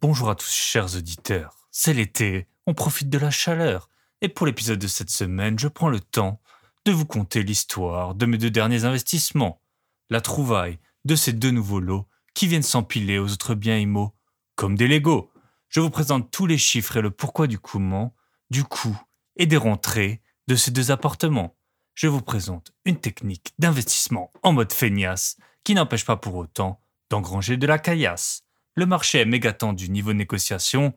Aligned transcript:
Bonjour 0.00 0.30
à 0.30 0.36
tous 0.36 0.52
chers 0.52 0.94
auditeurs, 0.94 1.66
c'est 1.72 1.92
l'été, 1.92 2.46
on 2.68 2.74
profite 2.74 3.10
de 3.10 3.18
la 3.18 3.32
chaleur, 3.32 3.90
et 4.20 4.28
pour 4.28 4.46
l'épisode 4.46 4.78
de 4.78 4.86
cette 4.86 5.10
semaine, 5.10 5.58
je 5.58 5.66
prends 5.66 5.88
le 5.88 5.98
temps 5.98 6.40
de 6.84 6.92
vous 6.92 7.04
conter 7.04 7.42
l'histoire 7.42 8.14
de 8.14 8.24
mes 8.24 8.38
deux 8.38 8.52
derniers 8.52 8.84
investissements, 8.84 9.60
la 10.08 10.20
trouvaille 10.20 10.78
de 11.04 11.16
ces 11.16 11.32
deux 11.32 11.50
nouveaux 11.50 11.80
lots 11.80 12.06
qui 12.32 12.46
viennent 12.46 12.62
s'empiler 12.62 13.18
aux 13.18 13.32
autres 13.32 13.56
biens 13.56 13.76
immo, 13.76 14.14
comme 14.54 14.76
des 14.76 14.86
Legos. 14.86 15.32
Je 15.68 15.80
vous 15.80 15.90
présente 15.90 16.30
tous 16.30 16.46
les 16.46 16.58
chiffres 16.58 16.98
et 16.98 17.02
le 17.02 17.10
pourquoi 17.10 17.48
du 17.48 17.58
comment, 17.58 18.14
du 18.50 18.62
coût 18.62 18.96
et 19.34 19.46
des 19.46 19.56
rentrées 19.56 20.22
de 20.46 20.54
ces 20.54 20.70
deux 20.70 20.92
appartements. 20.92 21.56
Je 21.94 22.06
vous 22.06 22.22
présente 22.22 22.70
une 22.84 23.00
technique 23.00 23.52
d'investissement 23.58 24.30
en 24.44 24.52
mode 24.52 24.72
feignasse 24.72 25.38
qui 25.64 25.74
n'empêche 25.74 26.04
pas 26.04 26.16
pour 26.16 26.36
autant 26.36 26.80
d'engranger 27.10 27.56
de 27.56 27.66
la 27.66 27.80
caillasse 27.80 28.44
le 28.78 28.86
marché 28.86 29.18
est 29.18 29.24
méga 29.24 29.52
tendu 29.52 29.90
niveau 29.90 30.12
négociation, 30.12 30.94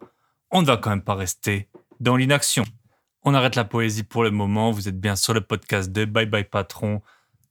on 0.51 0.61
ne 0.61 0.67
va 0.67 0.77
quand 0.77 0.91
même 0.91 1.01
pas 1.01 1.15
rester 1.15 1.67
dans 1.99 2.15
l'inaction. 2.15 2.63
On 3.23 3.33
arrête 3.33 3.55
la 3.55 3.65
poésie 3.65 4.03
pour 4.03 4.23
le 4.23 4.29
moment, 4.29 4.69
vous 4.69 4.87
êtes 4.87 4.99
bien 4.99 5.15
sur 5.15 5.33
le 5.33 5.41
podcast 5.41 5.91
de 5.91 6.05
Bye 6.05 6.27
Bye 6.27 6.43
Patron, 6.43 7.01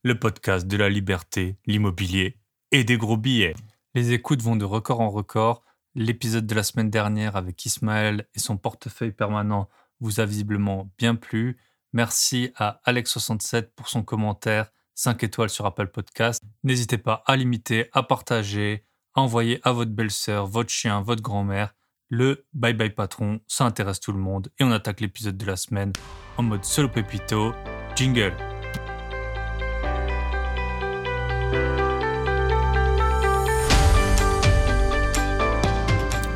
le 0.05 0.16
podcast 0.16 0.69
de 0.69 0.77
la 0.77 0.89
liberté, 0.89 1.56
l'immobilier 1.66 2.37
et 2.70 2.84
des 2.84 2.97
gros 2.97 3.16
billets. 3.16 3.56
Les 3.97 4.12
écoutes 4.12 4.41
vont 4.41 4.55
de 4.55 4.65
record 4.65 5.01
en 5.01 5.11
record. 5.11 5.65
L'épisode 5.97 6.47
de 6.47 6.55
la 6.55 6.62
semaine 6.62 6.91
dernière 6.91 7.34
avec 7.34 7.67
Ismaël 7.67 8.28
et 8.33 8.39
son 8.39 8.56
portefeuille 8.56 9.11
permanent 9.11 9.69
vous 9.98 10.20
a 10.20 10.27
visiblement 10.27 10.92
bien 10.97 11.17
plu. 11.17 11.59
Merci 11.92 12.53
à 12.55 12.81
Alex67 12.87 13.70
pour 13.75 13.89
son 13.89 14.05
commentaire, 14.05 14.70
5 14.95 15.25
étoiles 15.25 15.51
sur 15.51 15.67
Apple 15.67 15.89
Podcast. 15.89 16.41
N'hésitez 16.62 16.98
pas 16.98 17.25
à 17.27 17.34
limiter, 17.34 17.89
à 17.92 18.05
partager, 18.05 18.84
envoyez 19.14 19.60
à 19.62 19.73
votre 19.73 19.91
belle-sœur, 19.91 20.46
votre 20.46 20.70
chien, 20.70 21.00
votre 21.02 21.23
grand-mère 21.23 21.74
le 22.10 22.45
Bye 22.52 22.74
Bye 22.74 22.91
Patron, 22.91 23.41
ça 23.46 23.64
intéresse 23.64 24.00
tout 24.00 24.12
le 24.12 24.19
monde 24.19 24.48
et 24.59 24.64
on 24.64 24.73
attaque 24.73 25.00
l'épisode 25.00 25.36
de 25.36 25.47
la 25.47 25.56
semaine 25.56 25.92
en 26.36 26.42
mode 26.42 26.64
solo 26.64 26.89
pépito, 26.89 27.55
jingle. 27.94 28.34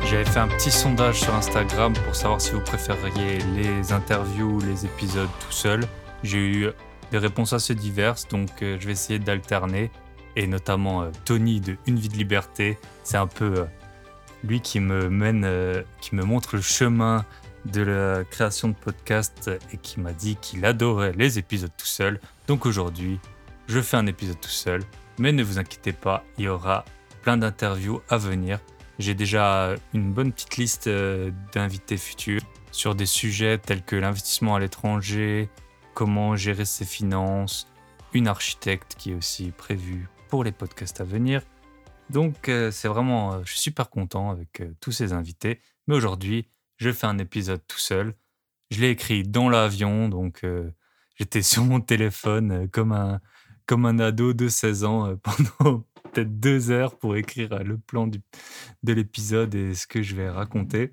J'avais 0.09 0.23
fait 0.23 0.39
un 0.39 0.47
petit 0.47 0.71
sondage 0.71 1.19
sur 1.19 1.35
Instagram 1.35 1.91
pour 2.05 2.15
savoir 2.15 2.39
si 2.39 2.51
vous 2.51 2.61
préfériez 2.61 3.39
les 3.53 3.91
interviews 3.91 4.55
ou 4.55 4.61
les 4.61 4.85
épisodes 4.85 5.29
tout 5.41 5.51
seul. 5.51 5.81
J'ai 6.23 6.39
eu 6.39 6.69
des 7.11 7.17
réponses 7.17 7.51
assez 7.51 7.75
diverses, 7.75 8.29
donc 8.29 8.61
euh, 8.61 8.77
je 8.79 8.85
vais 8.85 8.93
essayer 8.93 9.19
d'alterner 9.19 9.91
et 10.35 10.47
notamment 10.47 11.03
euh, 11.03 11.11
Tony 11.25 11.61
de 11.61 11.77
Une 11.85 11.97
vie 11.97 12.09
de 12.09 12.17
liberté. 12.17 12.77
C'est 13.03 13.17
un 13.17 13.27
peu 13.27 13.59
euh, 13.59 13.65
lui 14.43 14.61
qui 14.61 14.79
me 14.79 15.09
mène, 15.09 15.43
euh, 15.45 15.83
qui 16.01 16.15
me 16.15 16.23
montre 16.23 16.55
le 16.55 16.61
chemin 16.61 17.25
de 17.65 17.81
la 17.81 18.23
création 18.23 18.67
de 18.67 18.75
podcast 18.75 19.49
et 19.73 19.77
qui 19.77 19.99
m'a 19.99 20.13
dit 20.13 20.35
qu'il 20.35 20.65
adorait 20.65 21.13
les 21.13 21.39
épisodes 21.39 21.71
tout 21.75 21.87
seul. 21.87 22.19
Donc 22.47 22.65
aujourd'hui, 22.65 23.19
je 23.67 23.81
fais 23.81 23.97
un 23.97 24.05
épisode 24.05 24.39
tout 24.39 24.49
seul, 24.49 24.83
mais 25.17 25.31
ne 25.31 25.43
vous 25.43 25.57
inquiétez 25.57 25.93
pas, 25.93 26.23
il 26.37 26.45
y 26.45 26.47
aura 26.47 26.85
plein 27.23 27.37
d'interviews 27.37 28.01
à 28.07 28.17
venir. 28.17 28.59
J'ai 28.99 29.15
déjà 29.15 29.73
une 29.95 30.13
bonne 30.13 30.31
petite 30.31 30.57
liste 30.57 30.87
d'invités 31.53 31.97
futurs 31.97 32.43
sur 32.71 32.93
des 32.93 33.07
sujets 33.07 33.57
tels 33.57 33.81
que 33.81 33.95
l'investissement 33.95 34.55
à 34.55 34.59
l'étranger, 34.59 35.49
comment 35.95 36.35
gérer 36.35 36.65
ses 36.65 36.85
finances, 36.85 37.67
une 38.13 38.27
architecte 38.27 38.93
qui 38.95 39.11
est 39.11 39.15
aussi 39.15 39.51
prévue 39.51 40.07
pour 40.35 40.43
les 40.43 40.51
podcasts 40.51 40.99
à 40.99 41.05
venir. 41.05 41.43
Donc 42.09 42.49
euh, 42.49 42.69
c'est 42.69 42.89
vraiment, 42.89 43.35
euh, 43.35 43.41
je 43.45 43.51
suis 43.51 43.61
super 43.61 43.89
content 43.89 44.31
avec 44.31 44.59
euh, 44.59 44.73
tous 44.81 44.91
ces 44.91 45.13
invités. 45.13 45.61
Mais 45.87 45.95
aujourd'hui, 45.95 46.49
je 46.75 46.91
fais 46.91 47.07
un 47.07 47.19
épisode 47.19 47.65
tout 47.69 47.79
seul. 47.79 48.15
Je 48.69 48.81
l'ai 48.81 48.89
écrit 48.89 49.23
dans 49.23 49.47
l'avion, 49.47 50.09
donc 50.09 50.45
j'étais 51.15 51.41
sur 51.53 51.63
mon 51.63 51.79
téléphone 51.79 52.67
comme 52.67 52.91
un, 52.91 53.21
comme 53.65 53.85
un 53.85 53.97
ado 53.97 54.33
de 54.33 54.49
16 54.49 54.83
ans 54.83 55.15
pendant 55.23 55.85
peut-être 56.11 56.37
deux 56.37 56.69
heures 56.69 56.97
pour 56.97 57.15
écrire 57.15 57.63
le 57.63 57.77
plan 57.77 58.05
du, 58.05 58.19
de 58.83 58.91
l'épisode 58.91 59.55
et 59.55 59.73
ce 59.73 59.87
que 59.87 60.01
je 60.01 60.17
vais 60.17 60.29
raconter. 60.29 60.91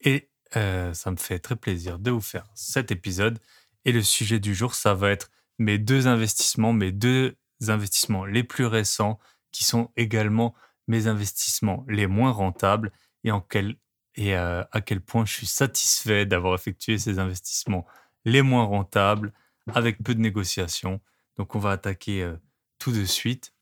Et 0.00 0.30
ça 0.50 1.10
me 1.10 1.16
fait 1.16 1.40
très 1.40 1.56
plaisir 1.56 1.98
de 1.98 2.10
vous 2.10 2.22
faire 2.22 2.46
cet 2.54 2.90
épisode. 2.90 3.38
Et 3.84 3.92
le 3.92 4.00
sujet 4.00 4.40
du 4.40 4.54
jour, 4.54 4.74
ça 4.74 4.94
va 4.94 5.10
être 5.10 5.30
mes 5.58 5.76
deux 5.76 6.06
investissements, 6.06 6.72
mes 6.72 6.90
deux 6.90 7.36
investissements 7.70 8.24
les 8.24 8.44
plus 8.44 8.66
récents, 8.66 9.18
qui 9.50 9.64
sont 9.64 9.90
également 9.96 10.54
mes 10.88 11.06
investissements 11.06 11.84
les 11.88 12.06
moins 12.06 12.32
rentables, 12.32 12.92
et, 13.24 14.36
euh, 14.36 14.64
à 14.72 14.80
quel 14.80 15.00
point 15.00 15.24
je 15.24 15.32
suis 15.32 15.46
satisfait 15.46 16.26
d'avoir 16.26 16.54
effectué 16.54 16.98
ces 16.98 17.18
investissements 17.18 17.86
les 18.24 18.42
moins 18.42 18.64
rentables, 18.64 19.32
avec 19.72 20.02
peu 20.02 20.14
de 20.14 20.20
négociations. 20.20 21.00
Donc 21.36 21.54
on 21.54 21.58
va 21.58 21.70
attaquer 21.70 22.22
euh, 22.22 22.36
tout 22.78 22.92
de 22.92 23.04
suite. 23.04 23.54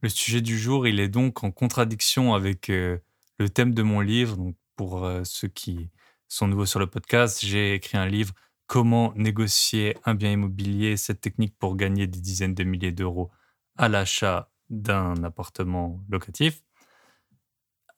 Le 0.00 0.08
sujet 0.08 0.42
du 0.42 0.58
jour, 0.58 0.86
il 0.86 1.00
est 1.00 1.08
donc 1.08 1.44
en 1.44 1.50
contradiction 1.50 2.34
avec 2.34 2.68
euh, 2.68 2.98
le 3.38 3.48
thème 3.48 3.72
de 3.74 3.82
mon 3.82 4.00
livre. 4.00 4.36
Donc 4.36 4.56
pour 4.76 5.08
ceux 5.22 5.48
qui 5.48 5.88
sont 6.28 6.48
nouveaux 6.48 6.66
sur 6.66 6.80
le 6.80 6.88
podcast, 6.88 7.38
j'ai 7.44 7.74
écrit 7.74 7.96
un 7.96 8.06
livre 8.06 8.34
Comment 8.66 9.12
négocier 9.14 9.96
un 10.04 10.14
bien 10.14 10.32
immobilier, 10.32 10.96
cette 10.96 11.20
technique 11.20 11.56
pour 11.58 11.76
gagner 11.76 12.06
des 12.06 12.20
dizaines 12.20 12.54
de 12.54 12.64
milliers 12.64 12.92
d'euros 12.92 13.30
à 13.76 13.88
l'achat 13.88 14.50
d'un 14.70 15.22
appartement 15.24 16.02
locatif. 16.08 16.62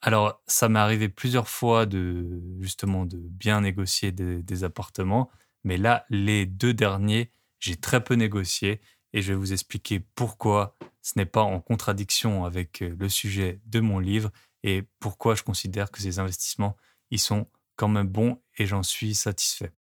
Alors, 0.02 0.42
ça 0.46 0.68
m'est 0.68 0.78
arrivé 0.78 1.08
plusieurs 1.08 1.48
fois 1.48 1.86
de 1.86 2.42
justement 2.60 3.06
de 3.06 3.16
bien 3.16 3.62
négocier 3.62 4.12
des, 4.12 4.64
appartements, 4.64 5.30
mais 5.64 5.78
là, 5.78 6.04
les 6.10 6.46
deux 6.46 6.74
derniers, 6.74 7.30
j'ai 7.58 7.76
très 7.76 8.04
peu 8.04 8.14
négocié 8.14 8.80
et 9.12 9.22
je 9.22 9.32
vais 9.32 9.38
vous 9.38 9.52
expliquer 9.52 10.00
pourquoi 10.14 10.76
ce 11.02 11.12
n'est 11.16 11.26
pas 11.26 11.42
en 11.42 11.60
contradiction 11.60 12.44
avec 12.44 12.82
euh, 12.82 12.94
le 12.98 13.08
sujet 13.08 13.60
de 13.66 13.80
mon 13.80 13.98
livre 13.98 14.30
et 14.62 14.82
pourquoi 15.00 15.34
je 15.34 15.42
considère 15.42 15.90
que 15.90 16.00
ces 16.00 16.18
investissements, 16.18 16.76
ils 17.10 17.20
sont 17.20 17.48
quand 17.76 17.88
même 17.88 18.08
bons 18.08 18.42
et 18.58 18.66
j'en 18.66 18.82
suis 18.82 19.14
satisfait. 19.14 19.72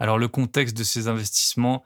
Alors 0.00 0.18
le 0.18 0.28
contexte 0.28 0.76
de 0.76 0.82
ces 0.82 1.08
investissements, 1.08 1.84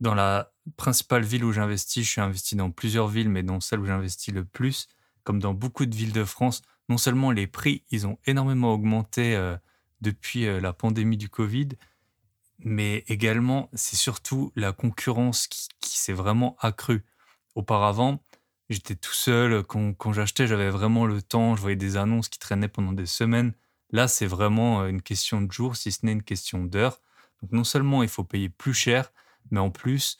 dans 0.00 0.14
la 0.14 0.50
principale 0.78 1.22
ville 1.22 1.44
où 1.44 1.52
j'investis, 1.52 2.06
je 2.06 2.10
suis 2.10 2.20
investi 2.20 2.56
dans 2.56 2.70
plusieurs 2.70 3.06
villes, 3.06 3.28
mais 3.28 3.42
dans 3.42 3.60
celle 3.60 3.80
où 3.80 3.86
j'investis 3.86 4.32
le 4.32 4.46
plus, 4.46 4.88
comme 5.24 5.40
dans 5.40 5.52
beaucoup 5.52 5.84
de 5.84 5.94
villes 5.94 6.14
de 6.14 6.24
France, 6.24 6.62
non 6.88 6.96
seulement 6.96 7.30
les 7.30 7.46
prix, 7.46 7.84
ils 7.90 8.06
ont 8.06 8.18
énormément 8.24 8.72
augmenté 8.72 9.36
euh, 9.36 9.56
depuis 10.00 10.46
euh, 10.46 10.58
la 10.58 10.72
pandémie 10.72 11.18
du 11.18 11.28
Covid, 11.28 11.68
mais 12.60 13.04
également, 13.08 13.68
c'est 13.74 13.96
surtout 13.96 14.52
la 14.56 14.72
concurrence 14.72 15.46
qui, 15.46 15.68
s'est 15.82 16.12
vraiment 16.14 16.56
accrue. 16.60 17.04
Auparavant, 17.54 18.24
j'étais 18.70 18.94
tout 18.94 19.12
seul, 19.12 19.62
quand, 19.64 19.92
quand 19.92 20.14
j'achetais, 20.14 20.46
j'avais 20.46 20.70
vraiment 20.70 21.04
le 21.04 21.20
temps, 21.20 21.56
je 21.56 21.60
voyais 21.60 21.76
des 21.76 21.98
annonces 21.98 22.30
qui 22.30 22.38
traînaient 22.38 22.68
pendant 22.68 22.94
des 22.94 23.04
semaines. 23.04 23.52
Là, 23.90 24.08
c'est 24.08 24.26
vraiment 24.26 24.80
euh, 24.80 24.88
une 24.88 25.02
question 25.02 25.42
de 25.42 25.52
jours, 25.52 25.76
si 25.76 25.92
ce 25.92 26.06
n'est 26.06 26.12
une 26.12 26.22
question 26.22 26.64
d'heures. 26.64 27.02
Donc 27.42 27.52
non 27.52 27.64
seulement 27.64 28.02
il 28.02 28.08
faut 28.08 28.24
payer 28.24 28.48
plus 28.48 28.74
cher, 28.74 29.12
mais 29.50 29.60
en 29.60 29.70
plus, 29.70 30.18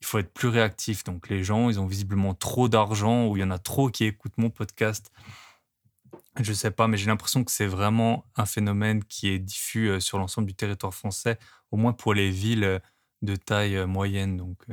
il 0.00 0.06
faut 0.06 0.18
être 0.18 0.32
plus 0.32 0.48
réactif. 0.48 1.04
Donc 1.04 1.28
les 1.28 1.44
gens, 1.44 1.70
ils 1.70 1.80
ont 1.80 1.86
visiblement 1.86 2.34
trop 2.34 2.68
d'argent 2.68 3.26
ou 3.26 3.36
il 3.36 3.40
y 3.40 3.44
en 3.44 3.50
a 3.50 3.58
trop 3.58 3.88
qui 3.88 4.04
écoutent 4.04 4.38
mon 4.38 4.50
podcast. 4.50 5.10
Je 6.40 6.50
ne 6.50 6.54
sais 6.54 6.70
pas, 6.70 6.88
mais 6.88 6.96
j'ai 6.96 7.06
l'impression 7.06 7.44
que 7.44 7.52
c'est 7.52 7.66
vraiment 7.66 8.24
un 8.36 8.44
phénomène 8.44 9.04
qui 9.04 9.28
est 9.28 9.38
diffus 9.38 9.88
euh, 9.88 10.00
sur 10.00 10.18
l'ensemble 10.18 10.48
du 10.48 10.54
territoire 10.54 10.92
français, 10.92 11.38
au 11.70 11.76
moins 11.76 11.92
pour 11.92 12.12
les 12.12 12.30
villes 12.30 12.64
euh, 12.64 12.78
de 13.22 13.36
taille 13.36 13.76
euh, 13.76 13.86
moyenne, 13.86 14.36
donc 14.36 14.66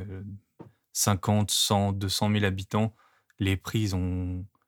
50, 0.92 1.50
100, 1.50 1.92
200 1.92 2.32
000 2.32 2.44
habitants. 2.44 2.94
Les 3.38 3.56
prix, 3.56 3.90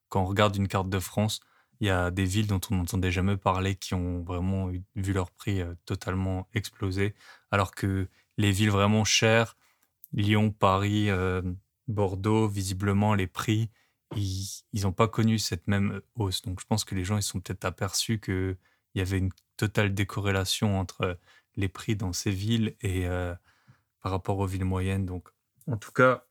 quand 0.08 0.22
on 0.22 0.24
regarde 0.24 0.56
une 0.56 0.68
carte 0.68 0.88
de 0.88 1.00
France, 1.00 1.40
il 1.84 1.88
y 1.88 1.90
a 1.90 2.10
des 2.10 2.24
villes 2.24 2.46
dont 2.46 2.60
on 2.70 2.76
n'entendait 2.76 3.10
jamais 3.10 3.36
parler 3.36 3.76
qui 3.76 3.92
ont 3.92 4.22
vraiment 4.22 4.70
vu 4.96 5.12
leur 5.12 5.31
prix 5.31 5.60
euh, 5.60 5.75
totalement 5.84 6.48
exploser, 6.54 7.14
alors 7.50 7.75
que 7.75 8.08
les 8.38 8.52
villes 8.52 8.70
vraiment 8.70 9.04
chères, 9.04 9.58
Lyon, 10.14 10.50
Paris, 10.50 11.10
euh, 11.10 11.42
Bordeaux, 11.86 12.48
visiblement 12.48 13.14
les 13.14 13.26
prix, 13.26 13.70
ils 14.16 14.64
n'ont 14.72 14.92
pas 14.92 15.08
connu 15.08 15.38
cette 15.38 15.69
même 15.69 16.00
hausse. 16.14 16.40
Donc 16.40 16.58
je 16.58 16.64
pense 16.66 16.84
que 16.84 16.94
les 16.94 17.04
gens 17.04 17.19
ils 17.19 17.22
sont 17.22 17.40
peut-être 17.40 17.66
aperçus 17.66 18.19
qu'il 18.19 18.56
y 18.94 19.02
avait 19.02 19.19
une 19.19 19.32
totale 19.58 19.92
décorrélation 19.92 20.80
entre 20.80 21.19
les 21.56 21.69
prix 21.69 21.96
dans 21.96 22.14
ces 22.14 22.30
villes 22.30 22.76
et 22.80 23.06
euh, 23.06 23.34
par 24.00 24.10
rapport 24.10 24.38
aux 24.38 24.46
villes 24.46 24.64
moyennes. 24.64 25.04
Donc 25.04 25.28
en 25.66 25.76
tout 25.76 25.92
cas, 25.92 26.25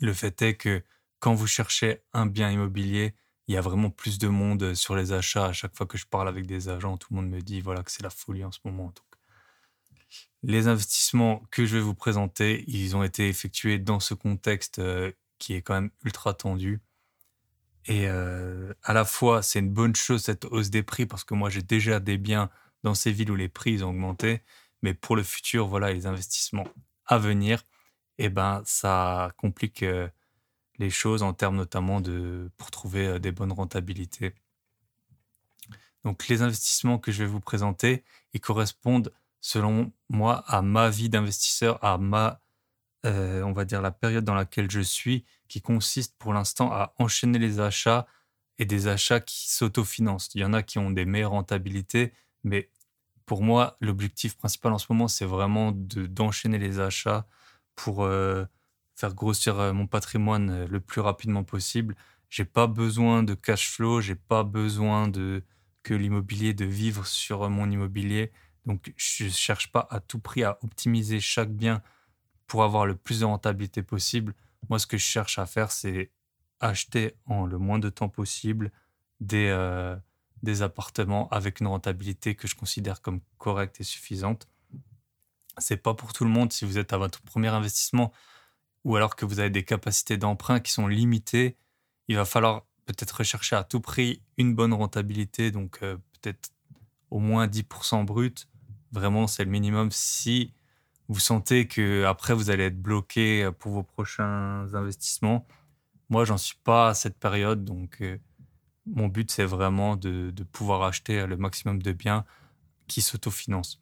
le 0.00 0.14
fait 0.14 0.40
est 0.40 0.54
que 0.54 0.82
quand 1.18 1.34
vous 1.34 1.46
cherchez 1.46 2.04
un 2.14 2.24
bien 2.24 2.50
immobilier, 2.50 3.14
il 3.50 3.54
y 3.54 3.56
a 3.56 3.60
vraiment 3.60 3.90
plus 3.90 4.20
de 4.20 4.28
monde 4.28 4.62
euh, 4.62 4.74
sur 4.76 4.94
les 4.94 5.12
achats. 5.12 5.46
À 5.46 5.52
chaque 5.52 5.76
fois 5.76 5.84
que 5.84 5.98
je 5.98 6.06
parle 6.06 6.28
avec 6.28 6.46
des 6.46 6.68
agents, 6.68 6.96
tout 6.96 7.08
le 7.10 7.16
monde 7.16 7.28
me 7.28 7.40
dit 7.40 7.60
voilà 7.60 7.82
que 7.82 7.90
c'est 7.90 8.04
la 8.04 8.10
folie 8.10 8.44
en 8.44 8.52
ce 8.52 8.60
moment. 8.64 8.84
Donc, 8.84 9.04
les 10.44 10.68
investissements 10.68 11.42
que 11.50 11.66
je 11.66 11.76
vais 11.76 11.82
vous 11.82 11.96
présenter, 11.96 12.64
ils 12.68 12.94
ont 12.94 13.02
été 13.02 13.28
effectués 13.28 13.80
dans 13.80 13.98
ce 13.98 14.14
contexte 14.14 14.78
euh, 14.78 15.10
qui 15.38 15.54
est 15.54 15.62
quand 15.62 15.74
même 15.74 15.90
ultra 16.04 16.32
tendu. 16.32 16.80
Et 17.86 18.06
à 18.08 18.92
la 18.92 19.04
fois, 19.04 19.42
c'est 19.42 19.58
une 19.58 19.70
bonne 19.70 19.96
chose 19.96 20.22
cette 20.22 20.44
hausse 20.44 20.68
des 20.70 20.82
prix 20.82 21.06
parce 21.06 21.24
que 21.24 21.34
moi, 21.34 21.48
j'ai 21.48 21.62
déjà 21.62 21.98
des 21.98 22.18
biens 22.18 22.50
dans 22.84 22.94
ces 22.94 23.10
villes 23.10 23.30
où 23.30 23.36
les 23.36 23.48
prix 23.48 23.82
ont 23.82 23.88
augmenté. 23.88 24.42
Mais 24.82 24.94
pour 24.94 25.16
le 25.16 25.22
futur, 25.22 25.66
voilà, 25.66 25.92
les 25.92 26.06
investissements 26.06 26.68
à 27.06 27.18
venir, 27.18 27.64
eh 28.18 28.28
ben, 28.28 28.62
ça 28.66 29.32
complique 29.38 29.82
les 30.80 30.90
choses 30.90 31.22
en 31.22 31.32
termes 31.32 31.56
notamment 31.56 32.00
de 32.00 32.50
pour 32.56 32.72
trouver 32.72 33.20
des 33.20 33.30
bonnes 33.30 33.52
rentabilités. 33.52 34.34
Donc 36.02 36.26
les 36.26 36.42
investissements 36.42 36.98
que 36.98 37.12
je 37.12 37.22
vais 37.22 37.28
vous 37.28 37.40
présenter, 37.40 38.02
ils 38.32 38.40
correspondent 38.40 39.12
selon 39.40 39.92
moi 40.08 40.42
à 40.48 40.62
ma 40.62 40.90
vie 40.90 41.08
d'investisseur, 41.08 41.78
à 41.84 41.98
ma 41.98 42.40
on 43.04 43.52
va 43.52 43.64
dire 43.64 43.80
la 43.80 43.92
période 43.92 44.24
dans 44.24 44.34
laquelle 44.34 44.70
je 44.70 44.80
suis, 44.80 45.24
qui 45.48 45.62
consiste 45.62 46.16
pour 46.18 46.34
l'instant 46.34 46.70
à 46.72 46.92
enchaîner 46.98 47.38
les 47.38 47.60
achats 47.60 48.06
et 48.58 48.66
des 48.66 48.88
achats 48.88 49.20
qui 49.20 49.50
s'autofinancent. 49.50 50.30
Il 50.34 50.42
y 50.42 50.44
en 50.44 50.52
a 50.52 50.62
qui 50.62 50.78
ont 50.78 50.90
des 50.90 51.06
meilleures 51.06 51.30
rentabilités, 51.30 52.12
mais 52.44 52.68
pour 53.24 53.42
moi, 53.42 53.76
l'objectif 53.80 54.36
principal 54.36 54.72
en 54.72 54.78
ce 54.78 54.86
moment, 54.90 55.08
c'est 55.08 55.24
vraiment 55.24 55.72
d'enchaîner 55.72 56.58
les 56.58 56.78
achats 56.80 57.26
pour 57.74 58.06
faire 59.00 59.14
grossir 59.14 59.72
mon 59.72 59.86
patrimoine 59.86 60.66
le 60.66 60.80
plus 60.80 61.00
rapidement 61.00 61.42
possible. 61.42 61.96
J'ai 62.28 62.44
pas 62.44 62.66
besoin 62.66 63.22
de 63.22 63.32
cash 63.34 63.70
flow, 63.70 64.02
j'ai 64.02 64.14
pas 64.14 64.44
besoin 64.44 65.08
de 65.08 65.42
que 65.82 65.94
l'immobilier 65.94 66.52
de 66.52 66.66
vivre 66.66 67.06
sur 67.06 67.48
mon 67.48 67.70
immobilier. 67.70 68.30
Donc 68.66 68.92
je 68.96 69.28
cherche 69.30 69.72
pas 69.72 69.88
à 69.90 70.00
tout 70.00 70.18
prix 70.18 70.44
à 70.44 70.58
optimiser 70.62 71.18
chaque 71.18 71.50
bien 71.50 71.82
pour 72.46 72.62
avoir 72.62 72.84
le 72.84 72.94
plus 72.94 73.20
de 73.20 73.24
rentabilité 73.24 73.82
possible. 73.82 74.34
Moi, 74.68 74.78
ce 74.78 74.86
que 74.86 74.98
je 74.98 75.04
cherche 75.04 75.38
à 75.38 75.46
faire, 75.46 75.72
c'est 75.72 76.10
acheter 76.60 77.14
en 77.24 77.46
le 77.46 77.56
moins 77.56 77.78
de 77.78 77.88
temps 77.88 78.10
possible 78.10 78.70
des, 79.20 79.48
des 80.42 80.60
appartements 80.60 81.26
avec 81.30 81.60
une 81.60 81.68
rentabilité 81.68 82.34
que 82.34 82.46
je 82.46 82.54
considère 82.54 83.00
comme 83.00 83.20
correcte 83.38 83.80
et 83.80 83.84
suffisante. 83.84 84.46
C'est 85.56 85.78
pas 85.78 85.94
pour 85.94 86.12
tout 86.12 86.24
le 86.24 86.30
monde 86.30 86.52
si 86.52 86.66
vous 86.66 86.76
êtes 86.76 86.92
à 86.92 86.98
votre 86.98 87.22
premier 87.22 87.48
investissement 87.48 88.12
ou 88.84 88.96
alors 88.96 89.16
que 89.16 89.24
vous 89.24 89.40
avez 89.40 89.50
des 89.50 89.64
capacités 89.64 90.16
d'emprunt 90.16 90.60
qui 90.60 90.72
sont 90.72 90.86
limitées, 90.86 91.56
il 92.08 92.16
va 92.16 92.24
falloir 92.24 92.66
peut-être 92.86 93.18
rechercher 93.18 93.56
à 93.56 93.64
tout 93.64 93.80
prix 93.80 94.22
une 94.36 94.54
bonne 94.54 94.72
rentabilité, 94.72 95.50
donc 95.50 95.78
euh, 95.82 95.96
peut-être 96.20 96.50
au 97.10 97.18
moins 97.18 97.46
10% 97.46 98.04
brut. 98.04 98.48
Vraiment, 98.92 99.26
c'est 99.26 99.44
le 99.44 99.50
minimum. 99.50 99.90
Si 99.92 100.52
vous 101.08 101.20
sentez 101.20 101.68
que 101.68 102.04
après 102.04 102.34
vous 102.34 102.50
allez 102.50 102.64
être 102.64 102.80
bloqué 102.80 103.50
pour 103.58 103.72
vos 103.72 103.82
prochains 103.82 104.66
investissements, 104.74 105.46
moi, 106.10 106.24
j'en 106.24 106.36
suis 106.36 106.58
pas 106.64 106.88
à 106.88 106.94
cette 106.94 107.16
période, 107.16 107.64
donc 107.64 107.98
euh, 108.00 108.18
mon 108.84 109.06
but, 109.06 109.30
c'est 109.30 109.44
vraiment 109.44 109.94
de, 109.94 110.32
pouvoir 110.50 110.82
acheter 110.82 111.24
le 111.24 111.36
maximum 111.36 111.80
de 111.80 111.92
biens 111.92 112.24
qui 112.88 113.00
s'autofinancent. 113.00 113.80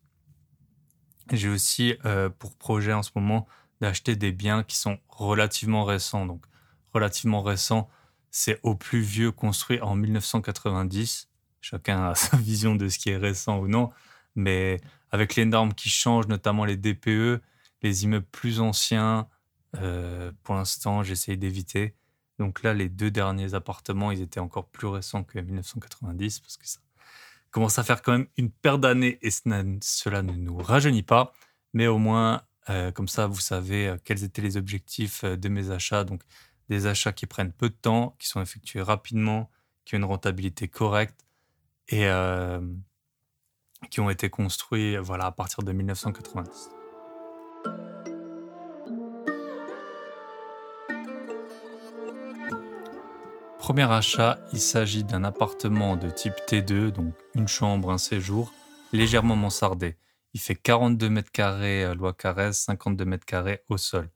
J'ai 1.32 1.48
aussi 1.48 1.96
euh, 2.04 2.28
pour 2.28 2.54
projet 2.54 2.92
en 2.92 3.02
ce 3.02 3.10
moment 3.14 3.46
d'acheter 3.80 4.16
des 4.16 4.32
biens 4.32 4.62
qui 4.62 4.76
sont 4.76 4.98
relativement 5.08 5.84
récents. 5.84 6.26
Donc, 6.26 6.44
relativement 6.92 7.42
récents, 7.42 7.88
c'est 8.30 8.60
au 8.62 8.74
plus 8.74 9.00
vieux 9.00 9.32
construit 9.32 9.80
en 9.80 9.94
1990. 9.94 11.28
Chacun 11.60 12.10
a 12.10 12.14
sa 12.16 12.36
vision 12.36 12.74
de 12.74 12.88
ce 12.88 12.98
qui 12.98 13.10
est 13.10 13.16
récent 13.16 13.58
ou 13.58 13.68
non. 13.68 13.90
Mais 14.34 14.80
avec 15.10 15.36
les 15.36 15.44
normes 15.44 15.74
qui 15.74 15.88
changent, 15.88 16.28
notamment 16.28 16.64
les 16.64 16.76
DPE, 16.76 17.42
les 17.82 18.04
immeubles 18.04 18.26
plus 18.30 18.60
anciens, 18.60 19.28
euh, 19.76 20.32
pour 20.42 20.54
l'instant, 20.54 21.02
j'essaye 21.02 21.36
d'éviter. 21.36 21.94
Donc 22.38 22.62
là, 22.62 22.74
les 22.74 22.88
deux 22.88 23.10
derniers 23.10 23.54
appartements, 23.54 24.12
ils 24.12 24.22
étaient 24.22 24.40
encore 24.40 24.68
plus 24.68 24.86
récents 24.86 25.24
que 25.24 25.38
1990 25.38 26.40
parce 26.40 26.56
que 26.56 26.66
ça 26.66 26.78
commence 27.50 27.78
à 27.78 27.84
faire 27.84 28.02
quand 28.02 28.12
même 28.12 28.28
une 28.36 28.50
paire 28.50 28.78
d'années 28.78 29.18
et 29.22 29.30
cela 29.30 30.22
ne 30.22 30.32
nous 30.32 30.56
rajeunit 30.56 31.02
pas. 31.02 31.32
Mais 31.72 31.86
au 31.86 31.98
moins, 31.98 32.42
euh, 32.70 32.92
comme 32.92 33.08
ça, 33.08 33.26
vous 33.26 33.40
savez 33.40 33.88
euh, 33.88 33.96
quels 34.04 34.24
étaient 34.24 34.42
les 34.42 34.56
objectifs 34.56 35.24
euh, 35.24 35.36
de 35.36 35.48
mes 35.48 35.70
achats. 35.70 36.04
Donc, 36.04 36.22
des 36.68 36.86
achats 36.86 37.12
qui 37.12 37.26
prennent 37.26 37.52
peu 37.52 37.70
de 37.70 37.74
temps, 37.74 38.14
qui 38.18 38.28
sont 38.28 38.42
effectués 38.42 38.82
rapidement, 38.82 39.50
qui 39.84 39.94
ont 39.94 39.98
une 39.98 40.04
rentabilité 40.04 40.68
correcte 40.68 41.24
et 41.88 42.06
qui 43.90 44.00
ont 44.00 44.10
été 44.10 44.28
construits 44.28 44.98
voilà, 44.98 45.24
à 45.24 45.32
partir 45.32 45.62
de 45.62 45.72
1990. 45.72 46.68
Premier 53.58 53.90
achat, 53.90 54.38
il 54.52 54.60
s'agit 54.60 55.04
d'un 55.04 55.24
appartement 55.24 55.96
de 55.96 56.10
type 56.10 56.34
T2, 56.46 56.90
donc 56.90 57.14
une 57.34 57.48
chambre, 57.48 57.90
un 57.90 57.98
séjour, 57.98 58.52
légèrement 58.92 59.36
mansardé. 59.36 59.96
Il 60.34 60.40
fait 60.40 60.54
42 60.54 61.08
mètres 61.08 61.32
carrés 61.32 61.84
à 61.84 61.94
loi 61.94 62.12
Carrez, 62.12 62.52
52 62.52 63.04
mètres 63.04 63.24
carrés 63.24 63.62
au 63.68 63.76
sol. 63.76 64.10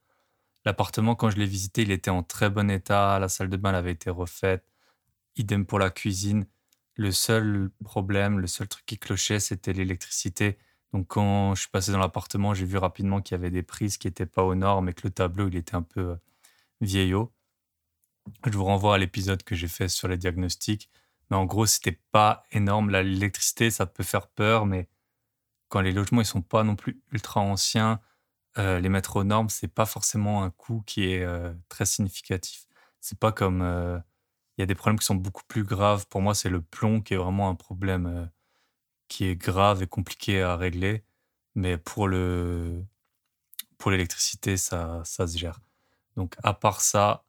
L'appartement, 0.65 1.15
quand 1.15 1.31
je 1.31 1.39
l'ai 1.39 1.47
visité, 1.47 1.83
il 1.83 1.91
était 1.91 2.11
en 2.11 2.23
très 2.23 2.51
bon 2.51 2.71
état. 2.71 3.19
La 3.19 3.29
salle 3.29 3.49
de 3.49 3.57
bain 3.57 3.75
avait 3.75 3.93
été 3.93 4.11
refaite. 4.11 4.65
Idem 5.37 5.67
pour 5.67 5.79
la 5.79 5.91
cuisine. 5.91 6.47
Le 6.95 7.11
seul 7.11 7.71
problème, 7.85 8.39
le 8.39 8.47
seul 8.47 8.69
truc 8.69 8.85
qui 8.87 8.99
clochait, 8.99 9.41
c'était 9.41 9.73
l'électricité. 9.73 10.59
Donc 10.93 11.09
quand 11.09 11.55
je 11.55 11.63
suis 11.63 11.71
passé 11.71 11.91
dans 11.91 11.99
l'appartement, 11.99 12.55
j'ai 12.55 12.67
vu 12.67 12.77
rapidement 12.77 13.23
qu'il 13.23 13.35
y 13.35 13.41
avait 13.41 13.51
des 13.51 13.63
prises 13.63 13.97
qui 13.97 14.07
n'étaient 14.07 14.27
pas 14.27 14.43
aux 14.45 14.55
normes 14.55 14.91
et 14.91 14.93
que 14.93 15.03
le 15.05 15.11
tableau, 15.11 15.49
il 15.49 15.57
était 15.57 15.75
un 15.75 15.83
peu 15.83 16.01
euh, 16.01 16.17
vieillot. 16.81 17.33
Je 18.47 18.53
vous 18.57 18.65
renvoie 18.65 18.97
à 18.97 18.99
l'épisode 18.99 19.43
que 19.43 19.55
j'ai 19.55 19.69
fait 19.69 19.89
sur 19.89 20.07
les 20.09 20.19
diagnostics. 20.19 20.91
Mais 21.31 21.37
en 21.37 21.47
gros, 21.47 21.67
c'était 21.67 21.99
pas 22.13 22.45
énorme. 22.53 22.91
L'électricité, 22.91 23.71
ça 23.71 23.87
peut 23.87 24.05
faire 24.05 24.29
peur, 24.29 24.67
mais 24.67 24.89
quand 25.73 25.81
les 25.81 25.93
logements 25.93 26.21
ils 26.21 26.27
sont 26.27 26.43
pas 26.43 26.65
non 26.65 26.77
plus 26.77 27.01
ultra 27.13 27.41
anciens, 27.41 27.99
euh, 28.59 28.79
les 28.79 28.91
mettre 28.91 29.17
aux 29.17 29.25
normes, 29.25 29.49
c'est 29.49 29.69
pas 29.69 29.87
forcément 29.87 30.45
un 30.45 30.51
coût 30.51 30.83
qui 30.87 31.11
est 31.11 31.25
euh, 31.25 31.55
très 31.71 31.87
significatif. 31.87 32.67
C'est 33.01 33.19
pas 33.19 33.33
comme 33.33 33.63
euh, 33.63 33.99
il 34.59 34.61
y 34.61 34.65
a 34.65 34.67
des 34.67 34.75
problèmes 34.75 34.99
qui 34.99 35.07
sont 35.07 35.15
beaucoup 35.15 35.45
plus 35.49 35.65
graves. 35.65 36.07
Pour 36.09 36.21
moi, 36.21 36.35
c'est 36.35 36.51
le 36.51 36.61
plomb 36.61 37.01
qui 37.01 37.15
est 37.15 37.17
vraiment 37.17 37.49
un 37.49 37.55
problème 37.55 38.31
qui 39.09 39.25
est 39.25 39.37
grave 39.37 39.83
et 39.83 39.87
compliqué 39.87 40.43
à 40.43 40.57
régler. 40.57 41.05
Mais 41.55 41.79
pour 41.79 42.07
le 42.09 42.85
pour 43.79 43.91
l'électricité, 43.91 44.59
ça, 44.59 45.03
ça 45.05 45.27
se 45.27 45.39
gère. 45.39 45.61
Donc 46.17 46.37
à 46.43 46.55
part 46.55 46.83
ça, 46.83 47.25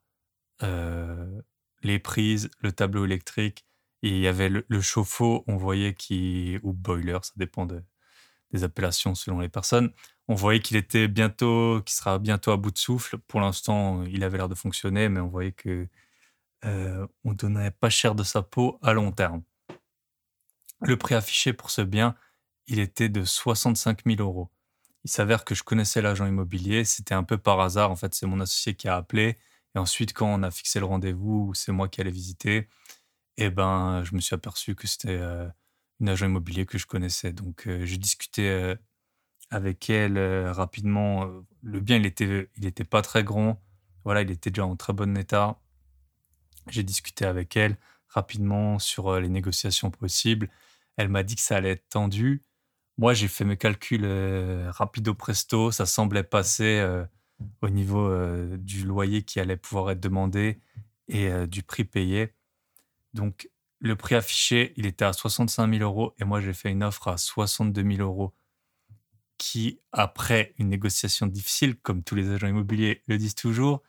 les 1.84 2.00
prises, 2.00 2.50
le 2.60 2.72
tableau 2.74 3.06
électrique, 3.06 3.66
il 4.02 4.18
y 4.20 4.28
avait 4.28 4.50
le, 4.50 4.66
le 4.68 4.82
chauffe-eau, 4.82 5.46
on 5.48 5.58
voyait 5.58 5.96
qui 5.96 6.60
ou 6.64 6.74
boiler, 6.74 7.20
ça 7.24 7.34
dépend 7.38 7.66
de, 7.66 7.84
des 8.54 8.64
appellations 8.64 9.16
selon 9.16 9.40
les 9.40 9.50
personnes. 9.50 9.92
On 10.28 10.36
voyait 10.36 10.62
qu'il 10.62 10.78
était 10.78 11.08
bientôt, 11.08 11.82
qu'il 11.86 11.96
sera 11.96 12.20
bientôt 12.20 12.52
à 12.52 12.58
bout 12.58 12.72
de 12.72 12.78
souffle. 12.78 13.18
Pour 13.18 13.42
l'instant, 13.42 14.04
il 14.06 14.24
avait 14.24 14.38
l'air 14.38 14.50
de 14.50 14.56
fonctionner, 14.56 15.10
mais 15.10 15.20
on 15.20 15.28
voyait 15.28 15.52
que 15.52 15.88
euh, 16.66 17.06
on 17.26 17.34
donnait 17.34 17.72
pas 17.72 17.90
cher 17.90 18.16
de 18.16 18.24
sa 18.24 18.42
peau 18.42 18.80
à 18.82 18.94
long 18.94 19.12
terme. 19.12 19.44
Le 20.82 20.98
prix 20.98 21.16
affiché 21.16 21.54
pour 21.54 21.72
ce 21.72 21.82
bien, 21.82 22.16
il 22.68 22.80
était 22.80 23.10
de 23.10 23.24
65 23.24 24.04
000 24.06 24.22
euros. 24.22 24.50
Il 25.04 25.10
s'avère 25.10 25.44
que 25.44 25.56
je 25.56 25.64
connaissais 25.64 26.02
l'agent 26.02 26.26
immobilier, 26.26 26.86
c'était 26.86 27.14
un 27.14 27.24
peu 27.24 27.38
par 27.38 27.60
hasard. 27.60 27.92
En 27.92 27.96
fait, 27.98 28.14
c'est 28.16 28.26
mon 28.26 28.40
associé 28.40 28.76
qui 28.76 28.88
a 28.88 28.96
appelé. 28.96 29.38
Et 29.76 29.80
ensuite, 29.80 30.14
quand 30.14 30.28
on 30.28 30.44
a 30.44 30.52
fixé 30.52 30.80
le 30.80 30.86
rendez-vous, 30.86 31.54
c'est 31.54 31.72
moi 31.72 31.90
qui 31.90 32.00
allais 32.00 32.12
visiter. 32.12 32.70
Et 33.38 33.46
eh 33.46 33.50
ben, 33.50 34.04
je 34.04 34.16
me 34.16 34.22
suis 34.22 34.36
aperçu 34.36 34.76
que 34.76 34.88
c'était 34.88 35.18
euh, 35.20 35.48
une 36.00 36.10
agent 36.10 36.26
immobilier 36.26 36.66
que 36.66 36.78
je 36.78 36.86
connaissais. 36.86 37.34
Donc, 37.34 37.68
euh, 37.68 37.86
j'ai 37.86 37.98
discuté 37.98 38.50
euh, 38.50 38.76
avec 39.50 39.90
elle 39.90 40.18
euh, 40.18 40.52
rapidement. 40.52 41.30
Le 41.62 41.80
bien, 41.80 41.98
il 41.98 42.06
était, 42.06 42.50
il 42.58 42.66
était 42.66 42.84
pas 42.84 43.02
très 43.02 43.24
grand. 43.24 43.62
Voilà, 44.04 44.22
il 44.22 44.32
était 44.32 44.50
déjà 44.50 44.66
en 44.66 44.76
très 44.76 44.94
bon 44.94 45.18
état. 45.18 45.60
J'ai 46.70 46.84
discuté 46.84 47.26
avec 47.26 47.56
elle 47.58 47.78
rapidement 48.10 48.80
sur 48.80 49.20
les 49.20 49.30
négociations 49.30 49.92
possibles. 49.92 50.50
Elle 50.98 51.10
m'a 51.10 51.24
dit 51.24 51.36
que 51.36 51.42
ça 51.42 51.58
allait 51.58 51.72
être 51.72 51.90
tendu. 51.90 52.42
Moi, 52.98 53.14
j'ai 53.14 53.28
fait 53.28 53.44
mes 53.46 53.58
calculs 53.58 54.06
rapido 54.70 55.14
presto. 55.14 55.72
Ça 55.72 55.86
semblait 55.86 56.24
passer 56.24 56.86
au 57.62 57.70
niveau 57.70 58.14
du 58.58 58.86
loyer 58.86 59.24
qui 59.24 59.40
allait 59.40 59.58
pouvoir 59.58 59.92
être 59.92 60.00
demandé 60.00 60.60
et 61.08 61.48
du 61.48 61.64
prix 61.64 61.86
payé. 61.86 62.34
Donc, 63.14 63.50
le 63.84 63.96
prix 63.98 64.16
affiché, 64.16 64.74
il 64.78 64.86
était 64.86 65.06
à 65.06 65.14
65 65.14 65.70
000 65.70 65.84
euros 65.84 66.16
et 66.20 66.24
moi 66.24 66.40
j'ai 66.42 66.54
fait 66.54 66.72
une 66.72 66.84
offre 66.84 67.10
à 67.10 67.18
62 67.18 67.84
000 67.98 68.02
euros 68.02 68.34
qui, 69.38 69.82
après 69.92 70.54
une 70.58 70.70
négociation 70.70 71.28
difficile, 71.28 71.76
comme 71.78 72.02
tous 72.02 72.16
les 72.16 72.30
agents 72.30 72.48
immobiliers 72.48 73.02
le 73.08 73.18
disent 73.18 73.36
toujours, 73.36 73.84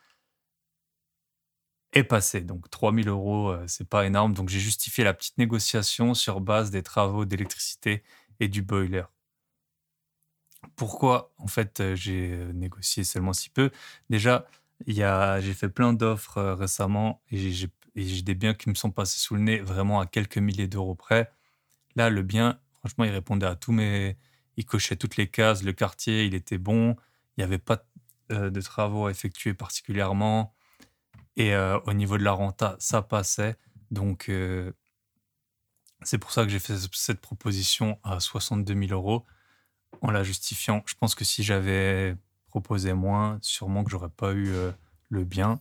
est 1.92 2.02
passé. 2.04 2.40
Donc 2.40 2.68
3 2.70 2.92
000 2.92 3.08
euros, 3.08 3.50
euh, 3.50 3.64
c'est 3.68 3.88
pas 3.88 4.04
énorme. 4.04 4.34
Donc 4.34 4.48
j'ai 4.48 4.58
justifié 4.58 5.04
la 5.04 5.14
petite 5.14 5.38
négociation 5.38 6.14
sur 6.14 6.40
base 6.40 6.70
des 6.72 6.82
travaux 6.82 7.24
d'électricité 7.24 8.02
et 8.40 8.48
du 8.48 8.62
boiler. 8.62 9.04
Pourquoi 10.76 11.32
en 11.38 11.46
fait 11.46 11.80
euh, 11.80 11.94
j'ai 11.94 12.32
euh, 12.32 12.52
négocié 12.52 13.04
seulement 13.04 13.32
si 13.32 13.48
peu? 13.50 13.70
Déjà, 14.10 14.46
j'ai 14.86 15.54
fait 15.54 15.68
plein 15.68 15.92
d'offres 15.92 16.42
récemment 16.42 17.22
et 17.30 17.52
j'ai 17.52 17.68
et 17.96 18.02
j'ai 18.06 18.22
des 18.22 18.34
biens 18.34 18.54
qui 18.54 18.68
me 18.68 18.74
sont 18.74 18.90
passés 18.90 19.20
sous 19.20 19.34
le 19.34 19.42
nez 19.42 19.58
vraiment 19.58 20.00
à 20.00 20.06
quelques 20.06 20.38
milliers 20.38 20.66
d'euros 20.66 20.94
près. 20.94 21.30
Là, 21.96 22.10
le 22.10 22.22
bien, 22.22 22.58
franchement, 22.80 23.04
il 23.04 23.10
répondait 23.10 23.46
à 23.46 23.56
tous 23.56 23.72
mes. 23.72 24.16
Il 24.56 24.66
cochait 24.66 24.96
toutes 24.96 25.16
les 25.16 25.28
cases. 25.28 25.62
Le 25.62 25.72
quartier, 25.72 26.24
il 26.24 26.34
était 26.34 26.58
bon. 26.58 26.96
Il 27.36 27.40
n'y 27.40 27.44
avait 27.44 27.58
pas 27.58 27.84
euh, 28.32 28.50
de 28.50 28.60
travaux 28.60 29.06
à 29.06 29.10
effectuer 29.10 29.54
particulièrement. 29.54 30.54
Et 31.36 31.54
euh, 31.54 31.78
au 31.86 31.92
niveau 31.92 32.18
de 32.18 32.24
la 32.24 32.32
renta, 32.32 32.76
ça 32.78 33.02
passait. 33.02 33.56
Donc, 33.90 34.28
euh, 34.28 34.72
c'est 36.02 36.18
pour 36.18 36.32
ça 36.32 36.44
que 36.44 36.50
j'ai 36.50 36.58
fait 36.58 36.76
cette 36.92 37.20
proposition 37.20 37.98
à 38.02 38.20
62 38.20 38.74
000 38.88 38.92
euros 38.92 39.24
en 40.00 40.10
la 40.10 40.22
justifiant. 40.22 40.82
Je 40.86 40.94
pense 40.94 41.14
que 41.14 41.24
si 41.24 41.42
j'avais 41.42 42.16
proposé 42.48 42.92
moins, 42.92 43.38
sûrement 43.40 43.84
que 43.84 43.90
j'aurais 43.90 44.10
pas 44.10 44.32
eu 44.34 44.52
le 45.08 45.24
bien. 45.24 45.60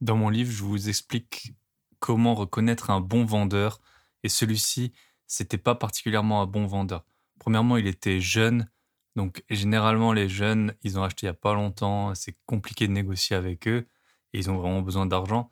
Dans 0.00 0.16
mon 0.16 0.28
livre, 0.28 0.50
je 0.50 0.62
vous 0.62 0.88
explique 0.88 1.54
comment 1.98 2.34
reconnaître 2.34 2.90
un 2.90 3.00
bon 3.00 3.24
vendeur. 3.24 3.80
Et 4.22 4.28
celui-ci, 4.28 4.92
c'était 5.26 5.58
pas 5.58 5.74
particulièrement 5.74 6.42
un 6.42 6.46
bon 6.46 6.66
vendeur. 6.66 7.04
Premièrement, 7.38 7.76
il 7.76 7.86
était 7.86 8.20
jeune. 8.20 8.70
Donc, 9.14 9.42
généralement, 9.48 10.12
les 10.12 10.28
jeunes, 10.28 10.74
ils 10.82 10.98
ont 10.98 11.02
acheté 11.02 11.26
il 11.26 11.28
y 11.28 11.30
a 11.30 11.34
pas 11.34 11.54
longtemps. 11.54 12.14
C'est 12.14 12.36
compliqué 12.46 12.86
de 12.86 12.92
négocier 12.92 13.36
avec 13.36 13.66
eux. 13.68 13.86
Et 14.32 14.38
ils 14.38 14.50
ont 14.50 14.58
vraiment 14.58 14.82
besoin 14.82 15.06
d'argent. 15.06 15.50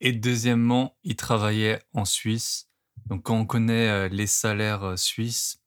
Et 0.00 0.12
deuxièmement, 0.12 0.96
il 1.04 1.16
travaillait 1.16 1.82
en 1.92 2.04
Suisse. 2.04 2.70
Donc, 3.06 3.24
quand 3.24 3.36
on 3.36 3.46
connaît 3.46 3.88
euh, 3.88 4.08
les 4.08 4.26
salaires 4.26 4.84
euh, 4.84 4.96
suisses, 4.96 5.62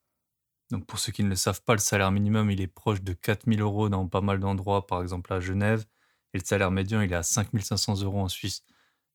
donc 0.70 0.86
pour 0.86 0.98
ceux 0.98 1.12
qui 1.12 1.24
ne 1.24 1.28
le 1.28 1.36
savent 1.36 1.62
pas, 1.62 1.74
le 1.74 1.80
salaire 1.80 2.12
minimum, 2.12 2.50
il 2.50 2.60
est 2.60 2.66
proche 2.68 3.02
de 3.02 3.12
4000 3.12 3.60
euros 3.60 3.88
dans 3.88 4.06
pas 4.06 4.20
mal 4.20 4.38
d'endroits, 4.40 4.86
par 4.86 5.02
exemple 5.02 5.32
à 5.32 5.40
Genève. 5.40 5.84
Et 6.34 6.38
le 6.38 6.44
salaire 6.44 6.70
médian, 6.70 7.00
il 7.00 7.12
est 7.12 7.16
à 7.16 7.22
5500 7.22 8.02
euros 8.02 8.20
en 8.20 8.28
Suisse. 8.28 8.64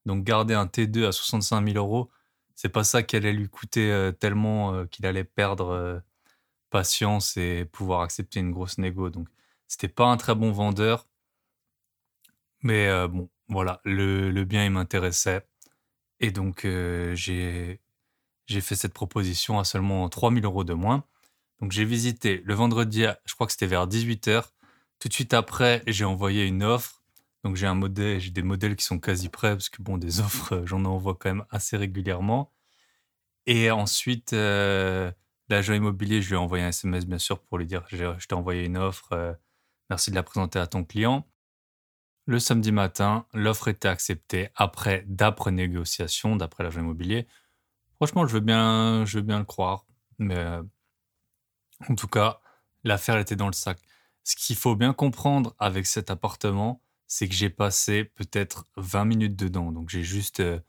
Donc 0.06 0.24
garder 0.24 0.54
un 0.54 0.66
T2 0.66 1.08
à 1.08 1.12
65 1.12 1.66
000 1.68 1.78
euros, 1.78 2.10
c'est 2.56 2.70
pas 2.70 2.84
ça 2.84 3.04
qui 3.04 3.16
allait 3.16 3.34
lui 3.34 3.50
coûter 3.50 3.92
euh, 3.92 4.12
tellement 4.12 4.74
euh, 4.74 4.86
qu'il 4.86 5.06
allait 5.06 5.24
perdre 5.26 5.70
euh, 5.70 6.00
patience 6.70 7.38
et 7.38 7.66
pouvoir 7.66 8.02
accepter 8.02 8.40
une 8.40 8.52
grosse 8.52 8.78
négo. 8.78 9.10
Donc 9.10 9.28
c'était 9.68 9.90
pas 9.90 10.06
un 10.06 10.18
très 10.18 10.36
bon 10.36 10.52
vendeur. 10.52 11.08
Mais 12.64 13.08
bon, 13.08 13.30
voilà, 13.48 13.80
le, 13.86 14.44
bien, 14.44 14.66
il 14.66 14.72
m'intéressait. 14.72 15.46
Et 16.20 16.32
donc 16.32 16.66
j'ai 17.14 17.80
fait 18.48 18.76
cette 18.76 18.94
proposition 18.94 19.60
à 19.60 19.64
seulement 19.64 20.10
000 20.10 20.34
euros 20.44 20.64
de 20.64 20.74
moins. 20.74 21.04
Donc 21.62 21.72
j'ai 21.72 21.86
visité 21.86 22.42
le 22.44 22.54
vendredi, 22.56 23.06
je 23.26 23.36
crois 23.36 23.46
que 23.46 23.54
c'était 23.54 23.68
vers 23.68 23.88
18h. 23.88 24.46
Tout 25.00 25.10
de 25.10 25.14
suite 25.14 25.34
après, 25.36 25.84
j'ai 25.86 26.06
envoyé 26.06 26.46
une 26.46 26.64
offre 26.64 27.04
donc 27.46 27.58
j'ai 27.58 28.32
des 28.32 28.42
modèles 28.42 28.76
qui 28.76 28.84
sont 28.84 28.98
quasi 28.98 29.30
prêts 29.30 29.52
parce 29.52 29.70
que 29.70 29.84
bon, 29.84 30.00
des 30.00 30.20
offres, 30.22 30.54
euh, 30.54 30.66
j'en 30.66 30.84
envoie 30.84 31.14
quand 31.14 31.30
même 31.30 31.46
assez 31.52 31.78
régulièrement. 31.78 32.52
Et 33.46 33.70
ensuite, 33.70 34.34
euh, 34.34 35.12
l'agent 35.50 35.76
immobilier, 35.76 36.24
je 36.24 36.30
lui 36.30 36.34
ai 36.36 36.38
envoyé 36.40 36.64
un 36.64 36.70
SMS 36.70 37.06
bien 37.06 37.20
sûr 37.20 37.40
pour 37.40 37.60
lui 37.60 37.68
dire 37.68 37.86
je 37.90 38.26
t'ai 38.28 38.34
envoyé 38.34 38.66
une 38.66 38.78
offre, 38.78 39.12
euh, 39.14 39.34
merci 39.92 40.10
de 40.10 40.16
la 40.16 40.24
présenter 40.24 40.58
à 40.58 40.66
ton 40.66 40.84
client. 40.84 41.28
Le 42.26 42.40
samedi 42.40 42.72
matin, 42.72 43.28
l'offre 43.32 43.68
était 43.68 43.90
acceptée 43.90 44.50
après 44.56 45.04
d'âpres 45.08 45.52
négociations, 45.52 46.36
d'après 46.36 46.64
l'agent 46.64 46.80
immobilier. 46.80 47.28
Franchement, 47.98 48.26
je 48.26 48.34
veux 48.34 48.40
bien, 48.40 49.06
je 49.06 49.20
veux 49.20 49.24
bien 49.24 49.38
le 49.38 49.46
croire, 49.46 49.86
mais 50.18 50.44
en 51.88 51.94
tout 51.94 52.08
cas, 52.08 52.42
l'affaire 52.84 53.20
était 53.20 53.36
dans 53.36 53.46
le 53.46 53.54
sac. 53.54 53.78
Ce 54.24 54.36
qu'il 54.36 54.56
faut 54.56 54.76
bien 54.76 54.94
comprendre 54.94 55.56
avec 55.60 55.86
cet 55.86 56.10
appartement, 56.10 56.82
c'est 57.08 57.28
que 57.28 57.36
j'ai 57.36 57.50
passé 57.50 58.06
peut-être 58.06 58.66
20 58.78 59.06
minutes 59.06 59.36
dedans. 59.36 59.72
Donc 59.72 59.90
j'ai 59.90 60.04
juste 60.04 60.40
euh, 60.40 60.60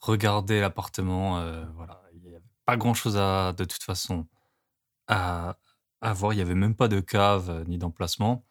regardé 0.00 0.60
l'appartement. 0.60 1.38
Euh, 1.40 1.64
voilà, 1.74 2.02
il 2.14 2.20
n'y 2.22 2.28
avait 2.28 2.42
pas 2.64 2.76
grand-chose 2.76 3.14
de 3.14 3.64
toute 3.64 3.82
façon 3.82 4.26
à, 5.08 5.58
à, 6.00 6.12
voir. 6.14 6.32
Il 6.32 6.36
n'y 6.36 6.42
avait 6.42 6.54
même 6.54 6.74
pas 6.74 6.88
de 6.88 7.00
cave 7.00 7.50
euh, 7.50 7.64
ni 7.64 7.78
d'emplacement 7.78 8.44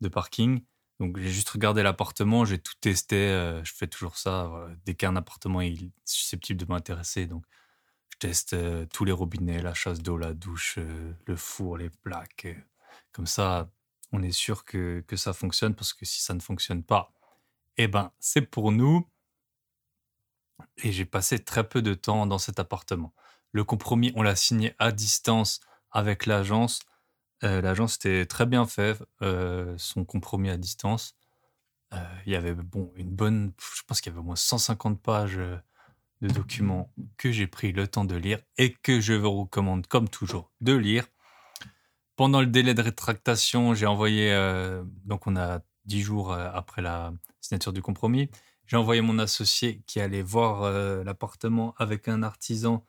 de 0.00 0.08
parking. 0.08 0.64
Donc 1.00 1.18
j'ai 1.18 1.30
juste 1.30 1.50
regardé 1.50 1.82
l'appartement, 1.82 2.44
j'ai 2.44 2.58
tout 2.58 2.74
testé. 2.80 3.28
je 3.64 3.72
fais 3.74 3.86
toujours 3.86 4.18
ça 4.18 4.50
dès 4.84 4.94
qu'un 4.94 5.16
appartement 5.16 5.62
est 5.62 5.74
susceptible 6.04 6.60
de 6.60 6.66
m'intéresser. 6.66 7.26
Donc 7.26 7.44
je 8.10 8.18
teste 8.18 8.54
tous 8.90 9.06
les 9.06 9.12
robinets, 9.12 9.62
la 9.62 9.72
chasse 9.72 10.00
d'eau, 10.02 10.18
la 10.18 10.34
douche, 10.34 10.78
le 11.26 11.36
four, 11.36 11.78
les 11.78 11.88
plaques. 11.88 12.46
comme 13.12 13.26
ça, 13.26 13.70
on 14.12 14.22
est 14.22 14.32
sûr 14.32 14.64
que, 14.64 15.04
ça 15.16 15.32
fonctionne 15.32 15.74
parce 15.74 15.92
que 15.92 16.04
si 16.04 16.20
ça 16.20 16.34
ne 16.34 16.40
fonctionne 16.40 16.82
pas, 16.82 17.12
eh 17.76 17.88
ben, 17.88 18.12
c'est 18.18 18.42
pour 18.42 18.72
nous. 18.72 19.08
Et 20.82 20.92
j'ai 20.92 21.04
passé 21.04 21.38
très 21.38 21.68
peu 21.68 21.82
de 21.82 21.94
temps 21.94 22.26
dans 22.26 22.38
cet 22.38 22.58
appartement. 22.58 23.14
Le 23.52 23.64
compromis, 23.64 24.12
on 24.14 24.22
l'a 24.22 24.36
signé 24.36 24.74
à 24.78 24.92
distance 24.92 25.60
avec 25.90 26.26
l'agence. 26.26 26.80
Euh, 27.42 27.60
l'agence 27.60 27.96
était 27.96 28.26
très 28.26 28.46
bien 28.46 28.66
fait, 28.66 28.98
euh, 29.22 29.74
son 29.78 30.04
compromis 30.04 30.50
à 30.50 30.56
distance. 30.56 31.16
Euh, 31.94 32.04
il 32.26 32.32
y 32.32 32.36
avait 32.36 32.54
bon, 32.54 32.92
une 32.96 33.10
bonne, 33.10 33.52
je 33.58 33.82
pense 33.86 34.00
qu'il 34.00 34.10
y 34.10 34.12
avait 34.12 34.20
au 34.20 34.24
moins 34.24 34.36
150 34.36 35.00
pages 35.00 35.40
de 36.20 36.28
documents 36.28 36.92
que 37.16 37.32
j'ai 37.32 37.46
pris 37.46 37.72
le 37.72 37.88
temps 37.88 38.04
de 38.04 38.14
lire 38.14 38.40
et 38.58 38.74
que 38.74 39.00
je 39.00 39.14
vous 39.14 39.32
recommande, 39.32 39.86
comme 39.86 40.08
toujours, 40.08 40.52
de 40.60 40.74
lire 40.74 41.06
pendant 42.20 42.42
le 42.42 42.48
délai 42.48 42.74
de 42.74 42.82
rétractation, 42.82 43.72
j'ai 43.72 43.86
envoyé, 43.86 44.30
euh, 44.30 44.84
donc 45.06 45.26
on 45.26 45.36
a 45.36 45.60
dix 45.86 46.02
jours 46.02 46.34
euh, 46.34 46.50
après 46.52 46.82
la 46.82 47.14
signature 47.40 47.72
du 47.72 47.80
compromis, 47.80 48.28
j'ai 48.66 48.76
envoyé 48.76 49.00
mon 49.00 49.18
associé 49.18 49.82
qui 49.86 50.02
allait 50.02 50.20
voir 50.20 50.64
euh, 50.64 51.02
l'appartement 51.02 51.74
avec 51.78 52.08
un 52.08 52.22
artisan 52.22 52.84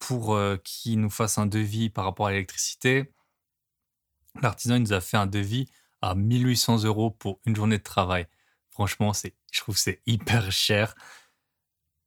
pour 0.00 0.36
qu'il 0.64 0.98
nous 0.98 1.10
fasse 1.10 1.38
un 1.38 1.46
devis 1.46 1.90
par 1.90 2.04
rapport 2.04 2.26
à 2.26 2.32
l'électricité. 2.32 3.12
L'artisan 4.42 4.80
nous 4.80 4.92
a 4.92 5.00
fait 5.00 5.16
un 5.16 5.28
devis 5.28 5.68
à 6.00 6.16
1800 6.16 6.82
euros 6.82 7.12
pour 7.12 7.38
une 7.46 7.54
journée 7.54 7.78
de 7.78 7.84
travail. 7.84 8.26
Franchement, 8.70 9.12
je 9.12 9.60
trouve 9.60 9.76
que 9.76 9.80
c'est 9.80 10.02
hyper 10.06 10.50
cher. 10.50 10.96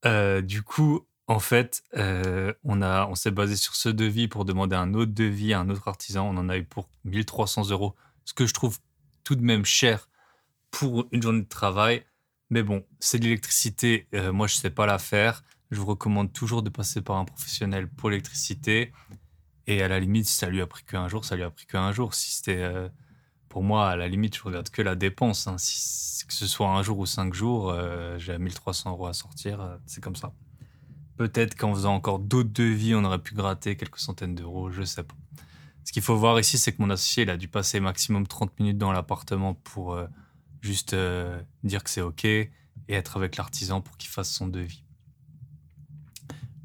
du 0.03 0.61
coup, 0.61 1.07
en 1.27 1.39
fait, 1.39 1.83
euh, 1.97 2.53
on, 2.63 3.15
s'est 3.15 3.31
basé 3.31 3.55
sur 3.55 3.75
ce 3.75 3.89
devis 3.89 4.27
pour 4.27 4.45
demander 4.45 4.75
un 4.75 4.93
autre 4.93 5.11
devis 5.11 5.53
à 5.53 5.59
un 5.59 5.69
autre 5.69 5.87
artisan. 5.87 6.27
On 6.27 6.37
en 6.37 6.49
a 6.49 6.57
eu 6.57 6.63
pour 6.63 6.87
1300 7.05 7.69
euros, 7.71 7.95
ce 8.25 8.33
que 8.33 8.45
je 8.45 8.53
trouve 8.53 8.77
tout 9.23 9.35
de 9.35 9.41
même 9.41 9.65
cher 9.65 10.07
pour 10.69 11.07
une 11.11 11.23
journée 11.23 11.41
de 11.41 11.47
travail. 11.47 12.05
Mais 12.51 12.61
bon, 12.61 12.85
c'est 12.99 13.17
de 13.17 13.23
l'électricité. 13.23 14.07
Euh, 14.13 14.31
moi, 14.31 14.45
je 14.45 14.55
ne 14.55 14.59
sais 14.59 14.69
pas 14.69 14.85
la 14.85 14.99
faire. 14.99 15.43
Je 15.71 15.79
vous 15.79 15.87
recommande 15.87 16.31
toujours 16.31 16.61
de 16.61 16.69
passer 16.69 17.01
par 17.01 17.17
un 17.17 17.25
professionnel 17.25 17.89
pour 17.89 18.11
l'électricité. 18.11 18.93
Et 19.65 19.81
à 19.81 19.87
la 19.87 19.99
limite, 19.99 20.27
si 20.27 20.35
ça 20.35 20.47
lui 20.47 20.61
a 20.61 20.67
pris 20.67 20.83
qu'un 20.83 21.07
jour, 21.07 21.25
ça 21.25 21.35
lui 21.35 21.43
a 21.43 21.49
pris 21.49 21.65
qu'un 21.65 21.91
jour. 21.91 22.13
Si 22.13 22.35
c'était. 22.35 22.61
Euh, 22.61 22.87
pour 23.49 23.63
moi, 23.63 23.89
à 23.89 23.95
la 23.95 24.07
limite, 24.07 24.35
je 24.35 24.43
regarde 24.43 24.69
que 24.69 24.83
la 24.83 24.95
dépense. 24.95 25.47
Hein. 25.47 25.55
que 25.55 26.33
ce 26.33 26.45
soit 26.45 26.69
un 26.69 26.83
jour 26.83 26.99
ou 26.99 27.05
cinq 27.05 27.33
jours, 27.33 27.73
j'ai 28.17 28.37
1300 28.37 28.91
euros 28.91 29.07
à 29.07 29.13
sortir. 29.13 29.79
c'est 29.85 30.03
comme 30.03 30.17
ça. 30.17 30.33
Peut-être 31.17 31.55
qu'en 31.55 31.73
faisant 31.73 31.95
encore 31.95 32.19
d'autres 32.19 32.51
devis, 32.51 32.93
on 32.93 33.03
aurait 33.03 33.19
pu 33.19 33.35
gratter 33.35 33.77
quelques 33.77 33.99
centaines 33.99 34.35
d'euros, 34.35 34.69
je 34.69 34.83
sais 34.83 35.03
pas. 35.03 35.15
Ce 35.85 35.91
qu'il 35.91 36.01
faut 36.01 36.17
voir 36.17 36.39
ici, 36.39 36.57
c'est 36.57 36.73
que 36.73 36.81
mon 36.81 36.89
associé, 36.89 37.29
a 37.29 37.37
dû 37.37 37.47
passer 37.47 37.79
maximum 37.79 38.27
30 38.27 38.59
minutes 38.59 38.77
dans 38.77 38.91
l'appartement 38.91 39.53
pour 39.53 39.93
euh, 39.93 40.07
juste 40.61 40.93
euh, 40.93 41.39
dire 41.63 41.83
que 41.83 41.91
c'est 41.91 42.01
OK 42.01 42.25
et 42.25 42.49
être 42.89 43.17
avec 43.17 43.37
l'artisan 43.37 43.81
pour 43.81 43.95
qu'il 43.95 44.09
fasse 44.09 44.31
son 44.31 44.47
devis. 44.47 44.83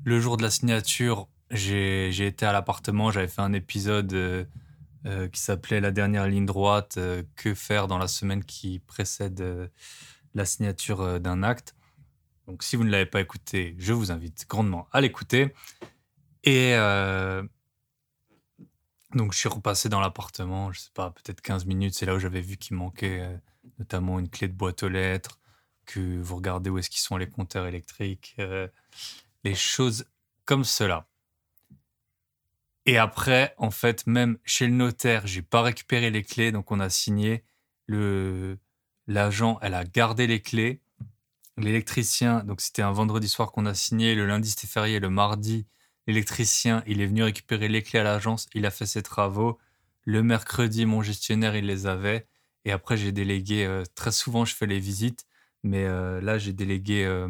Le 0.04 0.18
jour 0.18 0.38
de 0.38 0.42
la 0.42 0.50
signature, 0.50 1.28
j'ai 1.50 2.26
été 2.26 2.46
à 2.46 2.52
l'appartement, 2.52 3.10
j'avais 3.10 3.28
fait 3.28 3.42
un 3.42 3.52
épisode 3.52 4.12
euh, 4.14 5.28
qui 5.28 5.40
s'appelait 5.40 5.80
La 5.80 5.90
dernière 5.90 6.26
ligne 6.26 6.46
droite, 6.46 6.98
que 7.36 7.54
faire 7.54 7.88
dans 7.88 7.98
la 7.98 8.08
semaine 8.08 8.42
qui 8.42 8.78
précède 8.78 9.70
la 10.34 10.44
signature 10.46 11.20
d'un 11.20 11.42
acte. 11.42 11.74
Donc 12.50 12.64
si 12.64 12.74
vous 12.74 12.82
ne 12.82 12.90
l'avez 12.90 13.06
pas 13.06 13.20
écouté, 13.20 13.76
je 13.78 13.92
vous 13.92 14.10
invite 14.10 14.44
grandement 14.48 14.88
à 14.90 15.00
l'écouter. 15.00 15.54
Et 16.42 16.74
euh, 16.74 17.44
donc 19.14 19.32
je 19.32 19.38
suis 19.38 19.48
repassé 19.48 19.88
dans 19.88 20.00
l'appartement, 20.00 20.72
je 20.72 20.80
sais 20.80 20.90
pas, 20.92 21.10
peut-être 21.10 21.40
15 21.42 21.64
minutes, 21.66 21.94
c'est 21.94 22.06
là 22.06 22.14
où 22.16 22.18
j'avais 22.18 22.40
vu 22.40 22.56
qu'il 22.56 22.76
manquait 22.76 23.20
euh, 23.20 23.36
notamment 23.78 24.18
une 24.18 24.28
clé 24.28 24.48
de 24.48 24.52
boîte 24.52 24.82
aux 24.82 24.88
lettres, 24.88 25.38
que 25.86 26.20
vous 26.20 26.34
regardez 26.34 26.70
où 26.70 26.78
est-ce 26.78 26.90
qu'ils 26.90 27.00
sont 27.00 27.16
les 27.16 27.28
compteurs 27.28 27.68
électriques, 27.68 28.34
euh, 28.40 28.66
les 29.44 29.54
choses 29.54 30.06
comme 30.44 30.64
cela. 30.64 31.06
Et 32.84 32.98
après, 32.98 33.54
en 33.58 33.70
fait, 33.70 34.08
même 34.08 34.38
chez 34.44 34.66
le 34.66 34.72
notaire, 34.72 35.24
j'ai 35.24 35.42
pas 35.42 35.62
récupéré 35.62 36.10
les 36.10 36.24
clés, 36.24 36.50
donc 36.50 36.72
on 36.72 36.80
a 36.80 36.90
signé. 36.90 37.44
Le 37.86 38.58
l'agent, 39.06 39.58
elle 39.62 39.74
a 39.74 39.84
gardé 39.84 40.26
les 40.26 40.40
clés 40.40 40.80
l'électricien, 41.60 42.44
donc 42.44 42.60
c'était 42.60 42.82
un 42.82 42.92
vendredi 42.92 43.28
soir 43.28 43.52
qu'on 43.52 43.66
a 43.66 43.74
signé, 43.74 44.14
le 44.14 44.26
lundi 44.26 44.50
c'était 44.50 44.66
férié, 44.66 45.00
le 45.00 45.10
mardi, 45.10 45.66
l'électricien, 46.06 46.82
il 46.86 47.00
est 47.00 47.06
venu 47.06 47.22
récupérer 47.22 47.68
les 47.68 47.82
clés 47.82 48.00
à 48.00 48.02
l'agence, 48.02 48.48
il 48.54 48.66
a 48.66 48.70
fait 48.70 48.86
ses 48.86 49.02
travaux. 49.02 49.58
Le 50.04 50.22
mercredi, 50.22 50.86
mon 50.86 51.02
gestionnaire, 51.02 51.56
il 51.56 51.66
les 51.66 51.86
avait. 51.86 52.26
Et 52.64 52.72
après, 52.72 52.96
j'ai 52.96 53.12
délégué, 53.12 53.64
euh, 53.64 53.84
très 53.94 54.12
souvent, 54.12 54.44
je 54.44 54.54
fais 54.54 54.66
les 54.66 54.80
visites, 54.80 55.26
mais 55.62 55.84
euh, 55.84 56.20
là, 56.20 56.38
j'ai 56.38 56.52
délégué 56.52 57.04
euh, 57.04 57.28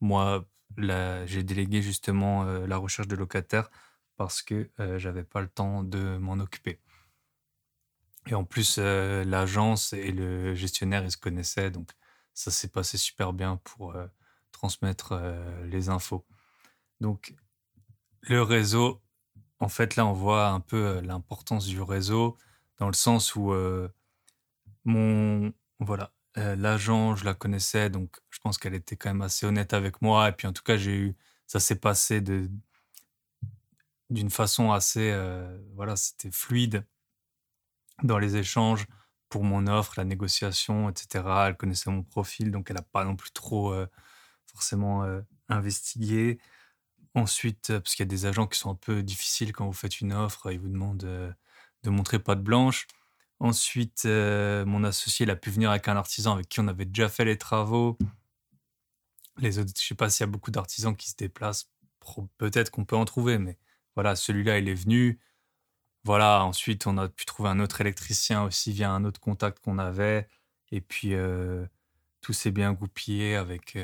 moi, 0.00 0.46
j'ai 0.78 1.42
délégué 1.42 1.82
justement 1.82 2.44
la 2.44 2.76
recherche 2.76 3.08
de 3.08 3.16
locataires 3.16 3.70
parce 4.18 4.42
que 4.42 4.70
j'avais 4.98 5.24
pas 5.24 5.40
le 5.40 5.48
temps 5.48 5.82
de 5.82 6.18
m'en 6.18 6.34
occuper. 6.34 6.80
Et 8.26 8.34
en 8.34 8.44
plus, 8.44 8.78
l'agence 8.78 9.94
et 9.94 10.12
le 10.12 10.54
gestionnaire, 10.54 11.02
ils 11.02 11.10
se 11.10 11.16
connaissaient, 11.16 11.70
donc 11.70 11.88
ça 12.36 12.50
s'est 12.50 12.68
passé 12.68 12.98
super 12.98 13.32
bien 13.32 13.56
pour 13.64 13.96
transmettre 14.52 15.18
les 15.64 15.88
infos. 15.88 16.24
Donc, 17.00 17.34
le 18.20 18.42
réseau, 18.42 19.02
en 19.58 19.68
fait, 19.68 19.96
là, 19.96 20.04
on 20.04 20.12
voit 20.12 20.48
un 20.48 20.60
peu 20.60 21.00
l'importance 21.00 21.66
du 21.66 21.80
réseau 21.80 22.36
dans 22.76 22.88
le 22.88 22.92
sens 22.92 23.34
où 23.36 23.54
mon, 24.84 25.52
voilà, 25.80 26.12
l'agent, 26.36 27.16
je 27.16 27.24
la 27.24 27.32
connaissais, 27.32 27.88
donc 27.88 28.20
je 28.28 28.38
pense 28.38 28.58
qu'elle 28.58 28.74
était 28.74 28.96
quand 28.96 29.08
même 29.08 29.22
assez 29.22 29.46
honnête 29.46 29.72
avec 29.72 30.02
moi. 30.02 30.28
Et 30.28 30.32
puis, 30.32 30.46
en 30.46 30.52
tout 30.52 30.62
cas, 30.62 30.76
j'ai 30.76 30.94
eu, 30.94 31.16
ça 31.46 31.58
s'est 31.58 31.80
passé 31.80 32.20
de, 32.20 32.50
d'une 34.10 34.30
façon 34.30 34.72
assez, 34.72 35.18
voilà, 35.74 35.96
c'était 35.96 36.30
fluide 36.30 36.84
dans 38.02 38.18
les 38.18 38.36
échanges 38.36 38.86
pour 39.28 39.44
mon 39.44 39.66
offre, 39.66 39.94
la 39.96 40.04
négociation, 40.04 40.88
etc. 40.88 41.24
Elle 41.48 41.56
connaissait 41.56 41.90
mon 41.90 42.02
profil, 42.02 42.50
donc 42.50 42.70
elle 42.70 42.76
n'a 42.76 42.82
pas 42.82 43.04
non 43.04 43.16
plus 43.16 43.30
trop 43.30 43.74
forcément 44.46 45.04
investigué. 45.48 46.38
Ensuite, 47.14 47.68
parce 47.68 47.94
qu'il 47.94 48.04
y 48.04 48.08
a 48.08 48.10
des 48.10 48.26
agents 48.26 48.46
qui 48.46 48.58
sont 48.58 48.70
un 48.70 48.74
peu 48.74 49.02
difficiles 49.02 49.52
quand 49.52 49.66
vous 49.66 49.72
faites 49.72 50.00
une 50.00 50.12
offre, 50.12 50.52
ils 50.52 50.60
vous 50.60 50.68
demandent 50.68 51.34
de 51.82 51.90
montrer 51.90 52.18
pas 52.18 52.34
de 52.34 52.42
blanche. 52.42 52.86
Ensuite, 53.38 54.04
mon 54.04 54.84
associé 54.84 55.24
il 55.24 55.30
a 55.30 55.36
pu 55.36 55.50
venir 55.50 55.70
avec 55.70 55.88
un 55.88 55.96
artisan 55.96 56.34
avec 56.34 56.48
qui 56.48 56.60
on 56.60 56.68
avait 56.68 56.84
déjà 56.84 57.08
fait 57.08 57.24
les 57.24 57.38
travaux. 57.38 57.98
Les 59.38 59.58
autres, 59.58 59.72
je 59.78 59.86
sais 59.86 59.94
pas 59.94 60.08
s'il 60.08 60.24
y 60.24 60.28
a 60.28 60.30
beaucoup 60.30 60.50
d'artisans 60.50 60.96
qui 60.96 61.10
se 61.10 61.16
déplacent. 61.16 61.70
Peut-être 62.38 62.70
qu'on 62.70 62.84
peut 62.84 62.96
en 62.96 63.04
trouver, 63.04 63.38
mais 63.38 63.58
voilà, 63.94 64.14
celui-là, 64.14 64.58
il 64.58 64.68
est 64.68 64.74
venu. 64.74 65.18
Voilà, 66.06 66.44
ensuite, 66.44 66.86
on 66.86 66.96
a 66.98 67.08
pu 67.08 67.26
trouver 67.26 67.48
un 67.50 67.60
autre 67.60 67.80
électricien 67.80 68.44
aussi 68.44 68.72
via 68.72 68.90
un 68.92 69.04
autre 69.04 69.20
contact 69.20 69.62
qu'on 69.62 69.78
avait. 69.78 70.28
Et 70.70 70.80
puis, 70.80 71.14
tout 72.20 72.32
s'est 72.32 72.52
bien 72.52 72.72
goupillé 72.72 73.34
avec 73.36 73.76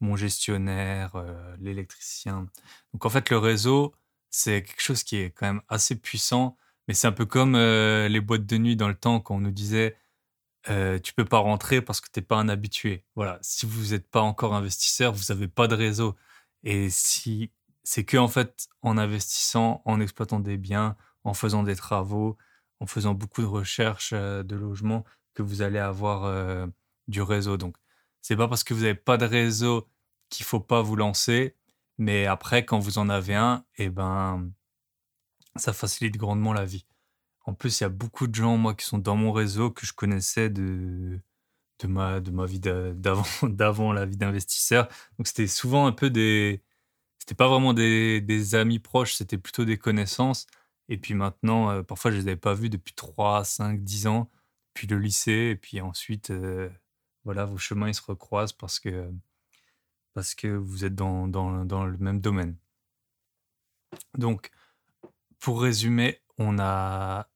mon 0.00 0.16
gestionnaire, 0.16 1.22
l'électricien. 1.60 2.46
Donc, 2.92 3.04
en 3.04 3.10
fait, 3.10 3.30
le 3.30 3.38
réseau, 3.38 3.94
c'est 4.30 4.62
quelque 4.62 4.82
chose 4.82 5.02
qui 5.04 5.16
est 5.16 5.30
quand 5.30 5.46
même 5.46 5.62
assez 5.68 5.96
puissant. 5.96 6.56
Mais 6.88 6.94
c'est 6.94 7.06
un 7.06 7.12
peu 7.12 7.26
comme 7.26 7.56
les 7.56 8.20
boîtes 8.20 8.46
de 8.46 8.56
nuit 8.56 8.76
dans 8.76 8.88
le 8.88 8.94
temps 8.94 9.20
quand 9.20 9.36
on 9.36 9.40
nous 9.40 9.50
disait 9.50 9.96
euh, 10.70 10.98
tu 10.98 11.12
peux 11.12 11.24
pas 11.24 11.38
rentrer 11.38 11.82
parce 11.82 12.00
que 12.00 12.08
tu 12.10 12.20
n'es 12.20 12.24
pas 12.24 12.36
un 12.36 12.48
habitué. 12.48 13.04
Voilà, 13.16 13.38
si 13.42 13.66
vous 13.66 13.92
n'êtes 13.92 14.08
pas 14.08 14.22
encore 14.22 14.54
investisseur, 14.54 15.12
vous 15.12 15.32
n'avez 15.32 15.48
pas 15.48 15.68
de 15.68 15.74
réseau. 15.74 16.16
Et 16.62 16.88
si 16.90 17.50
c'est 17.82 18.04
que 18.04 18.16
en 18.16 18.28
fait, 18.28 18.68
en 18.82 18.96
investissant, 18.96 19.82
en 19.84 20.00
exploitant 20.00 20.40
des 20.40 20.56
biens, 20.56 20.96
en 21.24 21.34
faisant 21.34 21.62
des 21.62 21.76
travaux, 21.76 22.36
en 22.80 22.86
faisant 22.86 23.14
beaucoup 23.14 23.42
de 23.42 23.46
recherches 23.46 24.12
euh, 24.12 24.42
de 24.42 24.56
logement, 24.56 25.04
que 25.34 25.42
vous 25.42 25.62
allez 25.62 25.78
avoir 25.78 26.24
euh, 26.24 26.66
du 27.08 27.22
réseau. 27.22 27.56
Donc, 27.56 27.76
c'est 28.22 28.36
pas 28.36 28.48
parce 28.48 28.64
que 28.64 28.74
vous 28.74 28.82
n'avez 28.82 28.94
pas 28.94 29.16
de 29.16 29.26
réseau 29.26 29.88
qu'il 30.30 30.46
faut 30.46 30.60
pas 30.60 30.82
vous 30.82 30.96
lancer, 30.96 31.56
mais 31.98 32.26
après, 32.26 32.64
quand 32.64 32.78
vous 32.78 32.98
en 32.98 33.08
avez 33.08 33.34
un, 33.34 33.64
eh 33.78 33.90
ben, 33.90 34.50
ça 35.56 35.72
facilite 35.72 36.16
grandement 36.16 36.52
la 36.52 36.64
vie. 36.64 36.86
En 37.46 37.54
plus, 37.54 37.80
il 37.80 37.84
y 37.84 37.86
a 37.86 37.90
beaucoup 37.90 38.26
de 38.26 38.34
gens, 38.34 38.56
moi, 38.56 38.74
qui 38.74 38.86
sont 38.86 38.98
dans 38.98 39.16
mon 39.16 39.32
réseau 39.32 39.70
que 39.70 39.86
je 39.86 39.92
connaissais 39.92 40.50
de, 40.50 41.20
de, 41.80 41.86
ma, 41.86 42.20
de 42.20 42.30
ma 42.30 42.46
vie 42.46 42.60
d'avant, 42.60 43.24
d'avant 43.42 43.92
la 43.92 44.06
vie 44.06 44.16
d'investisseur. 44.16 44.88
Donc, 45.18 45.26
c'était 45.26 45.46
souvent 45.46 45.86
un 45.86 45.92
peu 45.92 46.10
des, 46.10 46.62
c'était 47.24 47.34
pas 47.34 47.48
vraiment 47.48 47.72
des, 47.72 48.54
amis 48.54 48.78
proches, 48.78 49.14
c'était 49.14 49.38
plutôt 49.38 49.64
des 49.64 49.78
connaissances. 49.78 50.46
Et 50.88 50.98
puis 50.98 51.14
maintenant, 51.14 51.70
euh, 51.70 51.82
parfois, 51.82 52.10
je 52.10 52.16
les 52.16 52.22
avais 52.28 52.36
pas 52.36 52.54
vus 52.54 52.70
depuis 52.70 52.94
3, 52.94 53.44
5, 53.44 53.82
10 53.82 54.06
ans, 54.06 54.30
puis 54.74 54.86
le 54.86 54.98
lycée. 54.98 55.50
Et 55.52 55.56
puis 55.56 55.80
ensuite, 55.80 56.30
euh, 56.30 56.68
voilà, 57.24 57.44
vos 57.44 57.58
chemins, 57.58 57.88
ils 57.88 57.94
se 57.94 58.02
recroisent 58.02 58.52
parce 58.52 58.80
que, 58.80 59.10
parce 60.12 60.34
que 60.34 60.48
vous 60.48 60.84
êtes 60.84 60.94
dans, 60.94 61.28
dans, 61.28 61.84
le 61.84 61.98
même 61.98 62.20
domaine. 62.20 62.56
Donc, 64.18 64.50
pour 65.40 65.62
résumer, 65.62 66.20
on 66.38 66.58
a, 66.58 67.28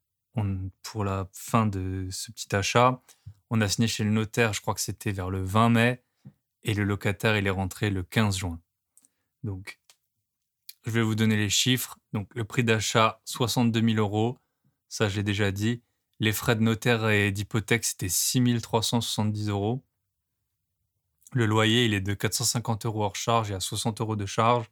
pour 0.83 1.03
la 1.03 1.27
fin 1.33 1.65
de 1.65 2.07
ce 2.11 2.31
petit 2.31 2.55
achat, 2.55 3.01
on 3.49 3.61
a 3.61 3.67
signé 3.67 3.87
chez 3.87 4.03
le 4.03 4.11
notaire, 4.11 4.53
je 4.53 4.61
crois 4.61 4.73
que 4.73 4.81
c'était 4.81 5.11
vers 5.11 5.29
le 5.29 5.43
20 5.43 5.69
mai, 5.69 6.03
et 6.63 6.73
le 6.73 6.83
locataire, 6.83 7.37
il 7.37 7.47
est 7.47 7.51
rentré 7.51 7.89
le 7.89 8.03
15 8.03 8.37
juin. 8.37 8.59
Donc, 9.43 9.79
je 10.85 10.91
vais 10.91 11.01
vous 11.01 11.15
donner 11.15 11.37
les 11.37 11.49
chiffres. 11.49 11.97
Donc, 12.13 12.29
le 12.35 12.43
prix 12.43 12.63
d'achat, 12.63 13.21
62 13.25 13.81
000 13.81 13.97
euros. 13.97 14.37
Ça, 14.87 15.09
j'ai 15.09 15.23
déjà 15.23 15.51
dit. 15.51 15.81
Les 16.19 16.33
frais 16.33 16.55
de 16.55 16.61
notaire 16.61 17.09
et 17.09 17.31
d'hypothèque, 17.31 17.85
c'était 17.85 18.09
6 18.09 18.61
370 18.61 19.49
euros. 19.49 19.83
Le 21.33 21.45
loyer, 21.45 21.85
il 21.85 21.93
est 21.93 22.01
de 22.01 22.13
450 22.13 22.85
euros 22.85 23.03
hors 23.03 23.15
charge 23.15 23.51
et 23.51 23.53
à 23.53 23.59
60 23.59 24.01
euros 24.01 24.15
de 24.15 24.25
charge. 24.25 24.69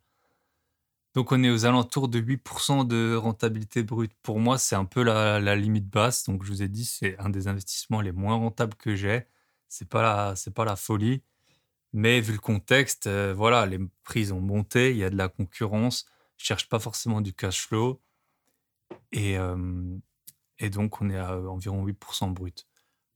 Donc, 1.13 1.31
on 1.31 1.43
est 1.43 1.49
aux 1.49 1.65
alentours 1.65 2.09
de 2.09 2.19
8% 2.19 2.85
de 2.85 3.15
rentabilité 3.15 3.83
brute. 3.83 4.13
Pour 4.21 4.39
moi, 4.39 4.57
c'est 4.57 4.75
un 4.75 4.85
peu 4.85 5.03
la, 5.03 5.55
limite 5.55 5.89
basse. 5.89 6.23
Donc, 6.25 6.43
je 6.43 6.49
vous 6.49 6.61
ai 6.61 6.67
dit, 6.67 6.85
c'est 6.85 7.17
un 7.19 7.29
des 7.29 7.47
investissements 7.47 8.01
les 8.01 8.11
moins 8.11 8.35
rentables 8.35 8.75
que 8.75 8.95
j'ai. 8.95 9.25
C'est 9.67 9.89
pas 9.89 10.35
pas 10.55 10.65
la 10.65 10.75
folie. 10.75 11.21
Mais 11.93 12.21
vu 12.21 12.33
le 12.33 12.39
contexte, 12.39 13.07
euh, 13.07 13.33
voilà, 13.35 13.65
les 13.65 13.79
prix 14.03 14.31
ont 14.31 14.41
monté, 14.41 14.91
il 14.91 14.97
y 14.97 15.03
a 15.03 15.09
de 15.09 15.15
la 15.15 15.29
concurrence, 15.29 16.05
je 16.37 16.45
cherche 16.45 16.69
pas 16.69 16.79
forcément 16.79 17.21
du 17.21 17.33
cash 17.33 17.65
flow. 17.67 18.01
Et, 19.11 19.37
euh, 19.37 19.97
et 20.59 20.69
donc, 20.69 21.01
on 21.01 21.09
est 21.09 21.17
à 21.17 21.39
environ 21.39 21.85
8% 21.85 22.33
brut. 22.33 22.67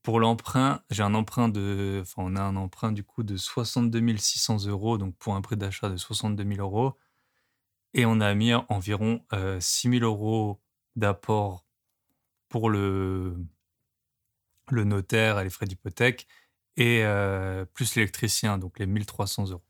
Pour 0.02 0.18
l'emprunt, 0.20 0.82
j'ai 0.90 1.02
un 1.02 1.14
emprunt 1.14 1.48
de, 1.48 2.00
enfin, 2.02 2.22
on 2.24 2.36
a 2.36 2.42
un 2.42 2.56
emprunt 2.56 2.92
du 2.92 3.04
coup 3.04 3.22
de 3.22 3.36
62 3.36 4.16
600 4.16 4.66
euros, 4.66 4.98
donc 4.98 5.16
pour 5.16 5.36
un 5.36 5.40
prix 5.42 5.56
d'achat 5.56 5.88
de 5.88 5.96
62 5.96 6.44
000 6.44 6.60
euros. 6.60 6.96
Et 7.94 8.06
on 8.06 8.20
a 8.20 8.34
mis 8.34 8.52
environ 8.54 9.24
6 9.60 9.88
euh, 9.88 9.92
000 10.00 10.04
euros 10.04 10.60
d'apport 10.96 11.64
pour 12.48 12.70
le, 12.70 13.36
le 14.70 14.84
notaire 14.84 15.38
et 15.38 15.44
les 15.44 15.50
frais 15.50 15.66
d'hypothèque 15.66 16.26
et 16.76 17.04
euh, 17.04 17.64
plus 17.64 17.94
l'électricien, 17.94 18.58
donc 18.58 18.78
les 18.78 18.86
1300 18.86 19.50
euros. 19.50 19.64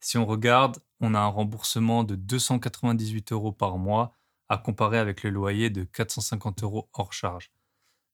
Si 0.00 0.18
on 0.18 0.26
regarde, 0.26 0.78
on 1.00 1.14
a 1.14 1.18
un 1.18 1.28
remboursement 1.28 2.04
de 2.04 2.14
298 2.14 3.32
euros 3.32 3.52
par 3.52 3.78
mois 3.78 4.14
à 4.48 4.58
comparer 4.58 4.98
avec 4.98 5.22
le 5.22 5.30
loyer 5.30 5.70
de 5.70 5.84
450 5.84 6.62
euros 6.62 6.88
hors 6.92 7.12
charge. 7.12 7.50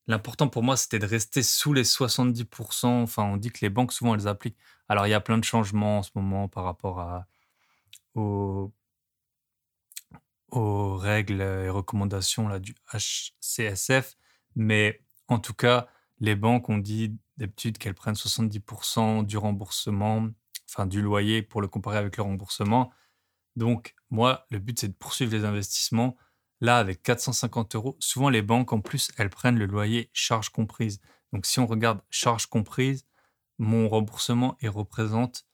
L'important 0.06 0.48
pour 0.48 0.62
moi, 0.62 0.76
c'était 0.76 0.98
de 0.98 1.06
rester 1.06 1.42
sous 1.42 1.72
les 1.72 1.84
70%. 1.84 2.86
Enfin, 2.86 3.24
on 3.24 3.36
dit 3.36 3.50
que 3.50 3.58
les 3.62 3.70
banques, 3.70 3.92
souvent, 3.92 4.14
elles 4.14 4.28
appliquent. 4.28 4.58
Alors, 4.88 5.06
il 5.06 5.10
y 5.10 5.14
a 5.14 5.20
plein 5.20 5.38
de 5.38 5.44
changements 5.44 5.98
en 5.98 6.02
ce 6.02 6.10
moment 6.14 6.48
par 6.48 6.64
rapport 6.64 7.24
aux, 8.14 8.72
aux 10.50 10.96
règles 10.96 11.40
et 11.40 11.68
recommandations 11.68 12.48
là, 12.48 12.58
du 12.58 12.74
HCSF. 12.92 14.16
Mais 14.56 15.00
en 15.28 15.38
tout 15.38 15.54
cas, 15.54 15.88
les 16.20 16.36
banques 16.36 16.68
ont 16.68 16.78
dit 16.78 17.16
d'habitude 17.38 17.78
qu'elles 17.78 17.94
prennent 17.94 18.14
70% 18.14 19.24
du 19.24 19.38
remboursement, 19.38 20.28
enfin 20.68 20.86
du 20.86 21.00
loyer 21.00 21.42
pour 21.42 21.62
le 21.62 21.68
comparer 21.68 21.96
avec 21.98 22.16
le 22.16 22.22
remboursement. 22.22 22.92
Donc, 23.56 23.94
moi, 24.10 24.46
le 24.50 24.58
but, 24.58 24.78
c'est 24.78 24.88
de 24.88 24.92
poursuivre 24.92 25.32
les 25.32 25.44
investissements. 25.44 26.16
Là, 26.60 26.78
avec 26.78 27.02
450 27.02 27.74
euros, 27.74 27.96
souvent 28.00 28.28
les 28.28 28.42
banques, 28.42 28.72
en 28.72 28.80
plus, 28.80 29.10
elles 29.16 29.30
prennent 29.30 29.58
le 29.58 29.66
loyer 29.66 30.10
charge 30.12 30.50
comprise. 30.50 31.00
Donc, 31.32 31.46
si 31.46 31.58
on 31.58 31.66
regarde 31.66 32.02
charge 32.10 32.46
comprise, 32.46 33.06
mon 33.58 33.88
remboursement, 33.88 34.56
il 34.60 34.68
représente 34.68 35.46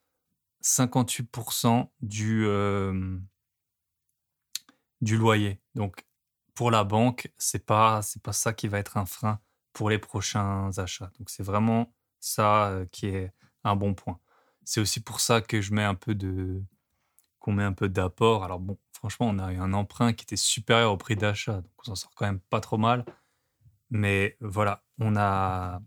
58% 0.64 1.88
du, 2.00 2.44
euh, 2.46 3.18
du 5.00 5.16
loyer. 5.16 5.60
Donc, 5.76 6.04
pour 6.54 6.70
la 6.72 6.82
banque, 6.82 7.32
c'est 7.38 7.64
pas, 7.64 8.02
c'est 8.02 8.22
pas 8.22 8.32
ça 8.32 8.52
qui 8.52 8.66
va 8.66 8.78
être 8.78 8.96
un 8.96 9.06
frein 9.06 9.40
pour 9.76 9.90
les 9.90 9.98
prochains 9.98 10.70
achats. 10.78 11.10
Donc 11.18 11.28
c'est 11.28 11.42
vraiment 11.42 11.92
ça 12.18 12.68
euh, 12.68 12.86
qui 12.92 13.08
est 13.08 13.30
un 13.62 13.76
bon 13.76 13.92
point. 13.92 14.18
C'est 14.64 14.80
aussi 14.80 15.00
pour 15.00 15.20
ça 15.20 15.42
que 15.42 15.60
je 15.60 15.74
mets 15.74 15.84
un 15.84 15.94
peu 15.94 16.14
de 16.14 16.62
qu'on 17.40 17.52
met 17.52 17.62
un 17.62 17.74
peu 17.74 17.90
d'apport. 17.90 18.42
Alors 18.42 18.58
bon, 18.58 18.78
franchement, 18.94 19.28
on 19.28 19.38
a 19.38 19.52
eu 19.52 19.58
un 19.58 19.74
emprunt 19.74 20.14
qui 20.14 20.22
était 20.22 20.36
supérieur 20.36 20.92
au 20.92 20.96
prix 20.96 21.14
d'achat, 21.14 21.60
donc 21.60 21.72
on 21.80 21.84
s'en 21.84 21.94
sort 21.94 22.12
quand 22.16 22.24
même 22.24 22.40
pas 22.40 22.60
trop 22.60 22.78
mal. 22.78 23.04
Mais 23.90 24.38
voilà, 24.40 24.82
on 24.98 25.14
a 25.14 25.82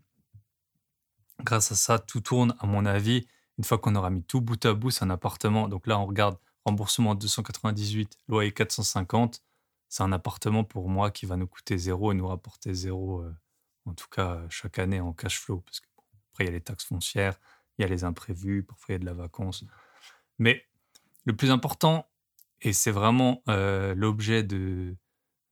grâce 1.43 1.71
à 1.71 1.75
ça, 1.75 1.97
tout 1.97 2.21
tourne 2.21 2.55
à 2.59 2.67
mon 2.67 2.85
avis. 2.85 3.25
Une 3.57 3.63
fois 3.63 3.79
qu'on 3.79 3.95
aura 3.95 4.11
mis 4.11 4.21
tout 4.23 4.39
bout 4.39 4.63
à 4.67 4.73
bout, 4.75 4.91
c'est 4.91 5.03
un 5.03 5.09
appartement. 5.09 5.67
Donc 5.67 5.87
là, 5.87 5.97
on 5.97 6.05
regarde 6.05 6.37
remboursement 6.63 7.15
298, 7.15 8.19
loyer 8.27 8.51
450. 8.51 9.41
C'est 9.87 10.03
un 10.03 10.11
appartement 10.11 10.63
pour 10.63 10.89
moi 10.89 11.09
qui 11.09 11.25
va 11.25 11.37
nous 11.37 11.47
coûter 11.47 11.79
zéro 11.79 12.11
et 12.11 12.15
nous 12.15 12.27
rapporter 12.27 12.75
zéro 12.75 13.21
euh, 13.21 13.33
en 13.89 13.93
tout 13.93 14.07
cas 14.09 14.41
chaque 14.49 14.79
année 14.79 14.99
en 14.99 15.13
cash 15.13 15.39
flow, 15.39 15.59
parce 15.59 15.79
que 15.79 15.87
après 16.33 16.45
il 16.45 16.47
y 16.47 16.49
a 16.49 16.53
les 16.53 16.61
taxes 16.61 16.85
foncières, 16.85 17.39
il 17.77 17.81
y 17.81 17.85
a 17.85 17.87
les 17.87 18.03
imprévus, 18.03 18.63
parfois 18.63 18.85
il 18.89 18.91
y 18.93 18.95
a 18.95 18.99
de 18.99 19.05
la 19.05 19.13
vacance. 19.13 19.63
Mais 20.37 20.65
le 21.25 21.35
plus 21.35 21.51
important, 21.51 22.07
et 22.61 22.73
c'est 22.73 22.91
vraiment 22.91 23.43
euh, 23.49 23.93
l'objet 23.95 24.43
de, 24.43 24.95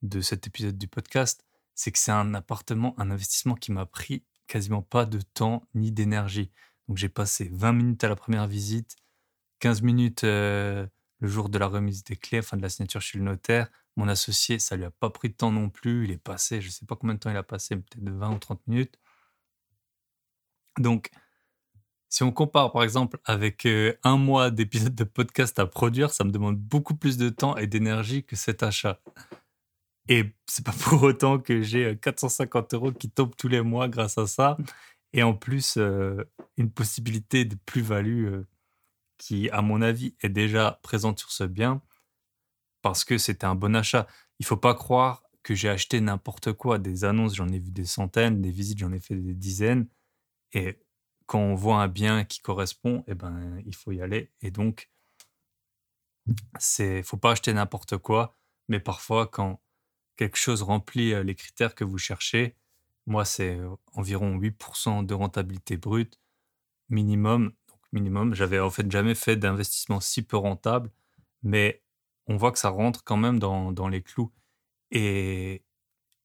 de 0.02 0.22
cet 0.22 0.48
épisode 0.48 0.78
du 0.78 0.88
podcast, 0.88 1.46
c'est 1.76 1.92
que 1.92 2.00
c'est 2.00 2.12
un 2.12 2.34
appartement, 2.34 2.96
un 2.98 3.12
investissement 3.12 3.56
qui 3.56 3.72
m'a 3.72 3.86
pris 3.86 4.24
quasiment 4.48 4.82
pas 4.82 5.06
de 5.06 5.20
temps 5.22 5.68
ni 5.76 5.92
d'énergie. 5.92 6.52
Donc 6.88 6.98
j'ai 6.98 7.10
passé 7.10 7.50
20 7.54 7.74
minutes 7.74 8.04
à 8.04 8.10
la 8.10 8.16
première 8.16 8.48
visite, 8.48 8.96
15 9.60 9.82
minutes 9.82 10.24
euh, 10.24 10.88
le 11.20 11.28
jour 11.28 11.50
de 11.50 11.58
la 11.58 11.68
remise 11.68 12.04
des 12.04 12.16
clés, 12.16 12.40
enfin 12.40 12.58
de 12.58 12.62
la 12.62 12.70
signature 12.70 13.02
chez 13.02 13.18
le 13.18 13.24
notaire. 13.24 13.70
Mon 13.98 14.08
associé, 14.08 14.60
ça 14.60 14.78
lui 14.78 14.86
a 14.86 14.92
pas 14.92 15.10
pris 15.10 15.30
de 15.30 15.34
temps 15.34 15.52
non 15.52 15.70
plus. 15.70 16.06
Il 16.06 16.12
est 16.12 16.18
passé, 16.18 16.62
je 16.62 16.70
sais 16.70 16.86
pas 16.86 16.96
combien 16.96 17.16
de 17.16 17.20
temps 17.20 17.32
il 17.32 17.38
a 17.38 17.44
passé, 17.44 17.76
peut-être 17.76 18.04
de 18.04 18.12
20 18.12 18.36
ou 18.36 18.40
30 18.40 18.68
minutes. 18.68 19.00
Donc, 20.80 21.10
si 22.10 22.24
on 22.24 22.32
compare 22.32 22.72
par 22.72 22.84
exemple 22.84 23.20
avec 23.26 23.66
euh, 23.66 23.94
un 24.04 24.18
mois 24.18 24.52
d'épisodes 24.52 24.96
de 24.96 25.04
podcast 25.04 25.60
à 25.60 25.66
produire, 25.66 26.12
ça 26.12 26.24
me 26.24 26.32
demande 26.32 26.58
beaucoup 26.58 26.96
plus 26.96 27.18
de 27.18 27.30
temps 27.30 27.58
et 27.58 27.68
d'énergie 27.68 28.24
que 28.24 28.36
cet 28.36 28.64
achat. 28.64 29.02
Et 30.08 30.32
c'est 30.46 30.66
pas 30.66 30.72
pour 30.84 31.02
autant 31.04 31.40
que 31.40 31.62
j'ai 31.62 31.98
450 31.98 32.74
euh, 32.74 32.78
euros 32.78 32.92
qui 32.92 33.10
tombent 33.10 33.36
tous 33.36 33.50
les 33.50 33.62
mois 33.62 33.90
grâce 33.90 34.18
à 34.18 34.28
ça. 34.28 34.58
Et 35.14 35.24
en 35.24 35.34
plus, 35.34 35.76
euh, 35.78 36.24
une 36.58 36.72
possibilité 36.72 37.46
de 37.46 37.56
plus-value 37.66 38.42
qui, 39.18 39.50
à 39.50 39.62
mon 39.62 39.82
avis, 39.82 40.16
est 40.22 40.30
déjà 40.30 40.80
présente 40.84 41.20
sur 41.20 41.32
ce 41.32 41.44
bien 41.44 41.82
parce 42.88 43.04
que 43.04 43.18
c'était 43.18 43.46
un 43.46 43.56
bon 43.56 43.76
achat. 43.76 44.08
Il 44.40 44.46
faut 44.46 44.58
pas 44.58 44.74
croire 44.74 45.24
que 45.44 45.56
j'ai 45.56 45.70
acheté 45.70 46.00
n'importe 46.02 46.54
quoi. 46.54 46.80
Des 46.80 47.04
annonces, 47.06 47.36
j'en 47.36 47.50
ai 47.50 47.60
vu 47.60 47.72
des 47.72 47.86
centaines, 47.86 48.42
des 48.42 48.52
visites, 48.52 48.80
j'en 48.80 48.94
ai 48.94 49.00
fait 49.00 49.16
des 49.16 49.34
dizaines. 49.34 49.88
Et 50.54 50.80
quand 51.26 51.40
on 51.40 51.56
voit 51.56 51.82
un 51.82 51.88
bien 51.90 52.24
qui 52.24 52.40
correspond, 52.40 53.04
eh 53.08 53.14
ben, 53.16 53.62
il 53.66 53.76
faut 53.76 53.92
y 53.92 54.02
aller. 54.02 54.32
Et 54.42 54.52
donc, 54.52 54.90
c'est 56.60 57.04
faut 57.04 57.18
pas 57.18 57.32
acheter 57.32 57.54
n'importe 57.54 57.98
quoi, 57.98 58.38
mais 58.68 58.80
parfois, 58.80 59.28
quand 59.28 59.62
quelque 60.16 60.38
chose 60.38 60.62
remplit 60.64 61.14
euh, 61.14 61.24
les 61.24 61.36
critères 61.36 61.76
que 61.76 61.84
vous 61.84 61.98
cherchez, 61.98 62.56
moi, 63.06 63.26
c'est 63.26 63.60
environ 63.94 64.38
8% 64.38 65.06
de 65.06 65.14
rentabilité 65.14 65.78
brute 65.78 66.20
minimum. 66.90 67.54
Donc, 67.70 67.80
minimum, 67.94 68.34
j'avais 68.34 68.60
en 68.60 68.70
fait 68.70 68.90
jamais 68.92 69.16
fait 69.16 69.38
d'investissement 69.38 70.00
si 70.00 70.24
peu 70.24 70.38
rentable, 70.38 70.92
mais 71.44 71.84
on 72.28 72.38
voit 72.38 72.52
que 72.52 72.60
ça 72.60 72.70
rentre 72.70 73.04
quand 73.04 73.18
même 73.18 73.40
dans, 73.40 73.72
dans 73.72 73.88
les 73.88 74.02
clous. 74.02 74.32
Et 74.92 75.64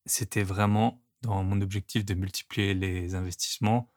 c'était 0.07 0.43
vraiment 0.43 1.03
dans 1.23 1.43
mon 1.45 1.61
objectif 1.61 2.05
de 2.05 2.15
multiplier 2.15 2.75
les 2.75 3.15
investissements 3.15 3.93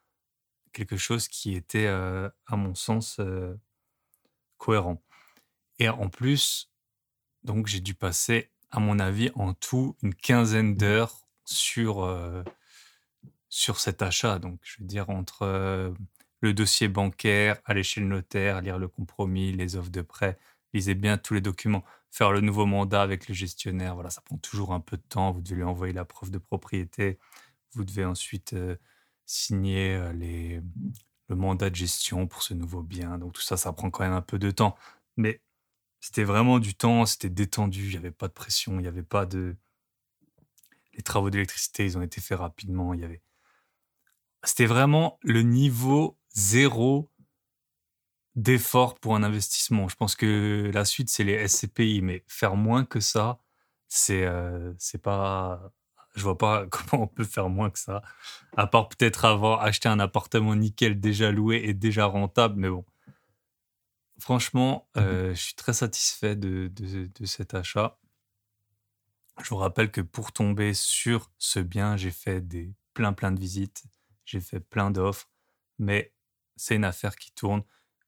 quelque 0.75 0.97
chose 0.97 1.27
qui 1.27 1.55
était, 1.55 1.87
euh, 1.87 2.29
à 2.45 2.57
mon 2.57 2.75
sens, 2.75 3.17
euh, 3.19 3.55
cohérent. 4.57 5.01
Et 5.79 5.89
en 5.89 6.09
plus, 6.09 6.71
donc 7.43 7.67
j'ai 7.67 7.79
dû 7.79 7.95
passer, 7.95 8.51
à 8.71 8.79
mon 8.79 8.99
avis, 8.99 9.31
en 9.35 9.53
tout 9.53 9.95
une 10.03 10.13
quinzaine 10.13 10.75
d'heures 10.75 11.27
sur, 11.45 12.03
euh, 12.03 12.43
sur 13.49 13.79
cet 13.79 14.01
achat. 14.01 14.37
Donc, 14.39 14.59
je 14.63 14.77
veux 14.79 14.85
dire, 14.85 15.09
entre 15.09 15.93
le 16.41 16.53
dossier 16.53 16.87
bancaire, 16.89 17.57
aller 17.65 17.83
chez 17.83 18.01
le 18.01 18.07
notaire, 18.07 18.61
lire 18.61 18.77
le 18.77 18.87
compromis, 18.87 19.53
les 19.53 19.77
offres 19.77 19.91
de 19.91 20.01
prêt, 20.01 20.37
lisez 20.75 20.95
bien 20.95 21.17
tous 21.17 21.33
les 21.33 21.41
documents, 21.41 21.83
faire 22.11 22.31
le 22.31 22.41
nouveau 22.41 22.65
mandat 22.65 23.01
avec 23.01 23.27
le 23.27 23.33
gestionnaire. 23.33 23.95
Voilà, 23.95 24.09
ça 24.09 24.21
prend 24.21 24.38
toujours 24.38 24.73
un 24.73 24.79
peu 24.79 24.97
de 24.97 25.03
temps. 25.03 25.31
Vous 25.31 25.41
devez 25.41 25.55
lui 25.55 25.63
envoyer 25.63 25.93
la 25.93 26.05
preuve 26.05 26.31
de 26.31 26.38
propriété. 26.38 27.17
Vous 27.73 27.83
devez 27.83 28.05
ensuite 28.05 28.55
signer 29.25 30.11
les, 30.13 30.61
le 31.27 31.35
mandat 31.35 31.69
de 31.69 31.75
gestion 31.75 32.27
pour 32.27 32.43
ce 32.43 32.53
nouveau 32.53 32.83
bien. 32.83 33.17
Donc 33.17 33.33
tout 33.33 33.41
ça, 33.41 33.57
ça 33.57 33.73
prend 33.73 33.89
quand 33.89 34.03
même 34.03 34.13
un 34.13 34.21
peu 34.21 34.39
de 34.39 34.51
temps. 34.51 34.75
Mais 35.17 35.41
c'était 35.99 36.23
vraiment 36.23 36.59
du 36.59 36.75
temps, 36.75 37.05
c'était 37.05 37.29
détendu, 37.29 37.85
il 37.85 37.91
n'y 37.91 37.97
avait 37.97 38.11
pas 38.11 38.27
de 38.27 38.33
pression, 38.33 38.73
il 38.79 38.83
n'y 38.83 38.88
avait 38.88 39.03
pas 39.03 39.25
de... 39.25 39.55
Les 40.93 41.01
travaux 41.01 41.29
d'électricité, 41.29 41.83
ils 41.83 41.97
ont 41.97 42.01
été 42.01 42.21
faits 42.21 42.38
rapidement. 42.38 42.93
Il 42.93 43.01
y 43.01 43.03
avait... 43.03 43.21
C'était 44.43 44.67
vraiment 44.67 45.17
le 45.23 45.41
niveau 45.41 46.17
zéro 46.29 47.09
d'effort 48.36 48.95
pour 49.00 49.15
un 49.15 49.24
investissement. 49.24 49.88
Je 49.88 49.95
pense 49.95 50.15
que 50.15 50.69
la 50.74 50.86
suite, 50.86 51.10
c'est 51.10 51.24
les 51.24 51.48
SCPI, 51.48 52.02
mais 52.02 52.24
faire 52.28 52.56
moins 52.56 52.86
que 52.86 53.00
ça, 53.00 53.39
c'est 53.88 54.26
euh, 54.26 54.74
c'est 54.78 55.02
pas 55.02 55.71
je 56.15 56.24
vois 56.24 56.38
pas 56.38 56.65
comment 56.71 57.04
on 57.04 57.08
peut 57.08 57.24
faire 57.24 57.50
moins 57.50 57.69
que 57.69 57.80
ça, 57.80 58.02
à 58.58 58.67
part 58.67 58.89
peut-être 58.89 59.26
avoir 59.26 59.62
acheté 59.62 59.89
un 59.89 60.00
appartement 60.00 60.56
nickel 60.56 61.00
déjà 61.00 61.32
loué 61.32 61.62
et 61.65 61.74
déjà 61.74 62.06
rentable, 62.06 62.56
mais 62.58 62.69
bon. 62.69 62.86
Franchement, 64.17 64.88
mmh 64.95 65.00
euh, 65.00 65.36
je 65.36 65.41
suis 65.41 65.56
très 65.56 65.74
satisfait 65.74 66.38
de, 66.38 66.71
de, 66.74 67.26
cet 67.26 67.54
achat. 67.54 68.00
Je 69.43 69.50
vous 69.50 69.58
rappelle 69.58 69.91
que 69.91 70.00
pour 70.00 70.32
tomber 70.32 70.74
sur 70.74 71.32
ce 71.38 71.60
bien, 71.60 71.98
j'ai 71.98 72.12
fait 72.12 72.39
des 72.39 72.74
plein 72.93 73.12
plein 73.12 73.34
de 73.34 73.39
visites, 73.39 73.84
j'ai 74.24 74.39
fait 74.39 74.62
plein 74.62 74.89
d'offres, 74.89 75.30
mais 75.80 76.13
c'est 76.56 76.76
une 76.76 76.86
affaire 76.86 77.17
qui 77.17 77.34
tourne 77.34 77.63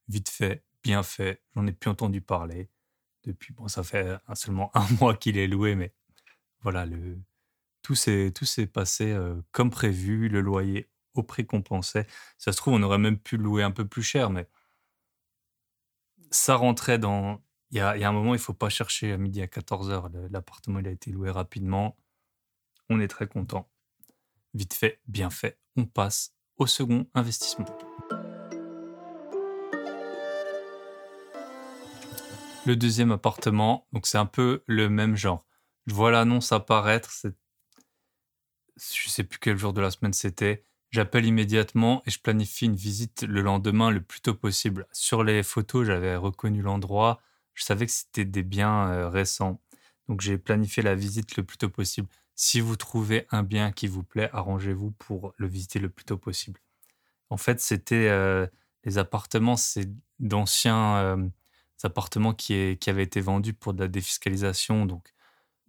vite 0.08 0.28
fait, 0.28 0.64
bien 0.82 1.02
fait. 1.02 1.42
J'en 1.54 1.66
ai 1.66 1.72
plus 1.72 1.90
entendu 1.90 2.20
parler 2.20 2.70
depuis. 3.24 3.52
Bon, 3.52 3.68
ça 3.68 3.82
fait 3.82 4.18
seulement 4.34 4.70
un 4.74 4.86
mois 5.00 5.14
qu'il 5.16 5.38
est 5.38 5.46
loué, 5.48 5.74
mais 5.74 5.92
voilà, 6.62 6.86
le, 6.86 7.18
tout 7.82 7.94
s'est 7.94 8.66
passé 8.66 9.12
euh, 9.12 9.40
comme 9.52 9.70
prévu, 9.70 10.28
le 10.28 10.40
loyer 10.40 10.90
au 11.14 11.22
prix 11.22 11.46
qu'on 11.46 11.62
pensait. 11.62 12.06
Ça 12.36 12.52
se 12.52 12.58
trouve, 12.58 12.74
on 12.74 12.82
aurait 12.82 12.98
même 12.98 13.18
pu 13.18 13.36
le 13.36 13.44
louer 13.44 13.62
un 13.62 13.70
peu 13.70 13.86
plus 13.86 14.02
cher, 14.02 14.30
mais 14.30 14.46
ça 16.30 16.56
rentrait 16.56 16.98
dans. 16.98 17.42
Il 17.70 17.76
y 17.76 17.80
a, 17.80 17.90
un 17.90 18.12
moment, 18.12 18.34
il 18.34 18.40
faut 18.40 18.54
pas 18.54 18.70
chercher 18.70 19.12
à 19.12 19.18
midi 19.18 19.42
à 19.42 19.46
14h. 19.46 20.28
L'appartement, 20.30 20.78
il 20.78 20.88
a 20.88 20.90
été 20.90 21.10
loué 21.10 21.30
rapidement. 21.30 21.96
On 22.88 22.98
est 22.98 23.08
très 23.08 23.26
content. 23.26 23.70
Vite 24.54 24.72
fait, 24.72 25.00
bien 25.06 25.28
fait. 25.28 25.58
On 25.76 25.84
passe 25.84 26.34
au 26.56 26.66
second 26.66 27.06
investissement. 27.14 27.66
Le 32.68 32.76
deuxième 32.76 33.12
appartement, 33.12 33.88
donc 33.94 34.06
c'est 34.06 34.18
un 34.18 34.26
peu 34.26 34.62
le 34.66 34.90
même 34.90 35.16
genre. 35.16 35.46
Je 35.86 35.94
vois 35.94 36.10
l'annonce 36.10 36.52
apparaître, 36.52 37.10
je 38.76 39.08
sais 39.08 39.24
plus 39.24 39.38
quel 39.38 39.56
jour 39.56 39.72
de 39.72 39.80
la 39.80 39.90
semaine 39.90 40.12
c'était. 40.12 40.64
J'appelle 40.90 41.24
immédiatement 41.24 42.02
et 42.04 42.10
je 42.10 42.20
planifie 42.20 42.66
une 42.66 42.76
visite 42.76 43.22
le 43.22 43.40
lendemain 43.40 43.90
le 43.90 44.02
plus 44.02 44.20
tôt 44.20 44.34
possible. 44.34 44.86
Sur 44.92 45.24
les 45.24 45.42
photos, 45.42 45.86
j'avais 45.86 46.14
reconnu 46.14 46.60
l'endroit. 46.60 47.22
Je 47.54 47.64
savais 47.64 47.86
que 47.86 47.92
c'était 47.92 48.26
des 48.26 48.42
biens 48.42 48.90
euh, 48.90 49.08
récents. 49.08 49.62
Donc 50.06 50.20
j'ai 50.20 50.36
planifié 50.36 50.82
la 50.82 50.94
visite 50.94 51.38
le 51.38 51.44
plus 51.44 51.56
tôt 51.56 51.70
possible. 51.70 52.10
Si 52.34 52.60
vous 52.60 52.76
trouvez 52.76 53.26
un 53.30 53.44
bien 53.44 53.72
qui 53.72 53.86
vous 53.86 54.02
plaît, 54.02 54.28
arrangez-vous 54.34 54.90
pour 54.90 55.32
le 55.38 55.46
visiter 55.46 55.78
le 55.78 55.88
plus 55.88 56.04
tôt 56.04 56.18
possible. 56.18 56.60
En 57.30 57.38
fait, 57.38 57.60
c'était 57.60 58.08
euh, 58.10 58.46
les 58.84 58.98
appartements, 58.98 59.56
c'est 59.56 59.88
d'anciens 60.18 60.96
euh, 60.96 61.28
appartements 61.86 62.34
qui, 62.34 62.76
qui 62.78 62.90
avaient 62.90 63.02
été 63.02 63.20
vendus 63.20 63.54
pour 63.54 63.74
de 63.74 63.80
la 63.80 63.88
défiscalisation. 63.88 64.86
Donc 64.86 65.12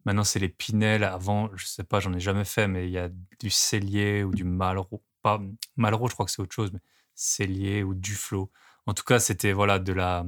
Maintenant, 0.06 0.24
c'est 0.24 0.39
les 0.39 0.50
Pinel. 0.50 1.04
Avant, 1.04 1.50
je 1.56 1.65
sais 1.65 1.84
pas, 1.84 2.00
j'en 2.00 2.13
ai 2.13 2.19
jamais 2.19 2.45
fait, 2.45 2.67
mais 2.67 2.88
il 2.88 2.91
y 2.91 2.98
a 2.98 3.10
du 3.39 3.50
Cellier 3.50 4.24
ou 4.24 4.32
du 4.32 4.43
Malraux. 4.43 5.04
Pas 5.22 5.41
Malraux, 5.76 6.08
je 6.08 6.13
crois 6.13 6.26
que 6.26 6.32
c'est 6.32 6.41
autre 6.41 6.56
chose, 6.56 6.72
mais 6.74 6.80
Cellier 7.15 7.84
ou 7.84 7.93
Duflo. 7.93 8.52
En 8.86 8.93
tout 8.93 9.04
cas, 9.04 9.19
c'était 9.19 9.54
voilà 9.54 9.80
de 9.80 9.93
la 9.93 10.26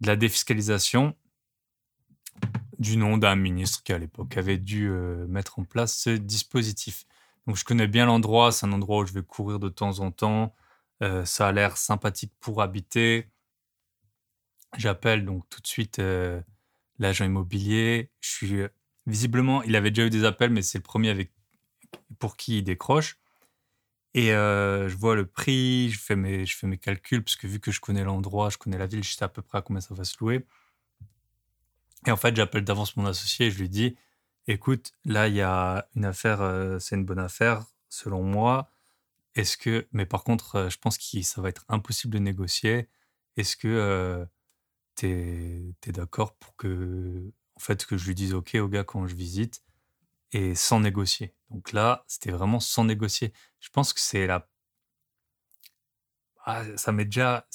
de 0.00 0.06
la 0.06 0.16
défiscalisation 0.16 1.14
du 2.78 2.96
nom 2.96 3.18
d'un 3.18 3.36
ministre 3.36 3.82
qui 3.84 3.92
à 3.92 3.98
l'époque 3.98 4.36
avait 4.36 4.58
dû 4.58 4.88
euh, 4.90 5.26
mettre 5.28 5.58
en 5.58 5.64
place 5.64 5.96
ce 5.96 6.10
dispositif. 6.10 7.04
Donc 7.46 7.56
je 7.56 7.64
connais 7.64 7.86
bien 7.86 8.06
l'endroit, 8.06 8.52
c'est 8.52 8.66
un 8.66 8.72
endroit 8.72 8.98
où 9.00 9.06
je 9.06 9.12
vais 9.12 9.22
courir 9.22 9.58
de 9.58 9.68
temps 9.68 10.00
en 10.00 10.10
temps. 10.10 10.54
Euh, 11.02 11.24
ça 11.24 11.48
a 11.48 11.52
l'air 11.52 11.76
sympathique 11.76 12.32
pour 12.40 12.62
habiter. 12.62 13.28
J'appelle 14.76 15.24
donc 15.24 15.48
tout 15.50 15.60
de 15.60 15.66
suite 15.66 15.98
euh, 15.98 16.40
l'agent 16.98 17.24
immobilier. 17.24 18.10
Je 18.20 18.28
suis 18.28 18.62
visiblement, 19.06 19.62
il 19.62 19.76
avait 19.76 19.90
déjà 19.90 20.06
eu 20.06 20.10
des 20.10 20.24
appels, 20.24 20.50
mais 20.50 20.62
c'est 20.62 20.78
le 20.78 20.82
premier 20.82 21.10
avec 21.10 21.32
pour 22.18 22.36
qui 22.36 22.58
il 22.58 22.62
décroche. 22.62 23.18
Et 24.14 24.32
euh, 24.32 24.88
je 24.88 24.96
vois 24.96 25.14
le 25.14 25.26
prix, 25.26 25.90
je 25.90 25.98
fais 25.98 26.16
mes, 26.16 26.44
je 26.44 26.56
fais 26.56 26.66
mes 26.66 26.78
calculs 26.78 27.22
parce 27.24 27.36
que 27.36 27.46
vu 27.46 27.60
que 27.60 27.70
je 27.70 27.80
connais 27.80 28.04
l'endroit, 28.04 28.50
je 28.50 28.58
connais 28.58 28.78
la 28.78 28.86
ville, 28.86 29.02
je 29.02 29.14
sais 29.14 29.24
à 29.24 29.28
peu 29.28 29.42
près 29.42 29.58
à 29.58 29.62
combien 29.62 29.80
ça 29.80 29.94
va 29.94 30.04
se 30.04 30.16
louer. 30.20 30.44
Et 32.06 32.10
en 32.10 32.16
fait, 32.16 32.34
j'appelle 32.36 32.64
d'avance 32.64 32.96
mon 32.96 33.06
associé 33.06 33.46
et 33.46 33.50
je 33.50 33.58
lui 33.58 33.68
dis, 33.68 33.96
écoute, 34.48 34.92
là 35.04 35.28
il 35.28 35.34
y 35.34 35.40
a 35.40 35.88
une 35.94 36.04
affaire, 36.04 36.42
euh, 36.42 36.78
c'est 36.78 36.96
une 36.96 37.04
bonne 37.06 37.18
affaire 37.18 37.64
selon 37.88 38.22
moi. 38.22 38.70
Est-ce 39.34 39.56
que, 39.56 39.88
mais 39.92 40.04
par 40.06 40.24
contre, 40.24 40.56
euh, 40.56 40.70
je 40.70 40.78
pense 40.78 40.98
que 40.98 41.22
ça 41.22 41.40
va 41.40 41.48
être 41.48 41.64
impossible 41.68 42.12
de 42.14 42.18
négocier. 42.18 42.88
Est-ce 43.36 43.56
que 43.56 44.26
tu 44.96 45.06
es, 45.06 45.92
d'accord 45.92 46.34
pour 46.36 46.56
que, 46.56 47.32
en 47.56 47.60
fait, 47.60 47.84
que 47.86 47.96
je 47.96 48.06
lui 48.06 48.14
dise 48.14 48.34
OK 48.34 48.54
au 48.56 48.68
gars 48.68 48.84
quand 48.84 49.06
je 49.06 49.14
visite 49.14 49.62
et 50.32 50.54
sans 50.54 50.80
négocier. 50.80 51.34
Donc 51.50 51.72
là, 51.72 52.04
c'était 52.08 52.30
vraiment 52.30 52.60
sans 52.60 52.84
négocier. 52.84 53.32
Je 53.60 53.68
pense 53.70 53.92
que 53.92 54.00
c'est 54.00 54.26
la. 54.26 54.48
ah, 56.44 56.64
ça 56.76 56.92
m'est 56.92 57.04
déjà. 57.04 57.46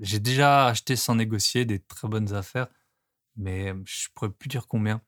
J'ai 0.00 0.20
déjà 0.20 0.66
acheté 0.66 0.96
sans 0.96 1.14
négocier 1.14 1.64
des 1.64 1.80
très 1.80 2.08
bonnes 2.08 2.34
affaires, 2.34 2.68
mais 3.36 3.74
je 3.84 4.08
pourrais 4.14 4.30
plus 4.30 4.48
dire 4.48 4.66
combien. 4.68 5.02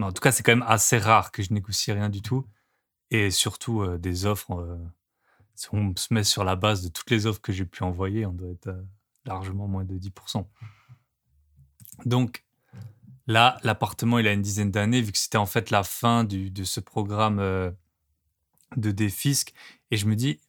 En 0.00 0.12
tout 0.12 0.20
cas, 0.20 0.32
c'est 0.32 0.42
quand 0.42 0.52
même 0.52 0.64
assez 0.66 0.98
rare 0.98 1.32
que 1.32 1.42
je 1.42 1.52
négocie 1.52 1.92
rien 1.92 2.08
du 2.08 2.22
tout. 2.22 2.46
Et 3.10 3.30
surtout, 3.30 3.82
euh, 3.82 3.98
des 3.98 4.26
offres. 4.26 4.52
Euh, 4.52 4.78
si 5.54 5.68
on 5.72 5.94
se 5.96 6.14
met 6.14 6.24
sur 6.24 6.44
la 6.44 6.56
base 6.56 6.82
de 6.82 6.88
toutes 6.88 7.10
les 7.10 7.26
offres 7.26 7.40
que 7.40 7.52
j'ai 7.52 7.66
pu 7.66 7.82
envoyer, 7.82 8.24
on 8.24 8.32
doit 8.32 8.50
être 8.50 8.68
euh, 8.68 8.82
largement 9.26 9.68
moins 9.68 9.84
de 9.84 9.98
10%. 9.98 10.46
Donc, 12.04 12.44
là, 13.26 13.58
l'appartement, 13.62 14.18
il 14.18 14.26
a 14.26 14.32
une 14.32 14.42
dizaine 14.42 14.70
d'années, 14.70 15.00
vu 15.00 15.12
que 15.12 15.18
c'était 15.18 15.38
en 15.38 15.46
fait 15.46 15.70
la 15.70 15.82
fin 15.82 16.24
de 16.24 16.64
ce 16.64 16.80
programme 16.80 17.38
de 18.76 18.90
défisque. 18.90 19.52
Et 19.90 19.96
je 19.96 20.06
me 20.06 20.16
dis, 20.16 20.40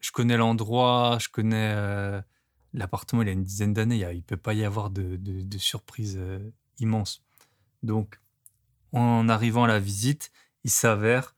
je 0.00 0.12
connais 0.12 0.36
l'endroit, 0.36 1.18
je 1.20 1.28
connais 1.28 1.72
euh, 1.74 2.20
l'appartement, 2.72 3.22
il 3.22 3.28
a 3.28 3.32
une 3.32 3.44
dizaine 3.44 3.72
d'années, 3.72 3.96
il 3.96 4.16
ne 4.16 4.20
peut 4.20 4.36
pas 4.36 4.54
y 4.54 4.64
avoir 4.64 4.90
de, 4.90 5.16
de, 5.16 5.58
surprise 5.58 6.16
euh, 6.18 6.38
immense. 6.78 7.24
Donc, 7.82 8.20
en 8.92 9.28
arrivant 9.28 9.64
à 9.64 9.68
la 9.68 9.80
visite, 9.80 10.30
il 10.62 10.70
s'avère, 10.70 11.34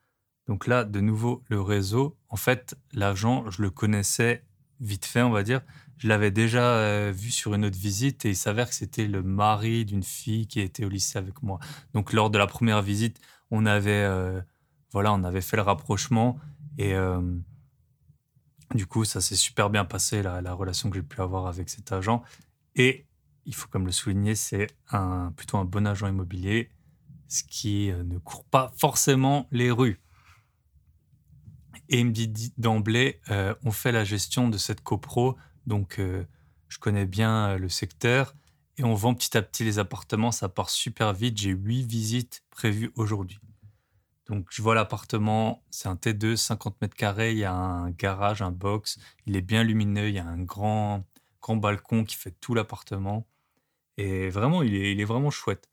donc 0.46 0.66
là, 0.66 0.84
de 0.84 1.00
nouveau, 1.00 1.42
le 1.48 1.60
réseau, 1.60 2.16
en 2.28 2.36
fait, 2.36 2.76
l'agent, 2.92 3.48
je 3.50 3.62
le 3.62 3.70
connaissais 3.70 4.44
vite 4.80 5.06
fait, 5.06 5.22
on 5.22 5.30
va 5.30 5.42
dire. 5.42 5.62
Je 5.98 6.08
l'avais 6.08 6.30
déjà 6.30 6.74
euh, 6.74 7.12
vu 7.14 7.30
sur 7.30 7.54
une 7.54 7.64
autre 7.64 7.78
visite 7.78 8.24
et 8.24 8.30
il 8.30 8.36
s'avère 8.36 8.68
que 8.68 8.74
c'était 8.74 9.06
le 9.06 9.22
mari 9.22 9.84
d'une 9.84 10.02
fille 10.02 10.46
qui 10.46 10.60
était 10.60 10.84
au 10.84 10.88
lycée 10.88 11.18
avec 11.18 11.42
moi. 11.42 11.58
Donc, 11.94 12.12
lors 12.12 12.30
de 12.30 12.38
la 12.38 12.46
première 12.46 12.82
visite, 12.82 13.20
on 13.50 13.64
avait, 13.64 14.06
voilà, 14.92 15.12
on 15.12 15.22
avait 15.22 15.40
fait 15.40 15.56
le 15.56 15.62
rapprochement 15.62 16.38
et 16.78 16.94
du 18.74 18.86
coup, 18.86 19.04
ça 19.04 19.20
s'est 19.20 19.36
super 19.36 19.70
bien 19.70 19.84
passé, 19.84 20.22
la, 20.22 20.52
relation 20.52 20.90
que 20.90 20.96
j'ai 20.96 21.02
pu 21.02 21.20
avoir 21.20 21.46
avec 21.46 21.68
cet 21.68 21.92
agent. 21.92 22.22
Et 22.74 23.06
il 23.44 23.54
faut 23.54 23.68
comme 23.68 23.86
le 23.86 23.92
souligner, 23.92 24.34
c'est 24.34 24.68
un, 24.90 25.32
plutôt 25.36 25.56
un 25.56 25.64
bon 25.64 25.86
agent 25.86 26.08
immobilier, 26.08 26.70
ce 27.28 27.44
qui 27.44 27.90
euh, 27.90 28.02
ne 28.02 28.18
court 28.18 28.44
pas 28.44 28.72
forcément 28.76 29.46
les 29.52 29.70
rues. 29.70 30.00
Et 31.88 32.00
il 32.00 32.06
me 32.06 32.10
dit 32.10 32.52
d'emblée, 32.58 33.20
euh, 33.30 33.54
on 33.64 33.70
fait 33.70 33.92
la 33.92 34.04
gestion 34.04 34.48
de 34.48 34.58
cette 34.58 34.80
copro, 34.80 35.36
donc 35.66 35.98
euh, 35.98 36.24
je 36.68 36.78
connais 36.78 37.06
bien 37.06 37.56
le 37.56 37.68
secteur, 37.68 38.34
et 38.78 38.84
on 38.84 38.94
vend 38.94 39.14
petit 39.14 39.36
à 39.36 39.42
petit 39.42 39.64
les 39.64 39.78
appartements, 39.78 40.32
ça 40.32 40.48
part 40.48 40.70
super 40.70 41.12
vite. 41.12 41.38
J'ai 41.38 41.50
huit 41.50 41.84
visites 41.84 42.44
prévues 42.50 42.92
aujourd'hui. 42.96 43.38
Donc, 44.26 44.48
je 44.50 44.60
vois 44.60 44.74
l'appartement, 44.74 45.62
c'est 45.70 45.88
un 45.88 45.94
T2, 45.94 46.36
50 46.36 46.80
mètres 46.82 46.96
carrés, 46.96 47.32
il 47.32 47.38
y 47.38 47.44
a 47.44 47.54
un 47.54 47.90
garage, 47.90 48.42
un 48.42 48.50
box, 48.50 48.98
il 49.26 49.36
est 49.36 49.40
bien 49.40 49.62
lumineux, 49.62 50.08
il 50.08 50.16
y 50.16 50.18
a 50.18 50.26
un 50.26 50.42
grand, 50.42 51.04
grand 51.40 51.56
balcon 51.56 52.04
qui 52.04 52.16
fait 52.16 52.32
tout 52.40 52.52
l'appartement. 52.52 53.24
Et 53.98 54.28
vraiment, 54.28 54.62
il 54.62 54.74
est, 54.74 54.92
il 54.92 55.00
est 55.00 55.04
vraiment 55.04 55.30
chouette. 55.30 55.68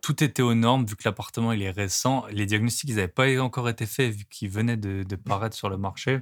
Tout 0.00 0.24
était 0.24 0.42
aux 0.42 0.54
normes, 0.54 0.86
vu 0.86 0.96
que 0.96 1.02
l'appartement 1.04 1.52
il 1.52 1.62
est 1.62 1.70
récent. 1.70 2.24
Les 2.30 2.46
diagnostics, 2.46 2.88
ils 2.88 2.96
n'avaient 2.96 3.08
pas 3.08 3.40
encore 3.40 3.68
été 3.68 3.84
faits, 3.84 4.12
vu 4.12 4.24
qu'ils 4.24 4.48
venaient 4.48 4.78
de, 4.78 5.02
de, 5.02 5.16
paraître 5.16 5.54
sur 5.54 5.68
le 5.68 5.76
marché. 5.76 6.20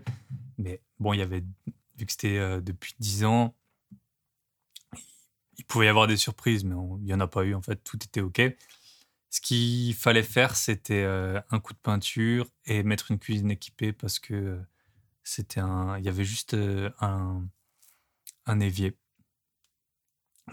Mais 0.58 0.80
bon, 0.98 1.12
il 1.12 1.20
y 1.20 1.22
avait, 1.22 1.44
vu 2.00 2.06
que 2.06 2.12
c'était 2.12 2.38
euh, 2.38 2.60
depuis 2.60 2.94
10 2.98 3.24
ans, 3.24 3.54
il 5.56 5.64
pouvait 5.66 5.86
y 5.86 5.88
avoir 5.88 6.06
des 6.06 6.16
surprises, 6.16 6.64
mais 6.64 6.74
il 6.74 7.04
n'y 7.04 7.14
en 7.14 7.20
a 7.20 7.28
pas 7.28 7.44
eu, 7.44 7.54
en 7.54 7.62
fait, 7.62 7.76
tout 7.84 7.98
était 8.02 8.22
OK. 8.22 8.40
Ce 9.28 9.40
qu'il 9.40 9.94
fallait 9.94 10.24
faire, 10.24 10.56
c'était 10.56 11.02
euh, 11.02 11.40
un 11.50 11.60
coup 11.60 11.74
de 11.74 11.78
peinture 11.78 12.48
et 12.64 12.82
mettre 12.82 13.10
une 13.10 13.18
cuisine 13.18 13.50
équipée 13.50 13.92
parce 13.92 14.18
que 14.18 14.34
euh, 14.34 14.60
c'était 15.22 15.60
un, 15.60 15.98
il 15.98 16.04
y 16.04 16.08
avait 16.08 16.24
juste 16.24 16.54
un, 16.54 17.46
un 18.46 18.60
évier. 18.60 18.96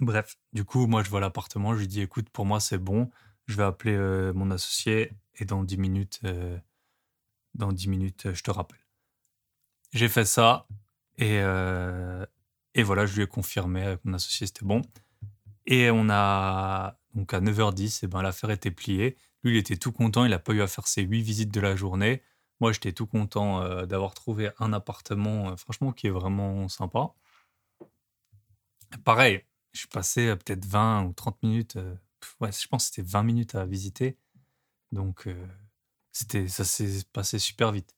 Bref, 0.01 0.37
du 0.53 0.63
coup, 0.65 0.85
moi, 0.85 1.01
je 1.01 1.09
vois 1.09 1.21
l'appartement, 1.21 1.73
je 1.73 1.79
lui 1.79 1.87
dis, 1.87 2.01
écoute, 2.01 2.29
pour 2.29 2.45
moi, 2.45 2.59
c'est 2.59 2.77
bon, 2.77 3.09
je 3.47 3.55
vais 3.55 3.63
appeler 3.63 3.97
mon 4.35 4.51
associé 4.51 5.13
et 5.35 5.45
dans 5.45 5.63
10 5.63 5.77
minutes, 5.77 6.21
dans 7.55 7.71
10 7.71 7.87
minutes, 7.87 8.33
je 8.33 8.43
te 8.43 8.51
rappelle. 8.51 8.85
J'ai 9.93 10.09
fait 10.09 10.25
ça 10.25 10.67
et, 11.17 11.37
et 12.73 12.83
voilà, 12.83 13.05
je 13.05 13.15
lui 13.15 13.23
ai 13.23 13.27
confirmé 13.27 13.83
avec 13.83 14.05
mon 14.05 14.13
associé, 14.13 14.47
c'était 14.47 14.65
bon. 14.65 14.81
Et 15.65 15.89
on 15.91 16.09
a 16.09 16.97
donc 17.17 17.33
à 17.33 17.41
9h10, 17.41 18.01
eh 18.03 18.07
ben, 18.07 18.21
l'affaire 18.21 18.51
était 18.51 18.71
pliée. 18.71 19.17
Lui, 19.43 19.55
il 19.55 19.57
était 19.57 19.75
tout 19.75 19.91
content, 19.91 20.23
il 20.23 20.29
n'a 20.29 20.39
pas 20.39 20.53
eu 20.53 20.61
à 20.61 20.67
faire 20.67 20.87
ses 20.87 21.01
8 21.01 21.21
visites 21.21 21.51
de 21.51 21.59
la 21.59 21.75
journée. 21.75 22.21
Moi, 22.59 22.71
j'étais 22.71 22.93
tout 22.93 23.07
content 23.07 23.61
euh, 23.63 23.85
d'avoir 23.85 24.13
trouvé 24.13 24.51
un 24.59 24.71
appartement, 24.71 25.49
euh, 25.49 25.55
franchement, 25.55 25.91
qui 25.91 26.07
est 26.07 26.11
vraiment 26.11 26.67
sympa. 26.69 27.13
Pareil, 29.03 29.43
je 29.73 29.79
suis 29.79 29.87
passé 29.87 30.27
euh, 30.27 30.35
peut-être 30.35 30.65
20 30.65 31.05
ou 31.05 31.13
30 31.13 31.41
minutes, 31.43 31.77
ouais, 32.39 32.51
je 32.51 32.67
pense 32.67 32.89
que 32.89 32.95
c'était 32.95 33.09
20 33.09 33.23
minutes 33.23 33.55
à 33.55 33.65
visiter. 33.65 34.17
Donc, 34.91 35.27
c'était, 36.11 36.47
ça 36.47 36.63
s'est 36.63 37.03
passé 37.11 37.39
super 37.39 37.71
vite. 37.71 37.95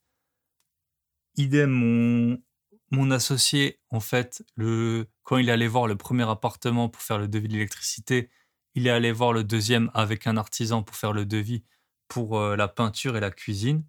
Idem, 1.36 1.70
mon, 1.70 2.42
mon 2.90 3.10
associé, 3.10 3.80
en 3.90 4.00
fait, 4.00 4.44
quand 5.22 5.36
il 5.36 5.50
allait 5.50 5.68
voir 5.68 5.86
le 5.86 5.96
premier 5.96 6.28
appartement 6.28 6.88
pour 6.88 7.02
faire 7.02 7.18
le 7.18 7.28
devis 7.28 7.48
de 7.48 7.52
l'électricité, 7.52 8.30
il 8.74 8.86
est 8.86 8.90
allé 8.90 9.12
voir 9.12 9.32
le 9.32 9.44
deuxième 9.44 9.90
avec 9.94 10.26
un 10.26 10.36
artisan 10.36 10.82
pour 10.82 10.96
faire 10.96 11.12
le 11.12 11.26
devis 11.26 11.64
pour 12.08 12.38
euh, 12.38 12.56
la 12.56 12.68
peinture 12.68 13.16
et 13.16 13.20
la 13.20 13.30
cuisine. 13.30 13.84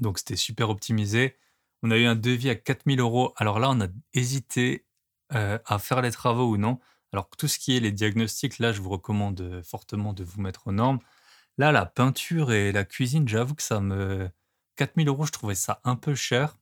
Donc 0.00 0.18
c'était 0.18 0.36
super 0.36 0.70
optimisé. 0.70 1.36
On 1.82 1.90
a 1.90 1.96
eu 1.96 2.06
un 2.06 2.16
devis 2.16 2.50
à 2.50 2.54
4000 2.54 3.00
euros. 3.00 3.32
Alors 3.36 3.58
là, 3.58 3.70
on 3.70 3.80
a 3.80 3.88
hésité 4.14 4.86
euh, 5.34 5.58
à 5.64 5.78
faire 5.78 6.02
les 6.02 6.10
travaux 6.10 6.48
ou 6.50 6.56
non. 6.56 6.78
Alors 7.12 7.28
tout 7.30 7.48
ce 7.48 7.58
qui 7.58 7.76
est 7.76 7.80
les 7.80 7.92
diagnostics, 7.92 8.58
là, 8.58 8.72
je 8.72 8.80
vous 8.80 8.90
recommande 8.90 9.62
fortement 9.64 10.12
de 10.12 10.24
vous 10.24 10.40
mettre 10.40 10.66
aux 10.66 10.72
normes. 10.72 10.98
Là, 11.56 11.72
la 11.72 11.86
peinture 11.86 12.52
et 12.52 12.72
la 12.72 12.84
cuisine, 12.84 13.26
j'avoue 13.28 13.54
que 13.54 13.62
ça 13.62 13.80
me... 13.80 14.30
4000 14.76 15.08
euros, 15.08 15.26
je 15.26 15.32
trouvais 15.32 15.56
ça 15.56 15.80
un 15.84 15.96
peu 15.96 16.14
cher. 16.14 16.57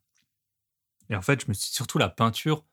Et 1.10 1.16
en 1.16 1.22
fait, 1.22 1.42
je 1.42 1.48
me 1.48 1.54
suis 1.54 1.72
surtout 1.72 1.98
la 1.98 2.08
peinture, 2.08 2.64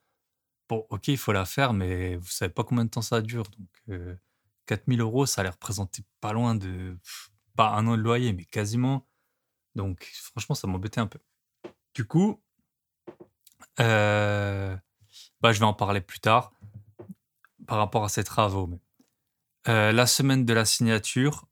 Bon, 0.68 0.86
ok, 0.88 1.08
il 1.08 1.18
faut 1.18 1.32
la 1.32 1.44
faire, 1.44 1.74
mais 1.74 2.16
vous 2.16 2.28
savez 2.28 2.52
pas 2.52 2.64
combien 2.64 2.84
de 2.84 2.90
temps 2.90 3.02
ça 3.02 3.20
dure. 3.20 3.44
Donc, 3.58 3.98
4000 4.66 5.00
euh, 5.00 5.04
euros, 5.04 5.26
ça 5.26 5.42
allait 5.42 5.50
représenter 5.50 6.02
pas 6.20 6.32
loin 6.32 6.54
de. 6.54 6.98
pas 7.56 7.70
un 7.70 7.86
an 7.86 7.96
de 7.96 8.02
loyer, 8.02 8.32
mais 8.32 8.44
quasiment. 8.44 9.06
Donc, 9.74 10.10
franchement, 10.14 10.54
ça 10.54 10.66
m'embêtait 10.66 11.00
un 11.00 11.06
peu. 11.06 11.18
Du 11.94 12.06
coup, 12.06 12.42
euh, 13.80 14.76
bah, 15.40 15.52
je 15.52 15.60
vais 15.60 15.66
en 15.66 15.74
parler 15.74 16.00
plus 16.00 16.20
tard 16.20 16.52
par 17.66 17.78
rapport 17.78 18.04
à 18.04 18.08
ces 18.08 18.24
travaux. 18.24 18.66
Mais, 18.66 18.80
euh, 19.68 19.92
la 19.92 20.06
semaine 20.06 20.46
de 20.46 20.54
la 20.54 20.64
signature, 20.64 21.46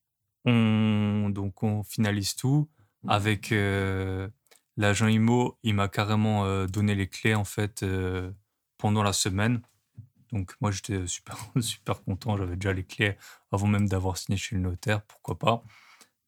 on, 0.46 1.28
donc 1.30 1.62
on 1.62 1.82
finalise 1.84 2.34
tout 2.34 2.70
avec 3.08 3.52
l'agent 4.76 5.08
IMO. 5.08 5.58
Il 5.62 5.74
m'a 5.74 5.88
carrément 5.88 6.66
donné 6.66 6.94
les 6.94 7.08
clés 7.08 7.34
en 7.34 7.44
fait 7.44 7.84
pendant 8.78 9.02
la 9.02 9.12
semaine. 9.12 9.62
Donc 10.32 10.54
moi 10.60 10.70
j'étais 10.70 11.06
super 11.06 11.36
super 11.60 12.02
content, 12.02 12.36
j'avais 12.36 12.56
déjà 12.56 12.72
les 12.72 12.84
clés 12.84 13.16
avant 13.52 13.66
même 13.66 13.88
d'avoir 13.88 14.16
signé 14.16 14.36
chez 14.36 14.56
le 14.56 14.62
notaire, 14.62 15.02
pourquoi 15.02 15.38
pas. 15.38 15.62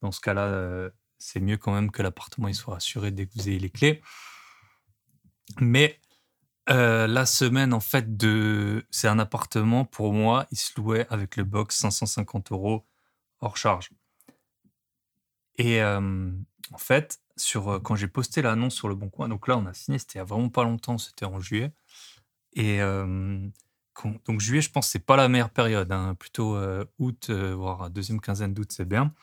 Dans 0.01 0.11
ce 0.11 0.21
cas-là, 0.21 0.45
euh, 0.45 0.89
c'est 1.17 1.39
mieux 1.39 1.57
quand 1.57 1.73
même 1.73 1.91
que 1.91 2.01
l'appartement 2.01 2.51
soit 2.53 2.77
assuré 2.77 3.11
dès 3.11 3.25
que 3.25 3.33
vous 3.35 3.49
ayez 3.49 3.59
les 3.59 3.69
clés. 3.69 4.01
Mais 5.59 5.99
euh, 6.69 7.07
la 7.07 7.25
semaine 7.25 7.73
en 7.73 7.79
fait 7.79 8.17
de 8.17 8.85
c'est 8.91 9.07
un 9.07 9.19
appartement 9.19 9.85
pour 9.85 10.13
moi, 10.13 10.47
il 10.51 10.57
se 10.57 10.79
louait 10.79 11.07
avec 11.09 11.35
le 11.35 11.43
box 11.43 11.77
550 11.77 12.51
euros 12.51 12.85
hors 13.39 13.57
charge. 13.57 13.89
Et 15.57 15.81
euh, 15.81 16.31
en 16.71 16.77
fait, 16.77 17.19
sur, 17.37 17.81
quand 17.83 17.95
j'ai 17.95 18.07
posté 18.07 18.41
l'annonce 18.41 18.75
sur 18.75 18.87
le 18.87 18.95
Bon 18.95 19.09
Coin, 19.09 19.27
donc 19.29 19.47
là 19.47 19.57
on 19.57 19.65
a 19.65 19.73
signé, 19.73 19.99
c'était 19.99 20.19
il 20.19 20.21
a 20.21 20.25
vraiment 20.25 20.49
pas 20.49 20.63
longtemps, 20.63 20.97
c'était 20.97 21.25
en 21.25 21.39
juillet. 21.39 21.71
Et 22.53 22.79
donc 22.79 24.39
juillet, 24.39 24.61
je 24.61 24.71
pense, 24.71 24.87
c'est 24.87 24.99
pas 24.99 25.15
la 25.15 25.27
meilleure 25.27 25.49
période. 25.49 25.91
Hein. 25.91 26.15
Plutôt 26.15 26.57
août, 26.99 27.29
voire 27.29 27.89
deuxième 27.89 28.21
quinzaine 28.21 28.53
d'août, 28.53 28.71
c'est 28.71 28.87
bien. 28.87 29.13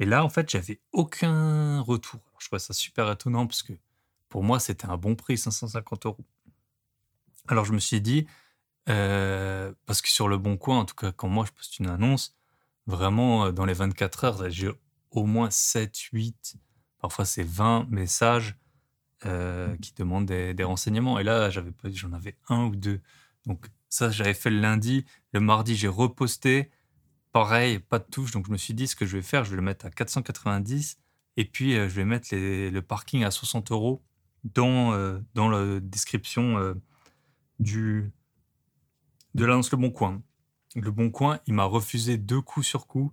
Et 0.00 0.04
là, 0.04 0.24
en 0.24 0.28
fait, 0.28 0.50
j'avais 0.50 0.80
aucun 0.92 1.80
retour. 1.80 2.20
je 2.42 2.48
trouvais 2.48 2.60
ça 2.60 2.74
super 2.74 3.10
étonnant 3.10 3.46
parce 3.46 3.62
que 3.62 3.72
pour 4.28 4.42
moi, 4.42 4.58
c'était 4.58 4.86
un 4.86 4.96
bon 4.96 5.14
prix, 5.14 5.38
550 5.38 6.06
euros. 6.06 6.24
Alors 7.48 7.64
je 7.64 7.72
me 7.72 7.78
suis 7.78 8.00
dit, 8.00 8.26
parce 8.86 10.02
que 10.02 10.08
sur 10.08 10.28
le 10.28 10.38
bon 10.38 10.56
coin, 10.56 10.80
en 10.80 10.84
tout 10.84 10.94
cas, 10.94 11.12
quand 11.12 11.28
moi 11.28 11.44
je 11.46 11.52
poste 11.52 11.78
une 11.78 11.86
annonce, 11.86 12.36
vraiment, 12.86 13.52
dans 13.52 13.64
les 13.64 13.74
24 13.74 14.24
heures, 14.24 14.50
j'ai 14.50 14.70
au 15.12 15.24
moins 15.24 15.50
7, 15.50 15.96
8, 15.96 16.56
parfois 17.02 17.24
c'est 17.26 17.42
20 17.42 17.88
messages 17.90 18.56
euh, 19.26 19.76
qui 19.76 19.92
demandent 19.94 20.26
des, 20.26 20.64
renseignements. 20.64 21.18
Et 21.18 21.24
là, 21.24 21.50
j'avais 21.50 21.72
pas, 21.72 21.90
j'en 21.90 22.12
avais 22.12 22.36
un 22.48 22.64
ou 22.64 22.76
deux. 22.76 23.00
Donc 23.44 23.66
ça, 23.88 24.08
j'avais 24.08 24.34
fait 24.34 24.50
le 24.50 24.60
lundi. 24.60 25.04
Le 25.32 25.40
mardi, 25.40 25.76
j'ai 25.76 25.88
reposté. 25.88 26.70
Pareil, 27.32 27.80
pas 27.80 27.98
de 27.98 28.04
touche. 28.04 28.30
Donc 28.30 28.46
je 28.46 28.52
me 28.52 28.56
suis 28.56 28.72
dit, 28.72 28.86
ce 28.86 28.96
que 28.96 29.04
je 29.04 29.16
vais 29.16 29.22
faire, 29.22 29.44
je 29.44 29.50
vais 29.50 29.56
le 29.56 29.62
mettre 29.62 29.84
à 29.84 29.90
490. 29.90 30.98
Et 31.36 31.44
puis, 31.44 31.76
euh, 31.76 31.88
je 31.88 31.94
vais 31.94 32.04
mettre 32.04 32.28
le 32.32 32.80
parking 32.80 33.24
à 33.24 33.30
60 33.30 33.72
euros. 33.72 34.02
dans, 34.44 35.20
dans 35.34 35.48
la 35.48 35.80
description 35.80 36.74
du, 37.58 38.12
de 39.34 39.44
l'annonce 39.44 39.70
Le 39.72 39.78
Bon 39.78 39.90
Coin. 39.90 40.22
Le 40.76 40.90
Bon 40.90 41.10
Coin, 41.10 41.40
il 41.46 41.54
m'a 41.54 41.64
refusé 41.64 42.16
deux 42.16 42.40
coups 42.40 42.66
sur 42.66 42.86
coup. 42.86 43.12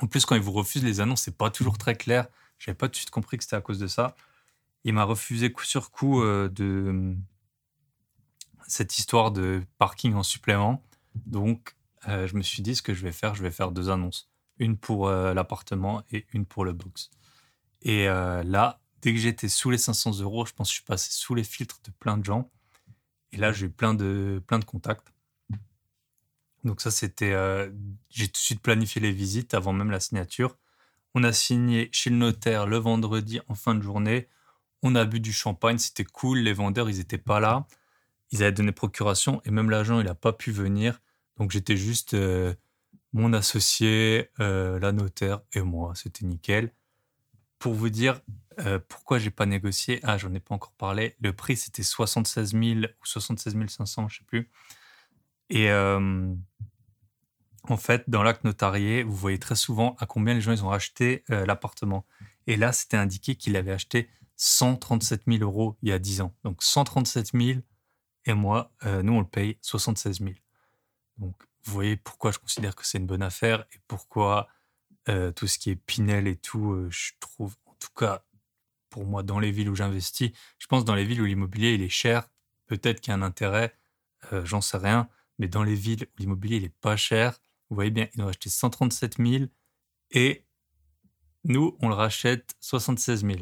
En 0.00 0.06
plus, 0.06 0.26
quand 0.26 0.34
il 0.34 0.40
vous 0.40 0.52
refuse 0.52 0.84
les 0.84 1.00
annonces, 1.00 1.22
c'est 1.22 1.36
pas 1.36 1.50
toujours 1.50 1.78
très 1.78 1.94
clair. 1.94 2.28
J'avais 2.58 2.76
pas 2.76 2.88
tout 2.88 2.92
de 2.92 2.96
suite 2.96 3.10
compris 3.10 3.38
que 3.38 3.44
c'était 3.44 3.56
à 3.56 3.60
cause 3.60 3.78
de 3.78 3.86
ça. 3.86 4.14
Il 4.84 4.94
m'a 4.94 5.04
refusé 5.04 5.52
coup 5.52 5.64
sur 5.64 5.90
coup 5.90 6.22
de 6.22 7.16
cette 8.66 8.98
histoire 8.98 9.30
de 9.30 9.62
parking 9.78 10.14
en 10.14 10.22
supplément. 10.22 10.82
Donc, 11.26 11.76
je 12.06 12.34
me 12.36 12.42
suis 12.42 12.62
dit, 12.62 12.76
ce 12.76 12.82
que 12.82 12.94
je 12.94 13.02
vais 13.02 13.12
faire, 13.12 13.34
je 13.34 13.42
vais 13.42 13.50
faire 13.50 13.72
deux 13.72 13.90
annonces. 13.90 14.30
Une 14.58 14.76
pour 14.76 15.08
l'appartement 15.10 16.02
et 16.10 16.26
une 16.32 16.46
pour 16.46 16.64
le 16.64 16.72
box. 16.72 17.10
Et 17.82 18.06
là, 18.06 18.80
dès 19.02 19.12
que 19.12 19.18
j'étais 19.18 19.48
sous 19.48 19.70
les 19.70 19.78
500 19.78 20.20
euros, 20.20 20.46
je 20.46 20.52
pense 20.52 20.68
que 20.68 20.72
je 20.72 20.80
suis 20.80 20.84
passé 20.84 21.10
sous 21.12 21.34
les 21.34 21.44
filtres 21.44 21.80
de 21.84 21.90
plein 21.90 22.16
de 22.16 22.24
gens. 22.24 22.50
Et 23.32 23.36
là, 23.36 23.52
j'ai 23.52 23.66
eu 23.66 23.70
plein 23.70 23.94
de, 23.94 24.42
plein 24.46 24.58
de 24.58 24.64
contacts. 24.64 25.12
Donc 26.68 26.80
ça, 26.80 26.90
c'était... 26.90 27.34
j'ai 28.10 28.26
tout 28.26 28.32
de 28.32 28.36
suite 28.36 28.60
planifié 28.60 29.00
les 29.00 29.10
visites 29.10 29.54
avant 29.54 29.72
même 29.72 29.90
la 29.90 30.00
signature. 30.00 30.56
On 31.14 31.24
a 31.24 31.32
signé 31.32 31.88
chez 31.92 32.10
le 32.10 32.16
notaire 32.16 32.66
le 32.66 32.76
vendredi 32.76 33.40
en 33.48 33.54
fin 33.54 33.74
de 33.74 33.82
journée. 33.82 34.28
On 34.82 34.94
a 34.94 35.04
bu 35.04 35.18
du 35.18 35.32
champagne, 35.32 35.78
c'était 35.78 36.04
cool. 36.04 36.40
Les 36.40 36.52
vendeurs, 36.52 36.90
ils 36.90 36.98
n'étaient 36.98 37.18
pas 37.18 37.40
là. 37.40 37.66
Ils 38.30 38.42
avaient 38.42 38.52
donné 38.52 38.72
procuration 38.72 39.40
et 39.46 39.50
même 39.50 39.70
l'agent, 39.70 39.98
il 39.98 40.06
n'a 40.06 40.14
pas 40.14 40.34
pu 40.34 40.52
venir. 40.52 41.00
Donc 41.38 41.50
j'étais 41.50 41.78
juste 41.78 42.14
mon 43.14 43.32
associé, 43.32 44.28
la 44.38 44.92
notaire 44.92 45.40
et 45.54 45.62
moi. 45.62 45.94
C'était 45.94 46.26
nickel 46.26 46.70
pour 47.58 47.74
vous 47.74 47.88
dire 47.88 48.20
euh, 48.60 48.78
pourquoi 48.88 49.18
j'ai 49.18 49.30
pas 49.30 49.46
négocié, 49.46 50.00
ah, 50.02 50.18
j'en 50.18 50.32
ai 50.34 50.40
pas 50.40 50.54
encore 50.54 50.72
parlé. 50.72 51.14
Le 51.20 51.32
prix, 51.32 51.56
c'était 51.56 51.82
76 51.82 52.52
000 52.52 52.64
ou 52.80 52.84
76 53.04 53.54
500, 53.68 54.08
je 54.08 54.18
sais 54.18 54.24
plus. 54.24 54.50
Et 55.50 55.70
euh, 55.70 56.34
en 57.64 57.76
fait, 57.76 58.04
dans 58.08 58.22
l'acte 58.22 58.44
notarié, 58.44 59.02
vous 59.02 59.14
voyez 59.14 59.38
très 59.38 59.54
souvent 59.54 59.96
à 59.98 60.06
combien 60.06 60.34
les 60.34 60.40
gens 60.40 60.52
ils 60.52 60.64
ont 60.64 60.70
acheté 60.70 61.24
euh, 61.30 61.46
l'appartement. 61.46 62.04
Et 62.46 62.56
là, 62.56 62.72
c'était 62.72 62.96
indiqué 62.96 63.34
qu'il 63.34 63.56
avait 63.56 63.72
acheté 63.72 64.08
137 64.36 65.22
000 65.26 65.42
euros 65.42 65.76
il 65.82 65.88
y 65.88 65.92
a 65.92 65.98
10 65.98 66.20
ans. 66.22 66.34
Donc 66.44 66.62
137 66.62 67.32
000 67.34 67.60
et 68.24 68.34
moi, 68.34 68.72
nous, 68.84 69.14
on 69.14 69.20
le 69.20 69.26
paye 69.26 69.56
76 69.62 70.18
000. 70.18 70.32
Donc, 71.16 71.34
vous 71.64 71.72
voyez 71.72 71.96
pourquoi 71.96 72.30
je 72.30 72.38
considère 72.38 72.76
que 72.76 72.86
c'est 72.86 72.98
une 72.98 73.06
bonne 73.06 73.22
affaire 73.22 73.64
et 73.72 73.78
pourquoi 73.86 74.48
euh, 75.08 75.32
tout 75.32 75.46
ce 75.46 75.58
qui 75.58 75.70
est 75.70 75.76
Pinel 75.76 76.26
et 76.26 76.36
tout, 76.36 76.72
euh, 76.72 76.88
je 76.90 77.12
trouve, 77.18 77.56
en 77.64 77.74
tout 77.80 77.92
cas, 77.96 78.24
pour 78.90 79.06
moi, 79.06 79.22
dans 79.22 79.38
les 79.38 79.50
villes 79.50 79.70
où 79.70 79.74
j'investis, 79.74 80.32
je 80.58 80.66
pense 80.66 80.84
dans 80.84 80.94
les 80.94 81.04
villes 81.04 81.22
où 81.22 81.24
l'immobilier 81.24 81.74
il 81.74 81.82
est 81.82 81.88
cher, 81.88 82.28
peut-être 82.66 83.00
qu'il 83.00 83.10
y 83.10 83.14
a 83.14 83.16
un 83.16 83.22
intérêt, 83.22 83.74
euh, 84.32 84.44
j'en 84.44 84.60
sais 84.60 84.76
rien, 84.76 85.08
mais 85.38 85.48
dans 85.48 85.62
les 85.62 85.74
villes 85.74 86.04
où 86.04 86.20
l'immobilier 86.20 86.56
il 86.56 86.64
est 86.64 86.74
pas 86.80 86.96
cher, 86.96 87.38
vous 87.70 87.74
voyez 87.74 87.90
bien, 87.90 88.08
ils 88.14 88.22
ont 88.22 88.28
acheté 88.28 88.50
137 88.50 89.18
000 89.18 89.44
et 90.10 90.44
nous, 91.44 91.76
on 91.80 91.88
le 91.88 91.94
rachète 91.94 92.56
76 92.60 93.22
000. 93.22 93.38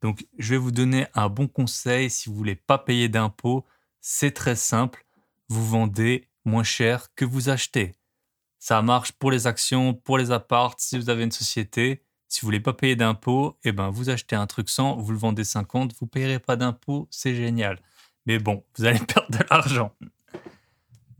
Donc, 0.00 0.26
je 0.38 0.54
vais 0.54 0.58
vous 0.58 0.70
donner 0.70 1.06
un 1.14 1.28
bon 1.28 1.48
conseil 1.48 2.10
si 2.10 2.28
vous 2.28 2.34
voulez 2.34 2.54
pas 2.54 2.78
payer 2.78 3.08
d'impôts. 3.08 3.66
C'est 4.00 4.30
très 4.30 4.56
simple. 4.56 5.04
Vous 5.48 5.66
vendez 5.66 6.28
moins 6.44 6.62
cher 6.62 7.14
que 7.14 7.24
vous 7.24 7.50
achetez. 7.50 7.94
Ça 8.58 8.80
marche 8.82 9.12
pour 9.12 9.30
les 9.30 9.46
actions, 9.46 9.94
pour 9.94 10.16
les 10.18 10.30
apparts. 10.30 10.74
Si 10.78 10.98
vous 10.98 11.10
avez 11.10 11.24
une 11.24 11.32
société, 11.32 12.02
si 12.28 12.40
vous 12.40 12.46
voulez 12.46 12.60
pas 12.60 12.72
payer 12.72 12.96
d'impôts, 12.96 13.58
eh 13.64 13.72
ben 13.72 13.90
vous 13.90 14.08
achetez 14.08 14.36
un 14.36 14.46
truc 14.46 14.70
100, 14.70 14.96
vous 14.96 15.12
le 15.12 15.18
vendez 15.18 15.44
50, 15.44 15.94
vous 15.98 16.06
payerez 16.06 16.38
pas 16.38 16.56
d'impôts, 16.56 17.08
c'est 17.10 17.34
génial. 17.34 17.80
Mais 18.26 18.38
bon, 18.38 18.64
vous 18.76 18.84
allez 18.84 19.00
perdre 19.06 19.30
de 19.30 19.44
l'argent. 19.50 19.94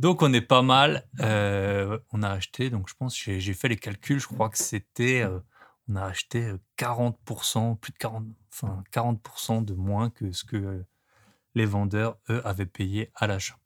Donc 0.00 0.22
on 0.22 0.32
est 0.32 0.40
pas 0.40 0.62
mal. 0.62 1.06
Euh, 1.20 1.98
on 2.10 2.22
a 2.22 2.30
acheté, 2.30 2.70
donc 2.70 2.88
je 2.88 2.94
pense, 2.94 3.14
j'ai 3.14 3.52
fait 3.52 3.68
les 3.68 3.76
calculs, 3.76 4.18
je 4.18 4.26
crois 4.26 4.48
que 4.48 4.56
c'était, 4.56 5.20
euh, 5.20 5.40
on 5.90 5.96
a 5.96 6.04
acheté 6.04 6.54
40%, 6.78 7.76
plus 7.76 7.92
de 7.92 7.98
40, 7.98 8.24
enfin 8.50 8.82
40% 8.92 9.62
de 9.62 9.74
moins 9.74 10.08
que 10.08 10.32
ce 10.32 10.44
que 10.44 10.82
les 11.54 11.66
vendeurs 11.66 12.16
eux 12.30 12.40
avaient 12.46 12.64
payé 12.64 13.10
à 13.14 13.26
l'achat. 13.26 13.58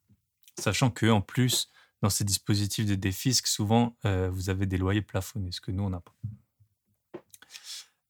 Sachant 0.59 0.90
que 0.90 1.09
en 1.09 1.20
plus, 1.20 1.70
dans 2.03 2.11
ces 2.11 2.25
dispositifs 2.25 2.87
de 2.87 2.97
défisque, 2.97 3.47
souvent, 3.47 3.97
euh, 4.05 4.29
vous 4.29 4.51
avez 4.51 4.66
des 4.66 4.77
loyers 4.77 5.03
plafonnés, 5.03 5.53
ce 5.53 5.61
que 5.61 5.70
nous, 5.70 5.85
on 5.85 5.90
n'a 5.90 6.01
pas. 6.01 6.14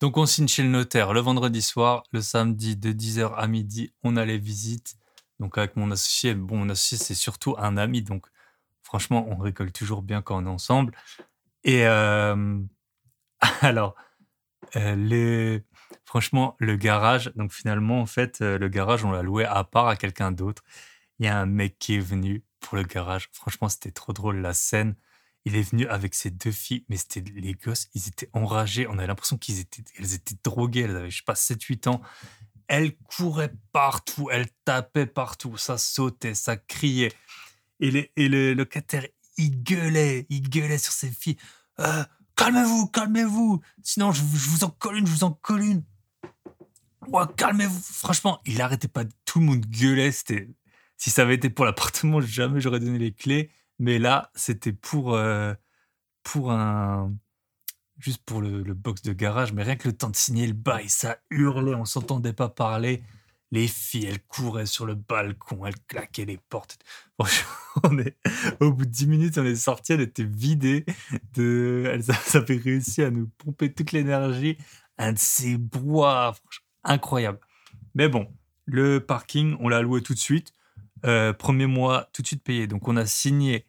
Donc, 0.01 0.17
on 0.17 0.25
signe 0.25 0.49
chez 0.49 0.63
le 0.63 0.71
notaire 0.71 1.13
le 1.13 1.21
vendredi 1.21 1.61
soir, 1.61 2.05
le 2.11 2.23
samedi 2.23 2.75
de 2.75 2.91
10h 2.91 3.35
à 3.35 3.47
midi, 3.49 3.93
on 4.03 4.17
a 4.17 4.25
les 4.25 4.39
visites. 4.39 4.97
Donc, 5.45 5.59
avec 5.59 5.77
mon 5.77 5.91
associé, 5.91 6.35
bon, 6.35 6.57
mon 6.57 6.71
associé, 6.71 6.97
c'est 6.97 7.15
surtout 7.15 7.55
un 7.59 7.77
ami. 7.77 8.01
Donc, 8.01 8.25
franchement, 8.81 9.27
on 9.29 9.37
rigole 9.37 9.73
toujours 9.73 10.01
bien 10.01 10.23
quand 10.23 10.43
on 10.43 10.47
est 10.47 10.49
ensemble. 10.49 10.95
Et 11.65 11.87
euh, 11.87 12.59
alors, 13.61 13.95
euh, 14.77 15.61
franchement, 16.07 16.57
le 16.61 16.77
garage, 16.77 17.31
donc 17.37 17.53
finalement, 17.53 18.01
en 18.01 18.07
fait, 18.07 18.41
le 18.41 18.69
garage, 18.69 19.05
on 19.05 19.13
l'a 19.13 19.21
loué 19.21 19.45
à 19.45 19.65
part 19.65 19.87
à 19.87 19.97
quelqu'un 19.97 20.33
d'autre. 20.33 20.65
Il 21.19 21.27
y 21.27 21.29
a 21.29 21.39
un 21.39 21.45
mec 21.45 21.79
qui 21.79 21.97
est 21.97 22.01
venu 22.01 22.43
pour 22.61 22.79
le 22.79 22.85
garage. 22.85 23.29
Franchement, 23.31 23.69
c'était 23.69 23.91
trop 23.91 24.15
drôle 24.15 24.39
la 24.39 24.55
scène. 24.55 24.97
Il 25.45 25.57
est 25.57 25.71
venu 25.71 25.87
avec 25.89 26.15
ses 26.15 26.31
deux 26.31 26.53
filles, 26.53 26.87
mais 26.89 26.97
c'était 26.97 27.21
les 27.21 27.53
gosses, 27.53 27.91
ils 27.93 28.09
étaient 28.09 28.31
enragés. 28.33 28.87
On 28.89 28.97
avait 28.97 29.09
l'impression 29.09 29.37
qu'ils 29.37 29.61
étaient, 29.61 29.85
elles 29.99 30.15
étaient 30.15 30.39
droguées. 30.43 30.81
Elles 30.81 30.97
avaient, 30.97 31.11
je 31.11 31.19
sais 31.19 31.23
pas, 31.27 31.35
7-8 31.35 31.91
ans. 31.91 32.01
Elles 32.69 32.97
couraient 32.97 33.53
partout, 33.73 34.29
elles 34.31 34.49
tapaient 34.65 35.07
partout, 35.07 35.57
ça 35.57 35.79
sautait, 35.79 36.35
ça 36.35 36.57
criait. 36.57 37.13
Et, 37.81 37.91
les, 37.91 38.11
le 38.17 38.55
locataire, 38.55 39.07
il 39.37 39.63
gueulait, 39.63 40.27
il 40.31 40.49
gueulait 40.49 40.79
sur 40.79 40.93
ses 40.93 41.11
filles. 41.11 41.37
Euh, 41.81 42.05
calmez-vous, 42.37 42.87
calmez-vous, 42.87 43.61
sinon 43.83 44.13
je, 44.13 44.23
vous 44.23 44.65
en 44.65 44.71
colle 44.71 44.99
une, 44.99 45.07
je 45.07 45.13
vous 45.13 45.25
en 45.25 45.33
colle 45.33 45.63
une. 45.63 45.85
Ouais, 47.09 47.25
calmez-vous. 47.37 47.81
Franchement, 47.81 48.41
il 48.47 48.63
arrêtait 48.63 48.89
pas. 48.89 49.05
Tout 49.25 49.41
le 49.41 49.47
monde 49.47 49.67
gueulait. 49.67 50.13
Si 50.13 51.11
ça 51.11 51.23
avait 51.23 51.35
été 51.35 51.51
pour 51.51 51.65
l'appartement, 51.65 52.21
jamais 52.21 52.61
j'aurais 52.61 52.81
donné 52.81 52.99
les 52.99 53.13
clés. 53.13 53.51
Mais 53.79 53.99
là, 53.99 54.31
c'était 54.35 54.73
pour, 54.73 55.15
euh, 55.15 55.53
pour 56.23 56.53
un. 56.53 57.13
Juste 57.99 58.23
pour 58.25 58.41
le, 58.41 58.63
box 58.75 59.03
de 59.03 59.13
garage. 59.13 59.53
Mais 59.53 59.63
rien 59.63 59.77
que 59.77 59.89
le 59.89 59.97
temps 59.97 60.11
de 60.11 60.17
signer 60.17 60.47
le 60.47 60.53
bail, 60.53 60.89
ça 60.89 61.19
hurlait, 61.31 61.75
on 61.75 61.85
s'entendait 61.85 62.33
pas 62.33 62.49
parler. 62.49 63.03
Les 63.53 63.69
filles, 63.69 64.07
elles 64.07 64.23
couraient 64.23 64.67
sur 64.67 64.85
le 64.85 64.95
balcon, 64.95 65.65
elles 65.65 65.81
claquaient 65.87 66.25
les 66.25 66.39
portes. 66.49 66.79
Franchement, 67.21 67.99
est, 68.01 68.17
au 68.61 68.73
bout 68.73 68.85
de 68.85 68.91
10 68.91 69.07
minutes, 69.07 69.39
on 69.39 69.45
est 69.45 69.55
sorti, 69.55 69.93
elle 69.93 70.01
était 70.01 70.25
vidée. 70.25 70.85
De, 71.35 71.85
elles 71.93 72.05
avaient 72.37 72.57
réussi 72.57 73.03
à 73.03 73.11
nous 73.11 73.29
pomper 73.39 73.73
toute 73.73 73.93
l'énergie. 73.93 74.59
Un 74.99 75.13
de 75.13 75.19
ces 75.19 75.57
bois, 75.57 76.35
incroyable. 76.83 77.39
Mais 77.95 78.09
bon, 78.09 78.29
le 78.67 78.99
parking, 78.99 79.57
on 79.61 79.69
l'a 79.69 79.83
loué 79.83 80.03
tout 80.03 80.15
de 80.15 80.19
suite. 80.19 80.53
Euh, 81.05 81.33
premier 81.33 81.67
mois 81.67 82.09
tout 82.13 82.23
de 82.23 82.27
suite 82.27 82.43
payé. 82.43 82.67
Donc 82.67 82.89
on 82.89 82.97
a 82.97 83.07
signé 83.07 83.67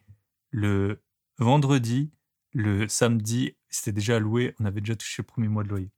le 0.50 1.02
vendredi, 1.38 2.10
le 2.56 2.88
samedi, 2.88 3.54
c'était 3.68 3.92
déjà 3.92 4.18
loué, 4.18 4.54
on 4.58 4.64
avait 4.64 4.80
déjà 4.80 4.96
touché 4.96 5.20
le 5.20 5.26
premier 5.26 5.48
mois 5.48 5.62
de 5.62 5.68
loyer 5.68 5.90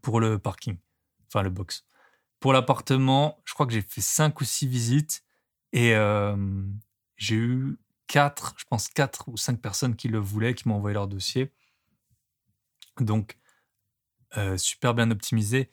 pour 0.00 0.20
le 0.20 0.38
parking, 0.38 0.78
enfin 1.26 1.42
le 1.42 1.50
box. 1.50 1.84
Pour 2.38 2.52
l'appartement, 2.52 3.42
je 3.44 3.52
crois 3.52 3.66
que 3.66 3.72
j'ai 3.72 3.82
fait 3.82 4.00
cinq 4.00 4.40
ou 4.40 4.44
six 4.44 4.68
visites 4.68 5.24
et 5.72 5.96
euh, 5.96 6.36
j'ai 7.16 7.34
eu 7.34 7.78
quatre, 8.06 8.54
je 8.58 8.64
pense 8.66 8.86
quatre 8.86 9.28
ou 9.28 9.36
cinq 9.36 9.60
personnes 9.60 9.96
qui 9.96 10.06
le 10.06 10.18
voulaient, 10.18 10.54
qui 10.54 10.68
m'ont 10.68 10.76
envoyé 10.76 10.94
leur 10.94 11.08
dossier. 11.08 11.52
Donc 13.00 13.38
euh, 14.36 14.56
super 14.56 14.94
bien 14.94 15.10
optimisé. 15.10 15.68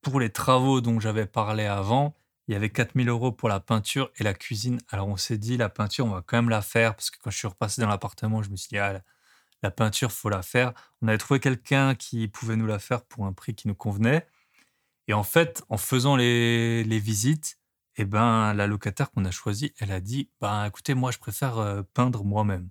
Pour 0.00 0.18
les 0.18 0.30
travaux 0.30 0.80
dont 0.80 0.98
j'avais 0.98 1.26
parlé 1.26 1.66
avant, 1.66 2.16
il 2.48 2.52
y 2.52 2.56
avait 2.56 2.70
4000 2.70 3.08
euros 3.08 3.32
pour 3.32 3.48
la 3.48 3.60
peinture 3.60 4.10
et 4.16 4.24
la 4.24 4.34
cuisine. 4.34 4.80
Alors 4.88 5.08
on 5.08 5.16
s'est 5.16 5.38
dit, 5.38 5.56
la 5.56 5.68
peinture, 5.68 6.06
on 6.06 6.10
va 6.10 6.22
quand 6.22 6.36
même 6.36 6.48
la 6.50 6.62
faire, 6.62 6.94
parce 6.94 7.10
que 7.10 7.18
quand 7.22 7.30
je 7.30 7.38
suis 7.38 7.48
repassé 7.48 7.80
dans 7.80 7.88
l'appartement, 7.88 8.42
je 8.42 8.50
me 8.50 8.56
suis 8.56 8.68
dit, 8.68 8.78
ah, 8.78 9.00
la 9.62 9.70
peinture, 9.70 10.10
faut 10.12 10.28
la 10.28 10.42
faire. 10.42 10.72
On 11.02 11.08
avait 11.08 11.18
trouvé 11.18 11.40
quelqu'un 11.40 11.94
qui 11.94 12.28
pouvait 12.28 12.56
nous 12.56 12.66
la 12.66 12.78
faire 12.78 13.04
pour 13.04 13.26
un 13.26 13.32
prix 13.32 13.54
qui 13.54 13.68
nous 13.68 13.74
convenait. 13.74 14.26
Et 15.08 15.14
en 15.14 15.22
fait, 15.22 15.62
en 15.68 15.76
faisant 15.76 16.16
les, 16.16 16.82
visites, 16.98 17.58
eh 17.96 18.04
ben, 18.04 18.54
la 18.54 18.66
locataire 18.66 19.10
qu'on 19.12 19.24
a 19.24 19.30
choisie, 19.30 19.72
elle 19.78 19.92
a 19.92 20.00
dit, 20.00 20.30
bah, 20.40 20.66
écoutez, 20.66 20.94
moi, 20.94 21.10
je 21.10 21.18
préfère 21.18 21.58
euh, 21.58 21.82
peindre 21.94 22.24
moi-même. 22.24 22.70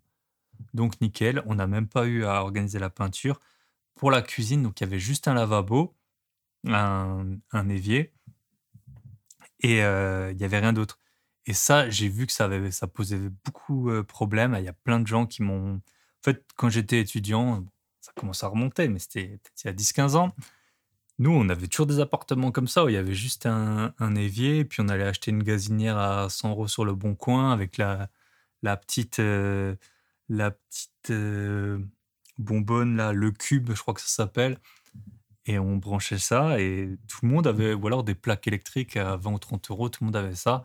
Donc, 0.73 0.99
nickel, 1.01 1.43
on 1.45 1.55
n'a 1.55 1.67
même 1.67 1.87
pas 1.87 2.05
eu 2.07 2.25
à 2.25 2.41
organiser 2.43 2.79
la 2.79 2.89
peinture. 2.89 3.39
Pour 3.95 4.11
la 4.11 4.21
cuisine, 4.21 4.63
donc 4.63 4.79
il 4.79 4.83
y 4.83 4.87
avait 4.87 4.99
juste 4.99 5.27
un 5.27 5.33
lavabo, 5.33 5.95
un 6.65 7.69
évier, 7.69 8.13
et 9.61 9.77
il 9.77 10.37
n'y 10.37 10.43
avait 10.43 10.59
rien 10.59 10.73
d'autre. 10.73 10.99
Et 11.45 11.53
ça, 11.53 11.89
j'ai 11.89 12.07
vu 12.07 12.27
que 12.27 12.33
ça, 12.33 12.47
posait 12.87 13.17
beaucoup 13.45 13.91
de 13.91 14.01
problèmes. 14.01 14.55
Il 14.59 14.63
y 14.63 14.67
a 14.67 14.73
plein 14.73 14.99
de 14.99 15.07
gens 15.07 15.25
qui 15.25 15.41
m'ont. 15.43 15.75
En 15.75 16.23
fait, 16.23 16.45
quand 16.55 16.69
j'étais 16.69 16.99
étudiant, 16.99 17.65
ça 18.01 18.11
commence 18.15 18.43
à 18.43 18.47
remonter, 18.47 18.87
mais 18.89 18.99
c'était 18.99 19.39
il 19.63 19.67
y 19.67 19.69
a 19.69 19.73
10-15 19.73 20.15
ans. 20.15 20.35
nous, 21.19 21.31
on 21.31 21.49
avait 21.49 21.67
toujours 21.67 21.87
des 21.87 21.99
appartements 21.99 22.51
comme 22.51 22.67
ça 22.67 22.85
où 22.85 22.89
il 22.89 22.95
y 22.95 22.97
avait 22.97 23.13
juste 23.13 23.45
un, 23.45 24.15
évier, 24.15 24.65
puis 24.65 24.81
on 24.81 24.89
allait 24.89 25.05
acheter 25.05 25.31
une 25.31 25.43
gazinière 25.43 25.97
à 25.97 26.29
100 26.29 26.51
euros 26.51 26.67
sur 26.67 26.85
le 26.85 26.95
bon 26.95 27.15
coin 27.15 27.51
avec 27.53 27.77
la, 27.77 28.09
la 28.63 28.77
petite, 28.77 29.19
euh, 29.19 29.75
la 30.29 30.51
petite 30.51 31.11
euh, 31.11 31.79
bonbonne, 32.37 32.97
là, 32.97 33.13
le 33.13 33.31
cube, 33.31 33.71
je 33.73 33.81
crois 33.81 33.93
que 33.93 34.01
ça 34.01 34.07
s'appelle. 34.07 34.59
Et 35.45 35.57
on 35.57 35.77
branchait 35.77 36.19
ça 36.19 36.59
et 36.59 36.97
tout 37.07 37.25
le 37.25 37.29
monde 37.29 37.47
avait, 37.47 37.73
ou 37.73 37.87
alors 37.87 38.03
des 38.03 38.13
plaques 38.13 38.47
électriques 38.47 38.95
à 38.95 39.15
20 39.15 39.31
ou 39.33 39.39
30 39.39 39.71
euros, 39.71 39.89
tout 39.89 40.03
le 40.03 40.05
monde 40.05 40.15
avait 40.15 40.35
ça. 40.35 40.63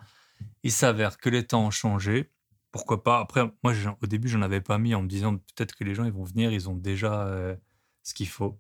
Il 0.63 0.73
s'avère 0.73 1.17
que 1.19 1.31
les 1.31 1.47
temps 1.47 1.67
ont 1.67 1.71
changé. 1.71 2.31
Pourquoi 2.73 3.03
pas? 3.03 3.21
Après, 3.21 3.51
moi, 3.63 3.73
au 4.03 4.07
début, 4.07 4.29
j'en 4.29 4.43
avais 4.43 4.61
pas 4.61 4.77
mis 4.77 4.95
en 4.95 5.03
me 5.03 5.09
disant 5.09 5.37
peut-être 5.37 5.75
que 5.75 5.85
les 5.85 5.95
gens 5.95 6.05
ils 6.05 6.13
vont 6.13 6.25
venir, 6.25 6.53
ils 6.53 6.69
ont 6.69 6.75
déjà 6.75 7.27
euh, 7.27 7.57
ce 8.03 8.13
qu'il 8.13 8.29
faut. 8.29 8.59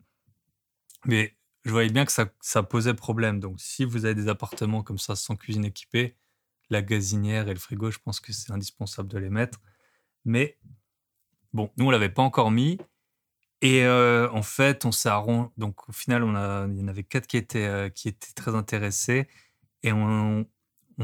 Mais 1.04 1.36
je 1.66 1.70
voyais 1.70 1.90
bien 1.90 2.06
que 2.06 2.12
ça, 2.12 2.26
ça, 2.40 2.62
posait 2.62 2.94
problème. 2.94 3.40
Donc, 3.40 3.60
si 3.60 3.84
vous 3.84 4.06
avez 4.06 4.14
des 4.14 4.28
appartements 4.28 4.82
comme 4.82 4.98
ça 4.98 5.16
sans 5.16 5.36
cuisine 5.36 5.64
équipée, 5.64 6.16
la 6.70 6.80
gazinière 6.80 7.48
et 7.48 7.54
le 7.54 7.60
frigo, 7.60 7.90
je 7.90 7.98
pense 7.98 8.20
que 8.20 8.32
c'est 8.32 8.52
indispensable 8.52 9.08
de 9.08 9.18
les 9.18 9.30
mettre. 9.30 9.60
Mais 10.24 10.58
bon, 11.52 11.70
nous, 11.76 11.86
on 11.86 11.90
l'avait 11.90 12.08
pas 12.08 12.22
encore 12.22 12.50
mis. 12.50 12.78
Et 13.62 13.84
euh, 13.84 14.30
en 14.30 14.42
fait, 14.42 14.84
on 14.84 14.92
s'est. 14.92 15.10
Donc, 15.56 15.88
au 15.88 15.92
final, 15.92 16.22
on 16.24 16.68
il 16.68 16.78
y 16.78 16.82
en 16.84 16.88
avait 16.88 17.04
quatre 17.04 17.26
qui 17.26 17.36
étaient, 17.36 17.66
euh, 17.66 17.88
qui 17.88 18.08
étaient 18.08 18.32
très 18.34 18.54
intéressés. 18.54 19.28
Et 19.82 19.92
on, 19.92 20.46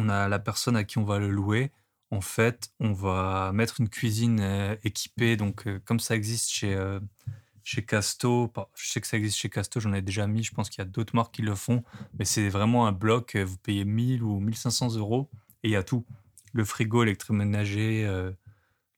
a 0.09 0.29
la 0.29 0.39
personne 0.39 0.77
à 0.77 0.85
qui 0.85 0.99
on 0.99 1.05
va 1.05 1.19
le 1.19 1.31
louer. 1.31 1.71
En 2.11 2.21
fait, 2.21 2.73
on 2.81 2.93
va 2.93 3.53
mettre 3.53 3.81
une 3.81 3.89
cuisine 3.89 4.41
euh, 4.41 4.77
équipée. 4.85 5.37
Donc, 5.37 5.67
comme 5.85 6.01
ça 6.01 6.15
existe 6.15 6.51
chez, 6.51 6.79
chez 7.65 7.85
Casto. 7.85 8.53
Je 8.75 8.91
sais 8.91 9.01
que 9.01 9.07
ça 9.07 9.17
existe 9.17 9.39
chez 9.39 9.49
Casto, 9.49 9.81
j'en 9.81 9.93
ai 9.95 10.03
déjà 10.03 10.27
mis. 10.27 10.43
Je 10.43 10.53
pense 10.53 10.69
qu'il 10.69 10.81
y 10.81 10.87
a 10.87 10.91
d'autres 10.91 11.17
marques 11.17 11.35
qui 11.35 11.43
le 11.43 11.55
font. 11.55 11.85
Mais 12.19 12.25
c'est 12.25 12.49
vraiment 12.51 12.87
un 12.87 12.93
bloc. 12.93 13.37
Vous 13.37 13.59
payez 13.59 13.85
1000 13.85 14.23
ou 14.23 14.41
1500 14.41 14.97
euros. 14.97 15.31
Et 15.63 15.69
il 15.69 15.73
y 15.73 15.77
a 15.77 15.83
tout. 15.83 16.05
Le 16.53 16.65
frigo, 16.65 17.05
l'électroménager, 17.05 18.07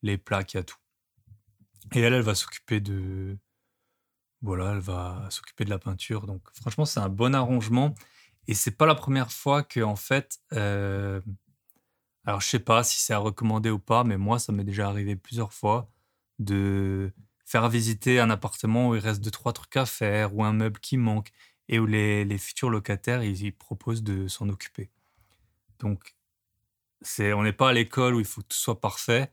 les 0.02 0.18
plaques, 0.18 0.54
il 0.54 0.56
y 0.56 0.60
a 0.60 0.64
tout. 0.64 0.76
Et 1.94 2.00
elle, 2.00 2.12
elle 2.12 2.22
va 2.22 2.34
s'occuper 2.34 2.80
de, 2.80 3.38
voilà, 4.42 4.72
elle 4.72 4.80
va 4.80 5.26
s'occuper 5.30 5.64
de 5.64 5.70
la 5.70 5.78
peinture. 5.78 6.26
Donc, 6.26 6.42
franchement, 6.52 6.84
c'est 6.84 7.00
un 7.00 7.08
bon 7.08 7.34
arrangement. 7.34 7.94
Et 8.46 8.54
c'est 8.54 8.72
pas 8.72 8.86
la 8.86 8.94
première 8.94 9.32
fois 9.32 9.62
que, 9.62 9.80
en 9.80 9.96
fait, 9.96 10.38
euh, 10.52 11.20
alors 12.24 12.40
je 12.40 12.48
sais 12.48 12.58
pas 12.58 12.84
si 12.84 13.00
c'est 13.00 13.14
à 13.14 13.18
recommander 13.18 13.70
ou 13.70 13.78
pas, 13.78 14.04
mais 14.04 14.18
moi, 14.18 14.38
ça 14.38 14.52
m'est 14.52 14.64
déjà 14.64 14.88
arrivé 14.88 15.16
plusieurs 15.16 15.52
fois 15.52 15.90
de 16.38 17.12
faire 17.44 17.68
visiter 17.68 18.20
un 18.20 18.30
appartement 18.30 18.88
où 18.88 18.94
il 18.94 19.00
reste 19.00 19.22
deux 19.22 19.30
trois 19.30 19.52
trucs 19.52 19.76
à 19.76 19.86
faire 19.86 20.34
ou 20.34 20.44
un 20.44 20.52
meuble 20.52 20.80
qui 20.80 20.96
manque 20.96 21.30
et 21.68 21.78
où 21.78 21.86
les, 21.86 22.38
futurs 22.38 22.70
locataires 22.70 23.22
ils, 23.22 23.52
proposent 23.52 24.02
de 24.02 24.28
s'en 24.28 24.48
occuper. 24.48 24.90
Donc, 25.78 26.16
c'est, 27.02 27.32
on 27.32 27.42
n'est 27.42 27.52
pas 27.52 27.70
à 27.70 27.72
l'école 27.72 28.14
où 28.14 28.20
il 28.20 28.26
faut 28.26 28.42
que 28.42 28.48
tout 28.48 28.56
soit 28.56 28.80
parfait. 28.80 29.32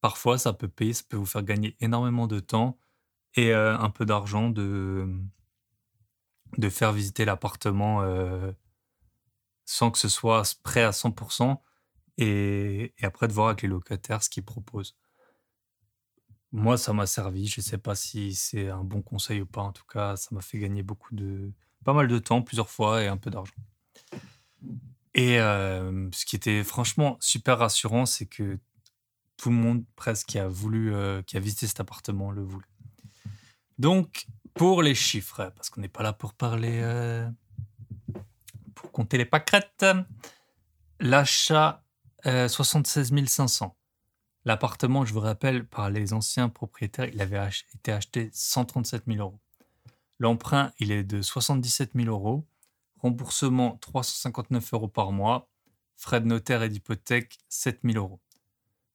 Parfois, 0.00 0.38
ça 0.38 0.52
peut 0.52 0.68
payer, 0.68 0.92
ça 0.92 1.02
peut 1.08 1.16
vous 1.16 1.26
faire 1.26 1.42
gagner 1.42 1.76
énormément 1.80 2.26
de 2.26 2.40
temps 2.40 2.78
et 3.34 3.52
euh, 3.52 3.76
un 3.78 3.90
peu 3.90 4.06
d'argent 4.06 4.48
de, 4.48 5.08
de 6.56 6.68
faire 6.68 6.92
visiter 6.92 7.24
l'appartement 7.24 8.02
euh, 8.02 8.52
sans 9.64 9.90
que 9.90 9.98
ce 9.98 10.08
soit 10.08 10.58
prêt 10.62 10.82
à 10.82 10.90
100% 10.90 11.58
et, 12.16 12.94
après 13.02 13.28
de 13.28 13.32
voir 13.32 13.48
avec 13.48 13.62
les 13.62 13.68
locataires 13.68 14.22
ce 14.22 14.30
qu'ils 14.30 14.44
proposent. 14.44 14.96
Moi, 16.50 16.78
ça 16.78 16.92
m'a 16.92 17.06
servi. 17.06 17.46
Je 17.46 17.60
ne 17.60 17.64
sais 17.64 17.78
pas 17.78 17.94
si 17.94 18.34
c'est 18.34 18.70
un 18.70 18.82
bon 18.82 19.02
conseil 19.02 19.42
ou 19.42 19.46
pas. 19.46 19.60
En 19.60 19.72
tout 19.72 19.84
cas, 19.84 20.16
ça 20.16 20.28
m'a 20.32 20.40
fait 20.40 20.58
gagner 20.58 20.82
beaucoup 20.82 21.14
de, 21.14 21.52
pas 21.84 21.92
mal 21.92 22.08
de 22.08 22.18
temps, 22.18 22.40
plusieurs 22.42 22.70
fois 22.70 23.02
et 23.02 23.06
un 23.06 23.18
peu 23.18 23.30
d'argent. 23.30 23.52
Et 25.14 25.38
euh, 25.40 26.08
ce 26.12 26.24
qui 26.24 26.36
était 26.36 26.64
franchement 26.64 27.18
super 27.20 27.58
rassurant, 27.58 28.06
c'est 28.06 28.26
que 28.26 28.58
tout 29.38 29.48
le 29.48 29.56
monde 29.56 29.84
presque 29.96 30.26
qui 30.26 30.38
a 30.38 30.48
voulu, 30.48 30.92
qui 31.26 31.36
a 31.38 31.40
visité 31.40 31.66
cet 31.66 31.80
appartement 31.80 32.30
le 32.30 32.42
voulait. 32.42 32.66
Donc, 33.78 34.26
pour 34.54 34.82
les 34.82 34.94
chiffres, 34.94 35.52
parce 35.54 35.70
qu'on 35.70 35.80
n'est 35.80 35.88
pas 35.88 36.02
là 36.02 36.12
pour 36.12 36.34
parler, 36.34 36.80
euh, 36.82 37.28
pour 38.74 38.90
compter 38.90 39.16
les 39.16 39.24
pâquerettes, 39.24 39.86
l'achat 40.98 41.84
76 42.24 43.12
euh, 43.12 43.26
500. 43.26 43.76
L'appartement, 44.44 45.04
je 45.04 45.12
vous 45.12 45.20
rappelle, 45.20 45.64
par 45.64 45.90
les 45.90 46.12
anciens 46.12 46.48
propriétaires, 46.48 47.06
il 47.06 47.20
avait 47.20 47.38
été 47.74 47.92
acheté 47.92 48.30
137 48.32 49.04
000 49.06 49.18
euros. 49.18 49.38
L'emprunt, 50.18 50.72
il 50.80 50.90
est 50.90 51.04
de 51.04 51.22
77 51.22 51.92
000 51.94 52.08
euros. 52.08 52.44
Remboursement, 53.00 53.76
359 53.80 54.74
euros 54.74 54.88
par 54.88 55.12
mois. 55.12 55.48
Frais 55.94 56.20
de 56.20 56.26
notaire 56.26 56.64
et 56.64 56.68
d'hypothèque, 56.68 57.38
7 57.48 57.80
000 57.84 57.96
euros. 57.96 58.20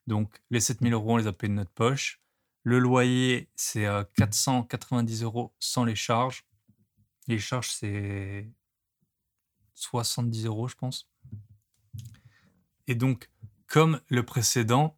Donc, 0.08 0.42
les 0.50 0.60
7 0.60 0.80
000 0.82 0.94
euros, 0.94 1.14
on 1.14 1.18
les 1.18 1.28
a 1.28 1.34
payés 1.34 1.50
de 1.50 1.56
notre 1.56 1.72
poche. 1.72 2.22
Le 2.64 2.80
loyer, 2.80 3.50
c'est 3.56 3.88
490 4.16 5.24
euros 5.24 5.54
sans 5.60 5.86
les 5.86 5.96
charges. 5.96 6.46
Les 7.28 7.40
charges, 7.40 7.70
c'est 7.70 8.50
70 9.76 10.46
euros, 10.46 10.68
je 10.68 10.76
pense. 10.76 11.10
Et 12.88 12.96
donc, 12.96 13.30
comme 13.68 14.00
le 14.10 14.24
précédent, 14.24 14.98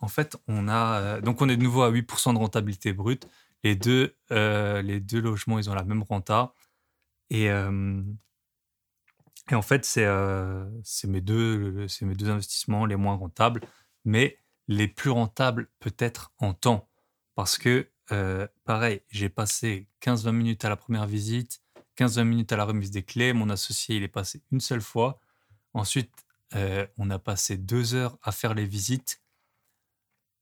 en 0.00 0.08
fait, 0.08 0.36
on 0.48 0.68
a 0.68 1.00
euh, 1.00 1.20
donc 1.20 1.40
on 1.40 1.48
est 1.48 1.56
de 1.56 1.62
nouveau 1.62 1.82
à 1.82 1.90
8% 1.90 2.34
de 2.34 2.38
rentabilité 2.38 2.92
brute. 2.92 3.26
Les 3.62 3.76
deux, 3.76 4.16
euh, 4.32 4.82
les 4.82 5.00
deux 5.00 5.20
logements, 5.20 5.58
ils 5.58 5.70
ont 5.70 5.74
la 5.74 5.84
même 5.84 6.02
renta. 6.02 6.54
Et, 7.30 7.50
euh, 7.50 8.02
et 9.50 9.54
en 9.54 9.62
fait, 9.62 9.84
c'est 9.84 10.06
mes, 11.04 11.20
mes 11.20 11.20
deux 11.20 12.30
investissements 12.30 12.86
les 12.86 12.96
moins 12.96 13.14
rentables. 13.14 13.60
Mais 14.04 14.38
les 14.68 14.88
plus 14.88 15.10
rentables 15.10 15.68
peut-être 15.80 16.32
en 16.38 16.54
temps. 16.54 16.88
Parce 17.34 17.58
que, 17.58 17.90
euh, 18.12 18.46
pareil, 18.64 19.02
j'ai 19.08 19.28
passé 19.28 19.88
15-20 20.00 20.32
minutes 20.32 20.64
à 20.64 20.68
la 20.68 20.76
première 20.76 21.06
visite, 21.06 21.60
15-20 21.96 22.24
minutes 22.24 22.52
à 22.52 22.56
la 22.56 22.64
remise 22.64 22.90
des 22.90 23.02
clés. 23.02 23.32
Mon 23.32 23.50
associé, 23.50 23.96
il 23.96 24.02
est 24.02 24.08
passé 24.08 24.42
une 24.52 24.60
seule 24.60 24.80
fois. 24.80 25.20
Ensuite, 25.74 26.12
euh, 26.54 26.86
on 26.98 27.10
a 27.10 27.18
passé 27.18 27.56
deux 27.56 27.94
heures 27.94 28.16
à 28.22 28.32
faire 28.32 28.54
les 28.54 28.64
visites. 28.64 29.20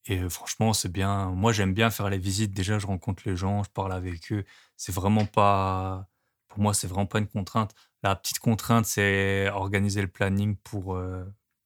Et 0.07 0.19
euh, 0.21 0.29
franchement, 0.29 0.73
c'est 0.73 0.93
bien. 0.93 1.31
Moi, 1.31 1.53
j'aime 1.53 1.75
bien 1.75 1.91
faire 1.91 2.11
les 2.11 2.19
visites. 2.19 2.53
Déjà, 2.53 2.79
je 2.79 2.87
rencontre 2.87 3.23
les 3.27 3.37
gens, 3.37 3.63
je 3.63 3.71
parle 3.71 3.93
avec 3.93 4.33
eux. 4.33 4.45
C'est 4.77 4.93
vraiment 4.93 5.27
pas. 5.27 6.09
Pour 6.49 6.61
moi, 6.61 6.75
c'est 6.75 6.87
vraiment 6.87 7.07
pas 7.07 7.19
une 7.19 7.29
contrainte. 7.29 7.75
La 8.03 8.15
petite 8.17 8.39
contrainte, 8.39 8.87
c'est 8.87 9.49
organiser 9.51 10.03
le 10.03 10.09
planning 10.09 10.57
pour, 10.57 10.99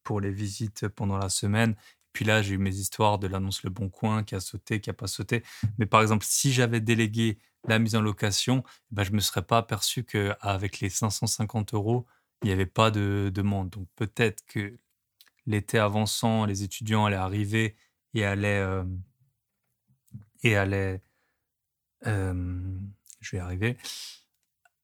pour 0.03 0.21
les 0.21 0.31
visites 0.31 0.87
pendant 0.87 1.17
la 1.17 1.29
semaine 1.29 1.75
puis 2.13 2.25
là, 2.25 2.43
j'ai 2.43 2.53
eu 2.53 2.57
mes 2.59 2.75
histoires 2.75 3.17
de 3.17 3.27
l'annonce 3.27 3.63
Le 3.63 3.71
Bon 3.71 3.89
Coin 3.89 4.23
qui 4.23 4.35
a 4.35 4.39
sauté, 4.39 4.79
qui 4.79 4.89
a 4.89 4.93
pas 4.93 5.07
sauté. 5.07 5.43
Mais 5.79 5.87
par 5.87 6.01
exemple, 6.01 6.25
si 6.27 6.53
j'avais 6.53 6.79
délégué 6.79 7.39
la 7.67 7.79
mise 7.79 7.95
en 7.95 8.01
location, 8.01 8.63
ben, 8.91 9.03
je 9.03 9.11
me 9.11 9.19
serais 9.19 9.41
pas 9.41 9.57
aperçu 9.57 10.03
qu'avec 10.03 10.79
les 10.79 10.89
550 10.89 11.73
euros, 11.73 12.05
il 12.43 12.47
n'y 12.47 12.51
avait 12.53 12.67
pas 12.67 12.91
de 12.91 13.31
demande. 13.33 13.71
Donc 13.71 13.87
peut-être 13.95 14.45
que 14.45 14.77
l'été 15.47 15.79
avançant, 15.79 16.45
les 16.45 16.63
étudiants 16.63 17.05
allaient 17.05 17.15
arriver 17.15 17.75
et 18.13 18.25
allaient, 18.25 18.59
euh, 18.59 18.83
et 20.43 20.55
allaient 20.55 21.01
euh, 22.05 22.79
je 23.21 23.35
vais 23.35 23.39
arriver, 23.39 23.77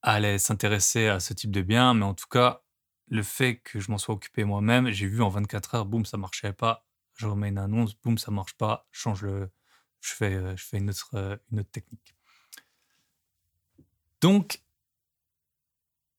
allaient 0.01 0.39
s'intéresser 0.39 1.07
à 1.07 1.19
ce 1.19 1.33
type 1.33 1.51
de 1.51 1.61
bien. 1.61 1.93
Mais 1.93 2.05
en 2.05 2.15
tout 2.15 2.27
cas, 2.27 2.63
le 3.09 3.23
fait 3.23 3.57
que 3.57 3.79
je 3.79 3.91
m'en 3.91 3.97
sois 3.97 4.15
occupé 4.15 4.43
moi-même, 4.43 4.89
j'ai 4.91 5.07
vu 5.07 5.21
en 5.21 5.29
24 5.29 5.75
heures, 5.75 5.85
boum, 5.85 6.05
ça 6.05 6.17
marchait 6.17 6.53
pas 6.53 6.85
je 7.19 7.27
remets 7.27 7.49
une 7.49 7.57
annonce, 7.57 7.95
boum, 7.95 8.17
ça 8.17 8.31
marche 8.31 8.53
pas, 8.53 8.87
change 8.91 9.23
le, 9.23 9.51
je 9.99 10.13
fais, 10.13 10.33
euh, 10.33 10.55
je 10.55 10.77
une 10.77 10.89
autre, 10.89 11.09
euh, 11.15 11.35
une 11.51 11.59
autre 11.59 11.69
technique. 11.69 12.15
Donc, 14.21 14.63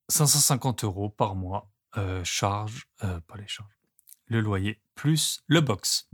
550 0.09 0.85
euros 0.85 1.09
par 1.09 1.35
mois, 1.35 1.71
euh, 1.97 2.23
charge, 2.23 2.87
pas 2.99 3.37
les 3.37 3.49
charges, 3.49 3.79
le 4.27 4.41
loyer, 4.41 4.81
plus 4.95 5.43
le 5.47 5.61
box. 5.61 6.09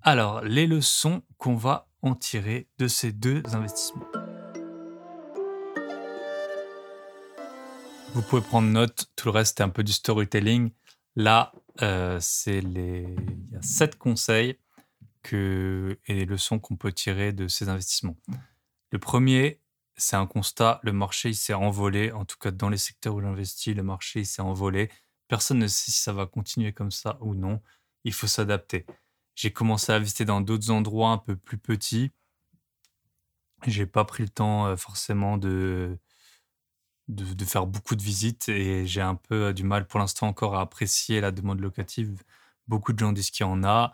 Alors, 0.00 0.40
les 0.40 0.66
leçons 0.66 1.22
qu'on 1.36 1.56
va 1.56 1.88
en 2.00 2.14
tirer 2.14 2.68
de 2.78 2.88
ces 2.88 3.12
deux 3.12 3.42
investissements. 3.52 4.23
Vous 8.14 8.22
pouvez 8.22 8.42
prendre 8.42 8.68
note, 8.68 9.10
tout 9.16 9.26
le 9.26 9.32
reste 9.32 9.58
est 9.58 9.64
un 9.64 9.68
peu 9.68 9.82
du 9.82 9.92
storytelling. 9.92 10.70
Là, 11.16 11.52
euh, 11.82 12.18
c'est 12.20 12.60
les... 12.60 13.08
il 13.18 13.52
y 13.52 13.56
a 13.56 13.62
sept 13.62 13.96
conseils 13.96 14.56
et 15.32 15.96
les 16.08 16.26
leçons 16.26 16.60
qu'on 16.60 16.76
peut 16.76 16.92
tirer 16.92 17.32
de 17.32 17.48
ces 17.48 17.68
investissements. 17.68 18.16
Le 18.92 18.98
premier, 19.00 19.60
c'est 19.96 20.14
un 20.14 20.26
constat, 20.26 20.80
le 20.84 20.92
marché 20.92 21.32
s'est 21.32 21.54
envolé, 21.54 22.12
en 22.12 22.24
tout 22.24 22.36
cas 22.38 22.52
dans 22.52 22.68
les 22.68 22.76
secteurs 22.76 23.14
où 23.14 23.20
j'investis, 23.20 23.74
le 23.74 23.82
marché 23.82 24.24
s'est 24.24 24.42
envolé. 24.42 24.90
Personne 25.26 25.58
ne 25.58 25.66
sait 25.66 25.90
si 25.90 25.98
ça 25.98 26.12
va 26.12 26.26
continuer 26.26 26.72
comme 26.72 26.90
ça 26.90 27.18
ou 27.20 27.34
non. 27.34 27.60
Il 28.04 28.12
faut 28.12 28.26
s'adapter. 28.26 28.86
J'ai 29.34 29.52
commencé 29.52 29.90
à 29.92 29.98
visiter 29.98 30.24
dans 30.24 30.40
d'autres 30.40 30.70
endroits 30.70 31.10
un 31.10 31.18
peu 31.18 31.34
plus 31.34 31.58
petits. 31.58 32.12
J'ai 33.66 33.86
pas 33.86 34.04
pris 34.04 34.22
le 34.22 34.28
temps 34.28 34.66
euh, 34.66 34.76
forcément 34.76 35.38
de 35.38 35.98
de, 37.08 37.44
faire 37.44 37.66
beaucoup 37.66 37.96
de 37.96 38.02
visites 38.02 38.48
et 38.48 38.86
j'ai 38.86 39.00
un 39.00 39.14
peu 39.14 39.52
du 39.52 39.64
mal 39.64 39.86
pour 39.86 40.00
l'instant 40.00 40.28
encore 40.28 40.56
à 40.56 40.62
apprécier 40.62 41.20
la 41.20 41.30
demande 41.30 41.60
locative. 41.60 42.22
Beaucoup 42.68 42.92
de 42.92 42.98
gens 42.98 43.12
disent 43.12 43.30
qu'il 43.30 43.46
y 43.46 43.48
en 43.48 43.62
a. 43.64 43.92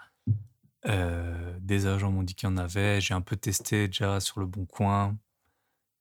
Euh, 0.87 1.59
des 1.61 1.87
agents 1.87 2.11
m'ont 2.11 2.23
dit 2.23 2.35
qu'il 2.35 2.49
y 2.49 2.53
en 2.53 2.57
avait. 2.57 3.01
J'ai 3.01 3.15
un 3.15 3.21
peu 3.21 3.37
testé 3.37 3.89
déjà 3.89 4.21
sur 4.21 4.41
le 4.41 4.47
bon 4.47 4.65
coin. 4.67 5.19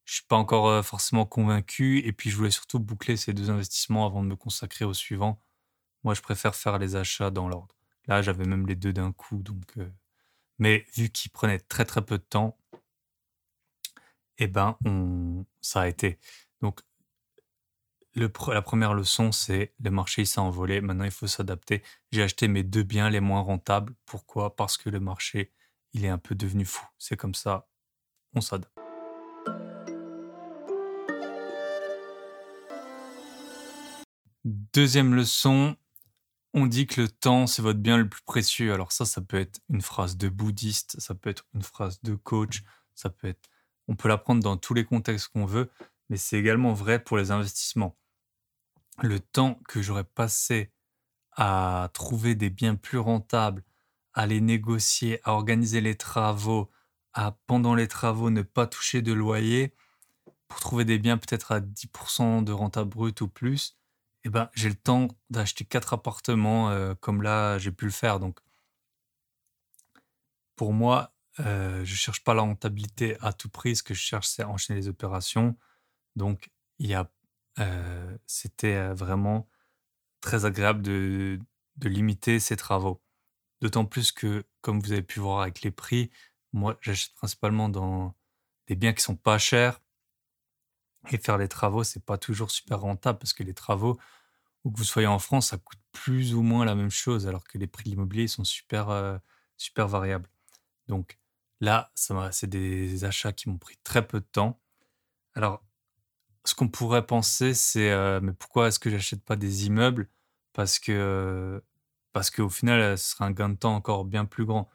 Je 0.05 0.15
suis 0.15 0.25
pas 0.25 0.37
encore 0.37 0.67
euh, 0.67 0.81
forcément 0.81 1.25
convaincu. 1.25 1.99
Et 2.05 2.13
puis 2.13 2.29
je 2.29 2.37
voulais 2.37 2.51
surtout 2.51 2.79
boucler 2.79 3.17
ces 3.17 3.33
deux 3.33 3.49
investissements 3.49 4.05
avant 4.05 4.23
de 4.23 4.27
me 4.27 4.35
consacrer 4.35 4.85
au 4.85 4.93
suivant. 4.93 5.41
Moi, 6.03 6.13
je 6.13 6.21
préfère 6.21 6.55
faire 6.55 6.79
les 6.79 6.95
achats 6.95 7.31
dans 7.31 7.49
l'ordre. 7.49 7.75
Là, 8.07 8.21
j'avais 8.21 8.45
même 8.45 8.67
les 8.67 8.75
deux 8.75 8.93
d'un 8.93 9.11
coup. 9.13 9.41
Donc, 9.43 9.77
euh, 9.77 9.89
Mais 10.59 10.85
vu 10.95 11.09
qu'ils 11.09 11.31
prenaient 11.31 11.59
très 11.59 11.85
très 11.85 12.03
peu 12.05 12.17
de 12.17 12.23
temps, 12.23 12.57
eh 14.37 14.47
ben, 14.47 14.77
on... 14.85 15.45
ça 15.61 15.81
a 15.81 15.87
été. 15.87 16.19
Donc, 16.61 16.81
la 18.15 18.61
première 18.61 18.93
leçon, 18.93 19.31
c'est 19.31 19.73
le 19.81 19.91
marché 19.91 20.25
s'est 20.25 20.39
envolé. 20.39 20.81
Maintenant, 20.81 21.05
il 21.05 21.11
faut 21.11 21.27
s'adapter. 21.27 21.83
J'ai 22.11 22.23
acheté 22.23 22.47
mes 22.47 22.63
deux 22.63 22.83
biens 22.83 23.09
les 23.09 23.19
moins 23.19 23.41
rentables. 23.41 23.93
Pourquoi? 24.05 24.55
Parce 24.55 24.77
que 24.77 24.89
le 24.89 24.99
marché, 24.99 25.51
il 25.93 26.05
est 26.05 26.09
un 26.09 26.17
peu 26.17 26.35
devenu 26.35 26.65
fou. 26.65 26.85
C'est 26.97 27.17
comme 27.17 27.35
ça. 27.35 27.67
On 28.33 28.41
s'adapte. 28.41 28.73
Deuxième 34.45 35.13
leçon, 35.13 35.75
on 36.53 36.65
dit 36.65 36.87
que 36.87 37.01
le 37.01 37.09
temps, 37.09 37.45
c'est 37.45 37.61
votre 37.61 37.79
bien 37.79 37.97
le 37.97 38.07
plus 38.07 38.23
précieux. 38.23 38.73
Alors 38.73 38.91
ça, 38.91 39.05
ça 39.05 39.21
peut 39.21 39.39
être 39.39 39.59
une 39.69 39.81
phrase 39.81 40.17
de 40.17 40.29
bouddhiste, 40.29 40.99
ça 40.99 41.13
peut 41.13 41.29
être 41.29 41.45
une 41.53 41.61
phrase 41.61 42.01
de 42.01 42.15
coach, 42.15 42.63
ça 42.95 43.09
peut 43.09 43.27
être... 43.27 43.49
On 43.87 43.95
peut 43.95 44.07
la 44.07 44.17
prendre 44.17 44.41
dans 44.41 44.57
tous 44.57 44.73
les 44.73 44.85
contextes 44.85 45.27
qu'on 45.29 45.45
veut, 45.45 45.69
mais 46.09 46.17
c'est 46.17 46.37
également 46.37 46.73
vrai 46.73 47.03
pour 47.03 47.17
les 47.17 47.31
investissements 47.31 47.95
le 49.03 49.19
temps 49.19 49.59
que 49.67 49.81
j'aurais 49.81 50.03
passé 50.03 50.71
à 51.31 51.89
trouver 51.93 52.35
des 52.35 52.49
biens 52.49 52.75
plus 52.75 52.97
rentables, 52.97 53.63
à 54.13 54.27
les 54.27 54.41
négocier, 54.41 55.19
à 55.23 55.33
organiser 55.33 55.81
les 55.81 55.95
travaux, 55.95 56.69
à 57.13 57.37
pendant 57.47 57.75
les 57.75 57.87
travaux 57.87 58.29
ne 58.29 58.41
pas 58.41 58.67
toucher 58.67 59.01
de 59.01 59.13
loyer, 59.13 59.73
pour 60.47 60.59
trouver 60.59 60.85
des 60.85 60.99
biens 60.99 61.17
peut-être 61.17 61.51
à 61.51 61.59
10% 61.61 62.43
de 62.43 62.51
renta 62.51 62.83
brut 62.83 63.21
ou 63.21 63.27
plus, 63.27 63.77
eh 64.23 64.29
ben, 64.29 64.49
j'ai 64.53 64.69
le 64.69 64.75
temps 64.75 65.07
d'acheter 65.29 65.63
quatre 65.63 65.93
appartements 65.93 66.69
euh, 66.71 66.93
comme 66.95 67.21
là 67.21 67.57
j'ai 67.57 67.71
pu 67.71 67.85
le 67.85 67.91
faire. 67.91 68.19
Donc, 68.19 68.39
pour 70.55 70.73
moi, 70.73 71.13
euh, 71.39 71.85
je 71.85 71.95
cherche 71.95 72.23
pas 72.23 72.33
la 72.33 72.41
rentabilité 72.41 73.15
à 73.21 73.31
tout 73.31 73.49
prix. 73.49 73.75
Ce 73.77 73.83
que 73.83 73.93
je 73.93 74.01
cherche, 74.01 74.27
c'est 74.27 74.43
enchaîner 74.43 74.79
les 74.79 74.87
opérations. 74.89 75.55
Donc, 76.19 76.51
il 76.77 76.87
y 76.87 76.93
a 76.93 77.09
euh, 77.59 78.17
c'était 78.27 78.75
euh, 78.75 78.93
vraiment 78.93 79.49
très 80.21 80.45
agréable 80.45 80.81
de, 80.81 81.39
limiter 81.83 82.39
ces 82.39 82.57
travaux. 82.57 83.01
D'autant 83.61 83.85
plus 83.85 84.11
que, 84.11 84.45
comme 84.61 84.79
vous 84.79 84.91
avez 84.91 85.03
pu 85.03 85.19
voir 85.19 85.41
avec 85.41 85.61
les 85.61 85.71
prix, 85.71 86.11
moi, 86.53 86.77
j'achète 86.81 87.13
principalement 87.15 87.69
dans 87.69 88.15
des 88.67 88.75
biens 88.75 88.93
qui 88.93 89.01
sont 89.01 89.15
pas 89.15 89.37
chers. 89.37 89.81
Et 91.11 91.17
faire 91.17 91.37
les 91.37 91.47
travaux, 91.47 91.83
c'est 91.83 92.03
pas 92.03 92.17
toujours 92.17 92.51
super 92.51 92.81
rentable 92.81 93.19
parce 93.19 93.33
que 93.33 93.43
les 93.43 93.53
travaux, 93.53 93.97
où 94.63 94.71
que 94.71 94.77
vous 94.77 94.83
soyez 94.83 95.07
en 95.07 95.19
France, 95.19 95.49
ça 95.49 95.57
coûte 95.57 95.79
plus 95.91 96.33
ou 96.35 96.41
moins 96.41 96.65
la 96.65 96.75
même 96.75 96.91
chose, 96.91 97.27
alors 97.27 97.45
que 97.45 97.57
les 97.57 97.67
prix 97.67 97.85
de 97.85 97.89
l'immobilier 97.91 98.27
sont 98.27 98.43
super, 98.43 98.89
euh, 98.89 99.17
super 99.57 99.87
variables. 99.87 100.29
Donc 100.87 101.17
là, 101.61 101.91
c'est 101.95 102.47
des 102.47 103.05
achats 103.05 103.33
qui 103.33 103.49
m'ont 103.49 103.57
pris 103.57 103.77
très 103.83 104.05
peu 104.05 104.19
de 104.19 104.25
temps. 104.25 104.61
Alors, 105.35 105.63
ce 106.49 106.55
qu'on 106.55 106.67
pourrait 106.67 107.05
penser, 107.05 107.53
c'est 107.53 107.91
euh, 107.91 108.19
mais 108.21 108.33
pourquoi 108.33 108.67
est-ce 108.67 108.79
que 108.79 108.89
j'achète 108.89 109.23
pas 109.23 109.35
des 109.35 109.67
immeubles? 109.67 110.09
Parce 110.53 110.79
que 110.79 111.63
parce 112.13 112.31
qu'au 112.31 112.49
final, 112.49 112.97
ce 112.97 113.11
serait 113.11 113.25
un 113.25 113.31
gain 113.31 113.49
de 113.49 113.55
temps 113.55 113.75
encore 113.75 114.05
bien 114.05 114.25
plus 114.25 114.45
grand. 114.45 114.69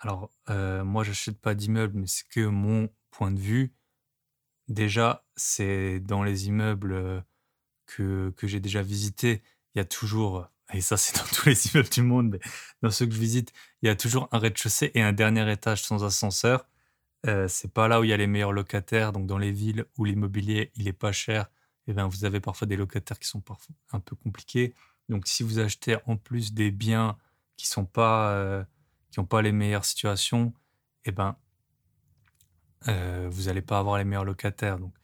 Alors 0.00 0.30
euh, 0.50 0.84
moi, 0.84 1.04
j'achète 1.04 1.40
pas 1.40 1.54
d'immeubles, 1.54 1.98
mais 1.98 2.06
c'est 2.06 2.28
que 2.28 2.46
mon 2.46 2.90
point 3.10 3.30
de 3.32 3.40
vue. 3.40 3.74
Déjà, 4.68 5.24
c'est 5.36 6.00
dans 6.00 6.22
les 6.22 6.48
immeubles 6.48 6.92
euh, 6.92 7.20
que, 7.86 8.32
que 8.36 8.46
j'ai 8.46 8.60
déjà 8.60 8.82
visités, 8.82 9.42
il 9.74 9.78
y 9.78 9.80
a 9.82 9.84
toujours, 9.84 10.48
et 10.72 10.80
ça 10.80 10.96
c'est 10.96 11.16
dans 11.16 11.24
tous 11.34 11.46
les 11.48 11.66
immeubles 11.68 11.90
du 11.90 12.02
monde, 12.02 12.30
mais 12.32 12.40
dans 12.82 12.90
ceux 12.90 13.06
que 13.06 13.12
je 13.12 13.20
visite, 13.20 13.52
il 13.82 13.86
y 13.86 13.90
a 13.90 13.96
toujours 13.96 14.28
un 14.32 14.38
rez-de-chaussée 14.38 14.90
et 14.94 15.02
un 15.02 15.12
dernier 15.12 15.50
étage 15.52 15.82
sans 15.82 16.04
ascenseur. 16.04 16.66
Euh, 17.26 17.48
c'est 17.48 17.72
pas 17.72 17.88
là 17.88 18.00
où 18.00 18.04
il 18.04 18.10
y 18.10 18.12
a 18.12 18.16
les 18.16 18.26
meilleurs 18.26 18.52
locataires. 18.52 19.12
Donc 19.12 19.26
dans 19.26 19.38
les 19.38 19.52
villes 19.52 19.86
où 19.96 20.04
l'immobilier 20.04 20.72
il 20.76 20.88
est 20.88 20.92
pas 20.92 21.12
cher, 21.12 21.46
eh 21.86 21.92
ben 21.92 22.06
vous 22.06 22.24
avez 22.24 22.40
parfois 22.40 22.66
des 22.66 22.76
locataires 22.76 23.18
qui 23.18 23.28
sont 23.28 23.40
parfois 23.40 23.74
un 23.92 24.00
peu 24.00 24.16
compliqués. 24.16 24.74
Donc 25.08 25.26
si 25.26 25.42
vous 25.42 25.58
achetez 25.58 25.96
en 26.06 26.16
plus 26.16 26.52
des 26.52 26.70
biens 26.70 27.16
qui 27.56 27.66
sont 27.66 27.86
pas 27.86 28.32
euh, 28.32 28.64
qui 29.10 29.20
ont 29.20 29.26
pas 29.26 29.42
les 29.42 29.52
meilleures 29.52 29.84
situations, 29.84 30.52
eh 31.04 31.12
ben 31.12 31.36
euh, 32.88 33.28
vous 33.30 33.44
n'allez 33.44 33.62
pas 33.62 33.78
avoir 33.78 33.98
les 33.98 34.04
meilleurs 34.04 34.24
locataires. 34.24 34.78
Donc 34.78 34.94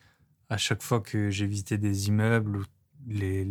à 0.51 0.59
chaque 0.59 0.83
fois 0.83 1.01
que 1.01 1.31
j'ai 1.31 1.47
visité 1.47 1.79
des 1.79 2.09
immeubles, 2.09 2.64
les, 3.07 3.47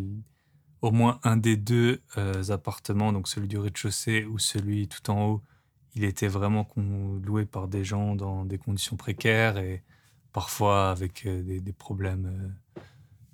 au 0.82 0.92
moins 0.92 1.20
un 1.24 1.38
des 1.38 1.58
deux 1.58 2.02
appartements, 2.50 3.14
donc 3.14 3.28
celui 3.28 3.48
du 3.48 3.58
rez-de-chaussée 3.58 4.26
ou 4.26 4.38
celui 4.38 4.88
tout 4.88 5.10
en 5.10 5.26
haut, 5.26 5.44
il 5.96 6.04
était 6.04 6.28
vraiment 6.28 6.68
loué 7.24 7.46
par 7.46 7.68
des 7.68 7.84
gens 7.84 8.16
dans 8.16 8.46
des 8.46 8.58
conditions 8.58 8.96
précaires 8.96 9.58
et 9.58 9.84
parfois 10.32 10.92
avec 10.92 11.26
euh, 11.26 11.60
des, 11.60 11.74
problèmes 11.74 12.54
euh, 12.78 12.82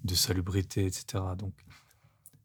de 0.04 0.16
salubrité, 0.16 0.86
etc. 0.86 1.24
Donc 1.38 1.54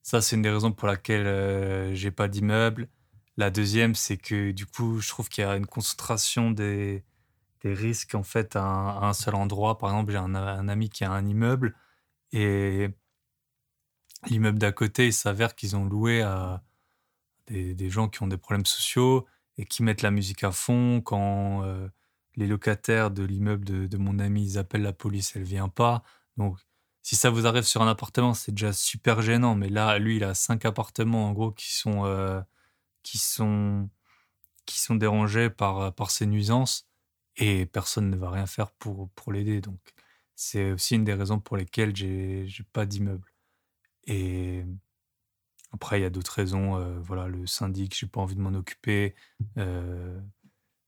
ça, 0.03 0.21
c'est 0.21 0.37
une 0.37 0.43
des 0.43 0.51
raisons 0.51 0.73
pour 0.73 0.89
laquelle 0.89 1.27
euh, 1.27 1.95
j'ai 1.95 2.11
pas 2.11 2.29
d'immeuble. 2.29 2.89
La 3.37 3.51
deuxième, 3.51 3.95
c'est 3.95 4.17
que 4.17 4.51
du 4.51 4.67
coup, 4.67 5.01
je 5.01 5.09
trouve 5.09 5.29
qu'il 5.29 5.45
y 5.45 5.47
a 5.47 5.57
une 5.57 5.67
concentration 5.67 6.51
des, 6.51 7.05
risques 7.63 8.15
en 8.15 8.23
fait 8.23 8.57
à 8.57 8.65
un, 8.65 9.13
seul 9.13 9.35
endroit. 9.35 9.79
Par 9.79 9.91
exemple, 9.91 10.13
j'ai 10.13 10.19
un, 10.19 10.69
ami 10.69 10.89
qui 10.89 11.05
a 11.05 11.13
un 11.13 11.27
immeuble 11.27 11.77
et 12.33 12.89
l'immeuble 14.27 14.59
d'à 14.59 14.73
côté, 14.73 15.07
il 15.07 15.13
s'avère 15.13 15.55
qu'ils 15.55 15.77
ont 15.77 15.85
loué 15.85 16.23
à 16.23 16.63
des, 17.49 17.75
des, 17.75 17.91
gens 17.91 18.09
qui 18.09 18.23
ont 18.23 18.27
des 18.29 18.39
problèmes 18.39 18.67
sociaux 18.67 19.27
et 19.59 19.65
qui 19.67 19.83
mettent 19.83 20.03
la 20.03 20.11
musique 20.11 20.45
à 20.45 20.53
fond. 20.53 21.01
Quand 21.03 21.63
euh, 21.65 21.89
les 22.37 22.47
locataires 22.47 23.11
de 23.11 23.25
l'immeuble 23.25 23.89
de, 23.89 23.97
mon 23.97 24.19
ami 24.19 24.59
appellent 24.59 24.83
la 24.83 24.93
police, 24.93 25.37
elle 25.37 25.45
vient 25.45 25.69
pas. 25.69 26.03
Donc, 26.37 26.59
si 27.03 27.17
ça 27.17 27.31
vous 27.31 27.47
arrive 27.47 27.65
sur 27.65 27.83
un 27.83 27.89
appartement, 27.89 28.35
c'est 28.35 28.53
déjà 28.53 28.73
super 28.73 29.23
gênant. 29.23 29.55
Mais 29.55 29.69
là, 29.69 29.99
lui, 29.99 30.17
il 30.17 30.25
a 30.25 30.35
cinq 30.35 30.65
appartements 30.65 31.27
en 31.29 31.33
gros 31.33 31.53
qui 31.53 31.73
sont 31.73 32.05
euh, 32.07 32.41
qui 33.03 33.19
sont 33.19 33.89
qui 34.67 34.81
sont 34.81 34.95
dérangés 34.97 35.51
par 35.51 35.95
par 35.95 36.11
ces 36.11 36.27
nuisances 36.27 36.89
et 37.37 37.67
personne 37.67 38.11
ne 38.11 38.17
va 38.17 38.31
rien 38.31 38.47
faire 38.47 38.71
pour 38.73 39.11
pour 39.11 39.33
l'aider. 39.33 39.61
Donc, 39.61 39.81
c'est 40.37 40.73
aussi 40.73 40.97
une 40.97 41.05
des 41.05 41.15
raisons 41.15 41.41
pour 41.41 41.57
lesquelles 41.57 41.97
j'ai 41.97 42.47
j'ai 42.49 42.65
pas 42.65 42.87
d'immeuble. 42.87 43.29
Et 44.07 44.65
après, 45.73 46.01
il 46.01 46.03
y 46.03 46.07
a 46.07 46.11
d'autres 46.11 46.33
raisons. 46.33 46.77
Euh, 46.77 46.99
voilà, 47.01 47.29
le 47.29 47.47
syndic, 47.47 47.97
j'ai 47.97 48.07
pas 48.07 48.21
envie 48.21 48.35
de 48.35 48.41
m'en 48.41 48.55
occuper. 48.55 49.15
Euh, 49.59 50.21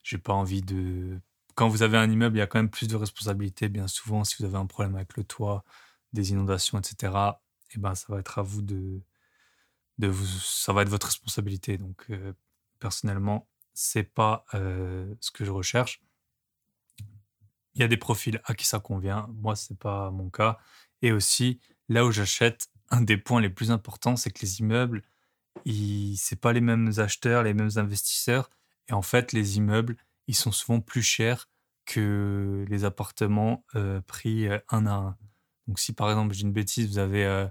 j'ai 0.03 0.18
pas 0.18 0.33
envie 0.33 0.62
de. 0.62 1.20
Quand 1.55 1.68
vous 1.68 1.83
avez 1.83 1.99
un 1.99 2.11
immeuble, 2.11 2.37
il 2.37 2.41
y 2.41 2.43
a 2.43 2.47
quand 2.47 2.59
même 2.59 2.70
plus 2.70 2.89
de 2.89 2.97
responsabilités. 2.97 3.68
Bien 3.68 3.87
souvent, 3.89 4.24
si 4.24 4.37
vous 4.39 4.45
avez 4.45 4.57
un 4.57 4.66
problème 4.66 4.97
avec 4.97 5.16
le 5.16 5.24
toit, 5.24 5.64
des 6.12 6.33
inondations, 6.33 6.78
etc., 6.78 7.12
et 7.70 7.76
eh 7.76 7.78
ben, 7.78 7.95
ça 7.95 8.07
va 8.12 8.18
être 8.20 8.39
à 8.39 8.43
vous 8.43 8.62
de, 8.62 9.01
de 9.99 10.09
vous. 10.09 10.26
Ça 10.26 10.72
va 10.72 10.83
être 10.83 10.89
votre 10.89 11.07
responsabilité. 11.07 11.78
Donc, 11.78 12.05
euh, 12.11 12.33
personnellement, 12.80 13.49
c'est 13.74 14.03
pas 14.03 14.45
euh, 14.55 15.14
ce 15.20 15.30
que 15.30 15.45
je 15.45 15.51
recherche. 15.51 16.03
Il 17.74 17.80
y 17.80 17.85
a 17.85 17.89
des 17.89 17.97
profils 17.97 18.41
à 18.45 18.55
qui 18.55 18.66
ça 18.66 18.80
convient. 18.80 19.28
Moi, 19.35 19.57
c'est 19.57 19.78
pas 19.78 20.11
mon 20.11 20.28
cas. 20.28 20.59
Et 21.01 21.12
aussi, 21.12 21.61
là 21.89 22.05
où 22.05 22.11
j'achète, 22.12 22.68
un 22.93 23.01
des 23.01 23.16
points 23.16 23.40
les 23.40 23.51
plus 23.51 23.72
importants, 23.72 24.16
c'est 24.16 24.30
que 24.30 24.40
les 24.43 24.61
immeubles, 24.61 25.03
c'est 26.16 26.40
pas 26.40 26.53
les 26.53 26.61
mêmes 26.61 26.93
acheteurs, 26.99 27.43
les 27.43 27.55
mêmes 27.55 27.70
investisseurs. 27.76 28.51
Et 28.88 28.93
en 28.93 29.03
fait, 29.03 29.32
les 29.32 29.57
immeubles, 29.57 29.97
ils 30.28 30.36
sont 30.36 30.53
souvent 30.53 30.80
plus 30.80 31.03
chers 31.03 31.49
que 31.86 32.64
les 32.68 32.84
appartements 32.84 33.64
euh, 33.74 34.01
pris 34.03 34.47
euh, 34.47 34.59
un 34.68 34.86
à 34.86 34.93
un. 34.93 35.16
Donc, 35.66 35.78
si 35.80 35.93
par 35.93 36.11
exemple, 36.11 36.34
j'ai 36.34 36.43
une 36.43 36.53
bêtise, 36.53 36.88
vous 36.88 36.99
avez 36.99 37.24
euh, 37.24 37.49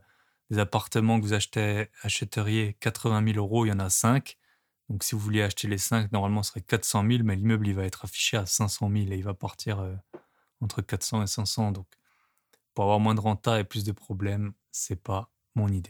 des 0.52 0.60
appartements 0.60 1.20
que 1.20 1.26
vous 1.26 1.34
achetez, 1.34 1.88
achèteriez 2.04 2.78
80 2.80 3.34
000 3.34 3.38
euros, 3.38 3.66
il 3.66 3.70
y 3.70 3.72
en 3.72 3.80
a 3.80 3.89
5. 3.89 4.38
Donc, 4.89 5.04
si 5.04 5.16
vous 5.16 5.22
vouliez 5.22 5.42
acheter 5.42 5.68
les 5.68 5.78
5, 5.78 6.12
normalement, 6.12 6.44
ce 6.44 6.52
serait 6.52 6.62
400 6.62 7.06
000, 7.10 7.24
mais 7.24 7.36
l'immeuble, 7.36 7.68
il 7.68 7.74
va 7.74 7.84
être 7.86 8.06
affiché 8.06 8.38
à 8.38 8.46
500 8.46 8.89
000 8.89 9.12
et 9.12 9.16
il 9.16 9.24
va 9.24 9.34
partir 9.34 9.86
entre 10.62 10.82
400 10.82 11.24
et 11.24 11.28
500. 11.28 11.72
Donc, 11.72 11.88
pour 12.74 12.84
avoir 12.86 13.00
moins 13.00 13.16
de 13.16 13.22
renta 13.22 13.60
et 13.60 13.64
plus 13.64 13.84
de 13.84 13.92
problèmes, 13.92 14.54
c'est 14.72 15.01
pas 15.01 15.30
mon 15.55 15.67
idée. 15.67 15.89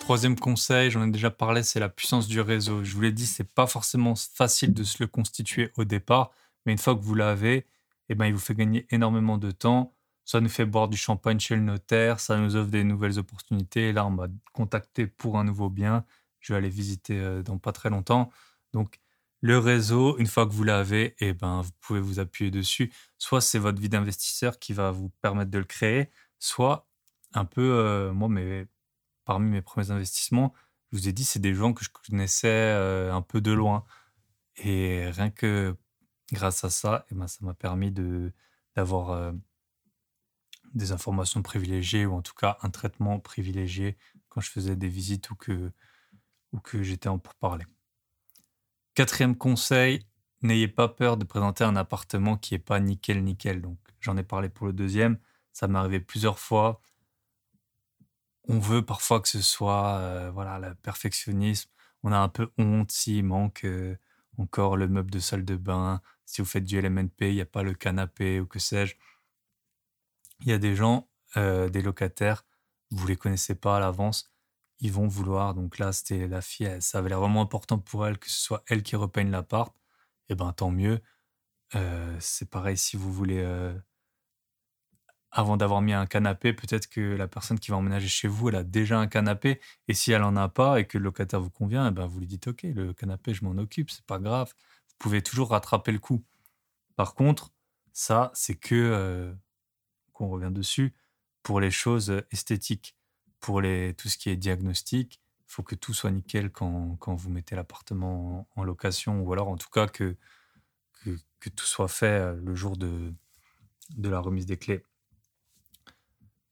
Troisième 0.00 0.38
conseil, 0.38 0.90
j'en 0.90 1.06
ai 1.06 1.10
déjà 1.10 1.30
parlé, 1.30 1.62
c'est 1.62 1.78
la 1.78 1.88
puissance 1.88 2.26
du 2.26 2.40
réseau. 2.40 2.82
Je 2.82 2.94
vous 2.94 3.00
l'ai 3.00 3.12
dit, 3.12 3.26
c'est 3.26 3.44
pas 3.44 3.66
forcément 3.66 4.14
facile 4.16 4.74
de 4.74 4.82
se 4.82 4.96
le 5.00 5.06
constituer 5.06 5.70
au 5.76 5.84
départ, 5.84 6.32
mais 6.66 6.72
une 6.72 6.78
fois 6.78 6.96
que 6.96 7.00
vous 7.00 7.14
l'avez, 7.14 7.66
eh 8.08 8.14
ben, 8.14 8.26
il 8.26 8.32
vous 8.32 8.40
fait 8.40 8.56
gagner 8.56 8.86
énormément 8.90 9.38
de 9.38 9.52
temps. 9.52 9.94
Ça 10.24 10.40
nous 10.40 10.48
fait 10.48 10.64
boire 10.64 10.88
du 10.88 10.96
champagne 10.96 11.38
chez 11.38 11.54
le 11.54 11.62
notaire, 11.62 12.18
ça 12.20 12.36
nous 12.38 12.56
offre 12.56 12.70
des 12.70 12.82
nouvelles 12.84 13.18
opportunités. 13.18 13.92
là, 13.92 14.04
on 14.06 14.10
m'a 14.10 14.26
contacté 14.52 15.06
pour 15.06 15.38
un 15.38 15.44
nouveau 15.44 15.70
bien. 15.70 16.04
Je 16.40 16.52
vais 16.52 16.58
aller 16.58 16.68
visiter 16.68 17.18
euh, 17.18 17.42
dans 17.42 17.58
pas 17.58 17.72
très 17.72 17.90
longtemps. 17.90 18.30
Donc, 18.72 18.98
le 19.40 19.58
réseau, 19.58 20.18
une 20.18 20.26
fois 20.26 20.46
que 20.46 20.52
vous 20.52 20.64
l'avez, 20.64 21.16
eh 21.20 21.32
ben, 21.32 21.62
vous 21.62 21.70
pouvez 21.80 22.00
vous 22.00 22.18
appuyer 22.20 22.50
dessus. 22.50 22.92
Soit 23.18 23.40
c'est 23.40 23.58
votre 23.58 23.80
vie 23.80 23.88
d'investisseur 23.88 24.58
qui 24.58 24.72
va 24.72 24.90
vous 24.90 25.10
permettre 25.22 25.50
de 25.50 25.58
le 25.58 25.64
créer, 25.64 26.10
soit 26.38 26.88
un 27.34 27.44
peu, 27.44 27.62
euh, 27.62 28.12
moi, 28.12 28.28
mais 28.28 28.66
parmi 29.24 29.50
mes 29.50 29.62
premiers 29.62 29.90
investissements, 29.90 30.54
je 30.92 30.98
vous 30.98 31.08
ai 31.08 31.12
dit, 31.12 31.24
c'est 31.24 31.38
des 31.40 31.54
gens 31.54 31.72
que 31.72 31.84
je 31.84 31.90
connaissais 31.90 32.48
euh, 32.48 33.14
un 33.14 33.22
peu 33.22 33.40
de 33.40 33.52
loin. 33.52 33.84
Et 34.56 35.10
rien 35.10 35.30
que 35.30 35.76
grâce 36.32 36.64
à 36.64 36.70
ça, 36.70 37.06
eh 37.10 37.14
ben, 37.14 37.28
ça 37.28 37.38
m'a 37.44 37.54
permis 37.54 37.92
de, 37.92 38.32
d'avoir 38.76 39.10
euh, 39.10 39.32
des 40.74 40.92
informations 40.92 41.42
privilégiées 41.42 42.06
ou 42.06 42.14
en 42.14 42.22
tout 42.22 42.34
cas 42.34 42.58
un 42.62 42.70
traitement 42.70 43.20
privilégié 43.20 43.96
quand 44.28 44.40
je 44.40 44.50
faisais 44.50 44.76
des 44.76 44.88
visites 44.88 45.30
ou 45.30 45.36
que, 45.36 45.72
ou 46.52 46.60
que 46.60 46.82
j'étais 46.82 47.08
en 47.08 47.18
pourparlers. 47.18 47.66
Quatrième 49.00 49.34
conseil, 49.34 50.04
n'ayez 50.42 50.68
pas 50.68 50.86
peur 50.86 51.16
de 51.16 51.24
présenter 51.24 51.64
un 51.64 51.74
appartement 51.74 52.36
qui 52.36 52.52
n'est 52.52 52.58
pas 52.58 52.80
nickel 52.80 53.24
nickel. 53.24 53.62
Donc 53.62 53.78
j'en 53.98 54.14
ai 54.18 54.22
parlé 54.22 54.50
pour 54.50 54.66
le 54.66 54.74
deuxième, 54.74 55.18
ça 55.54 55.68
m'est 55.68 55.78
arrivé 55.78 56.00
plusieurs 56.00 56.38
fois. 56.38 56.82
On 58.46 58.58
veut 58.58 58.84
parfois 58.84 59.22
que 59.22 59.28
ce 59.28 59.40
soit 59.40 59.94
euh, 60.00 60.30
voilà 60.30 60.58
le 60.58 60.74
perfectionnisme. 60.74 61.70
On 62.02 62.12
a 62.12 62.18
un 62.18 62.28
peu 62.28 62.52
honte 62.58 62.92
s'il 62.92 63.24
manque 63.24 63.64
euh, 63.64 63.96
encore 64.36 64.76
le 64.76 64.86
meuble 64.86 65.10
de 65.10 65.18
salle 65.18 65.46
de 65.46 65.56
bain. 65.56 66.02
Si 66.26 66.42
vous 66.42 66.46
faites 66.46 66.64
du 66.64 66.78
LMNP, 66.78 67.22
il 67.22 67.36
n'y 67.36 67.40
a 67.40 67.46
pas 67.46 67.62
le 67.62 67.72
canapé 67.72 68.38
ou 68.38 68.44
que 68.44 68.58
sais-je. 68.58 68.96
Il 70.40 70.48
y 70.48 70.52
a 70.52 70.58
des 70.58 70.76
gens, 70.76 71.08
euh, 71.38 71.70
des 71.70 71.80
locataires, 71.80 72.44
vous 72.90 73.06
les 73.06 73.16
connaissez 73.16 73.54
pas 73.54 73.78
à 73.78 73.80
l'avance, 73.80 74.29
ils 74.80 74.92
vont 74.92 75.06
vouloir. 75.08 75.54
Donc 75.54 75.78
là, 75.78 75.92
c'était 75.92 76.28
la 76.28 76.42
fille, 76.42 76.70
ça 76.80 76.98
avait 76.98 77.08
l'air 77.10 77.20
vraiment 77.20 77.42
important 77.42 77.78
pour 77.78 78.06
elle 78.06 78.18
que 78.18 78.30
ce 78.30 78.40
soit 78.40 78.62
elle 78.68 78.82
qui 78.82 78.96
repeigne 78.96 79.30
l'appart. 79.30 79.74
Et 80.28 80.32
eh 80.34 80.36
ben 80.36 80.52
tant 80.52 80.70
mieux. 80.70 81.00
c'est 82.20 82.48
pareil 82.50 82.76
si 82.76 82.96
vous 82.96 83.12
voulez 83.12 83.42
avant 85.32 85.56
d'avoir 85.56 85.80
mis 85.80 85.92
un 85.92 86.06
canapé, 86.06 86.52
peut-être 86.52 86.88
que 86.88 87.00
la 87.00 87.28
personne 87.28 87.58
qui 87.58 87.70
va 87.70 87.76
emménager 87.76 88.08
chez 88.08 88.28
vous, 88.28 88.48
elle 88.48 88.56
a 88.56 88.64
déjà 88.64 88.98
un 88.98 89.06
canapé. 89.06 89.60
Et 89.88 89.94
si 89.94 90.12
elle 90.12 90.22
n'en 90.22 90.36
a 90.36 90.48
pas 90.48 90.80
et 90.80 90.86
que 90.86 90.98
le 90.98 91.04
locataire 91.04 91.40
vous 91.40 91.50
convient, 91.50 91.88
eh 91.88 91.90
ben 91.92 92.06
vous 92.06 92.20
lui 92.20 92.26
dites 92.26 92.48
OK, 92.48 92.62
le 92.62 92.92
canapé, 92.92 93.34
je 93.34 93.44
m'en 93.44 93.52
occupe, 93.52 93.90
c'est 93.90 94.04
pas 94.04 94.18
grave. 94.18 94.52
Vous 94.88 94.96
pouvez 94.98 95.22
toujours 95.22 95.50
rattraper 95.50 95.92
le 95.92 95.98
coup. 95.98 96.24
Par 96.96 97.14
contre, 97.14 97.52
ça, 97.92 98.30
c'est 98.34 98.56
que, 98.56 98.74
euh, 98.74 99.34
qu'on 100.12 100.28
revient 100.28 100.52
dessus, 100.52 100.94
pour 101.42 101.60
les 101.60 101.70
choses 101.70 102.22
esthétiques. 102.30 102.96
Pour 103.40 103.62
tout 103.96 104.08
ce 104.08 104.18
qui 104.18 104.30
est 104.30 104.36
diagnostic, 104.36 105.20
il 105.48 105.52
faut 105.52 105.62
que 105.62 105.74
tout 105.74 105.94
soit 105.94 106.10
nickel 106.10 106.50
quand, 106.50 106.98
vous 107.06 107.30
mettez 107.30 107.56
l'appartement 107.56 108.46
en, 108.54 108.62
location, 108.62 109.20
ou 109.22 109.32
alors 109.32 109.48
en 109.48 109.56
tout 109.56 109.70
cas 109.70 109.86
que, 109.88 110.16
tout 111.04 111.64
soit 111.64 111.88
fait 111.88 112.06
euh, 112.06 112.40
le 112.44 112.54
jour 112.54 112.76
de, 112.76 113.12
la 113.98 114.20
remise 114.20 114.46
des 114.46 114.58
clés. 114.58 114.84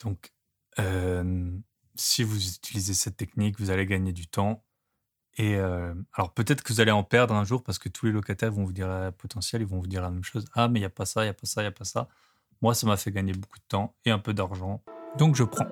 Donc, 0.01 0.33
si 1.95 2.23
vous 2.23 2.49
utilisez 2.49 2.95
cette 2.95 3.17
technique, 3.17 3.59
vous 3.59 3.71
allez 3.71 3.85
gagner 3.85 4.13
du 4.13 4.27
temps. 4.27 4.65
Et 5.37 5.57
alors 5.57 6.35
peut-être 6.35 6.63
que 6.63 6.73
vous 6.73 6.81
allez 6.81 6.91
en 6.91 7.05
perdre 7.05 7.35
un 7.35 7.45
jour 7.45 7.63
parce 7.63 7.79
que 7.79 7.89
tous 7.89 8.07
les 8.07 8.13
locataires 8.13 8.51
vont 8.51 8.65
vous 8.65 8.73
dire 8.73 8.89
la 8.89 9.13
ils 9.53 9.67
vont 9.67 9.79
vous 9.79 9.87
dire 9.87 10.03
la 10.03 10.11
même 10.11 10.25
chose. 10.25 10.45
Ah, 10.55 10.69
mais 10.69 10.81
il 10.81 10.83
n'y 10.83 10.87
a 10.87 10.91
pas 10.91 11.07
ça, 11.07 11.23
il 11.23 11.27
n'y 11.27 11.31
a 11.31 11.35
pas 11.35 11.47
ça, 11.47 11.61
il 11.63 11.65
n'y 11.65 11.69
a 11.69 11.73
pas 11.73 11.85
ça. 11.85 12.09
Moi, 12.61 12.75
ça 12.75 12.87
m'a 12.89 12.97
fait 12.97 13.13
gagner 13.13 13.33
beaucoup 13.33 13.59
de 13.59 13.65
temps 13.69 13.95
et 14.05 14.11
un 14.11 14.19
peu 14.19 14.35
d'argent. 14.35 14.83
Donc, 15.17 15.37
je 15.37 15.45
prends. 15.45 15.67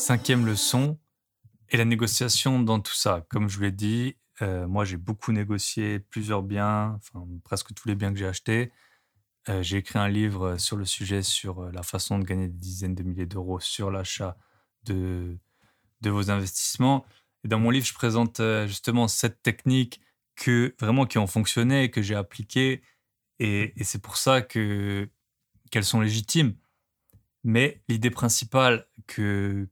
Cinquième 0.00 0.46
leçon, 0.46 0.98
et 1.68 1.76
la 1.76 1.84
négociation 1.84 2.58
dans 2.58 2.80
tout 2.80 2.94
ça. 2.94 3.26
Comme 3.28 3.50
je 3.50 3.58
vous 3.58 3.64
l'ai 3.64 3.70
dit, 3.70 4.16
moi, 4.40 4.86
j'ai 4.86 4.96
beaucoup 4.96 5.30
négocié 5.30 5.98
plusieurs 6.00 6.42
biens, 6.42 6.94
enfin 6.96 7.28
presque 7.44 7.74
tous 7.74 7.86
les 7.86 7.94
biens 7.94 8.10
que 8.10 8.18
j'ai 8.18 8.26
achetés. 8.26 8.72
Euh, 9.50 9.62
j'ai 9.62 9.76
écrit 9.76 9.98
un 9.98 10.08
livre 10.08 10.52
euh, 10.52 10.58
sur 10.58 10.78
le 10.78 10.86
sujet, 10.86 11.22
sur 11.22 11.60
euh, 11.60 11.70
la 11.72 11.82
façon 11.82 12.18
de 12.18 12.24
gagner 12.24 12.48
des 12.48 12.58
dizaines 12.58 12.94
de 12.94 13.02
milliers 13.02 13.26
d'euros 13.26 13.60
sur 13.60 13.90
l'achat 13.90 14.38
de, 14.84 15.36
de 16.00 16.10
vos 16.10 16.30
investissements. 16.30 17.04
Et 17.44 17.48
dans 17.48 17.58
mon 17.58 17.68
livre, 17.68 17.84
je 17.84 17.92
présente 17.92 18.40
justement 18.66 19.06
cette 19.06 19.42
technique 19.42 20.00
que 20.34 20.74
vraiment 20.80 21.04
qui 21.04 21.18
ont 21.18 21.26
fonctionné, 21.26 21.90
que 21.90 22.00
j'ai 22.00 22.14
appliquée. 22.14 22.82
Et, 23.38 23.78
et 23.78 23.84
c'est 23.84 24.00
pour 24.00 24.16
ça 24.16 24.40
que 24.40 25.10
qu'elles 25.70 25.84
sont 25.84 26.00
légitimes. 26.00 26.56
Mais 27.44 27.82
l'idée 27.88 28.10
principale 28.10 28.86
que, 29.06 29.68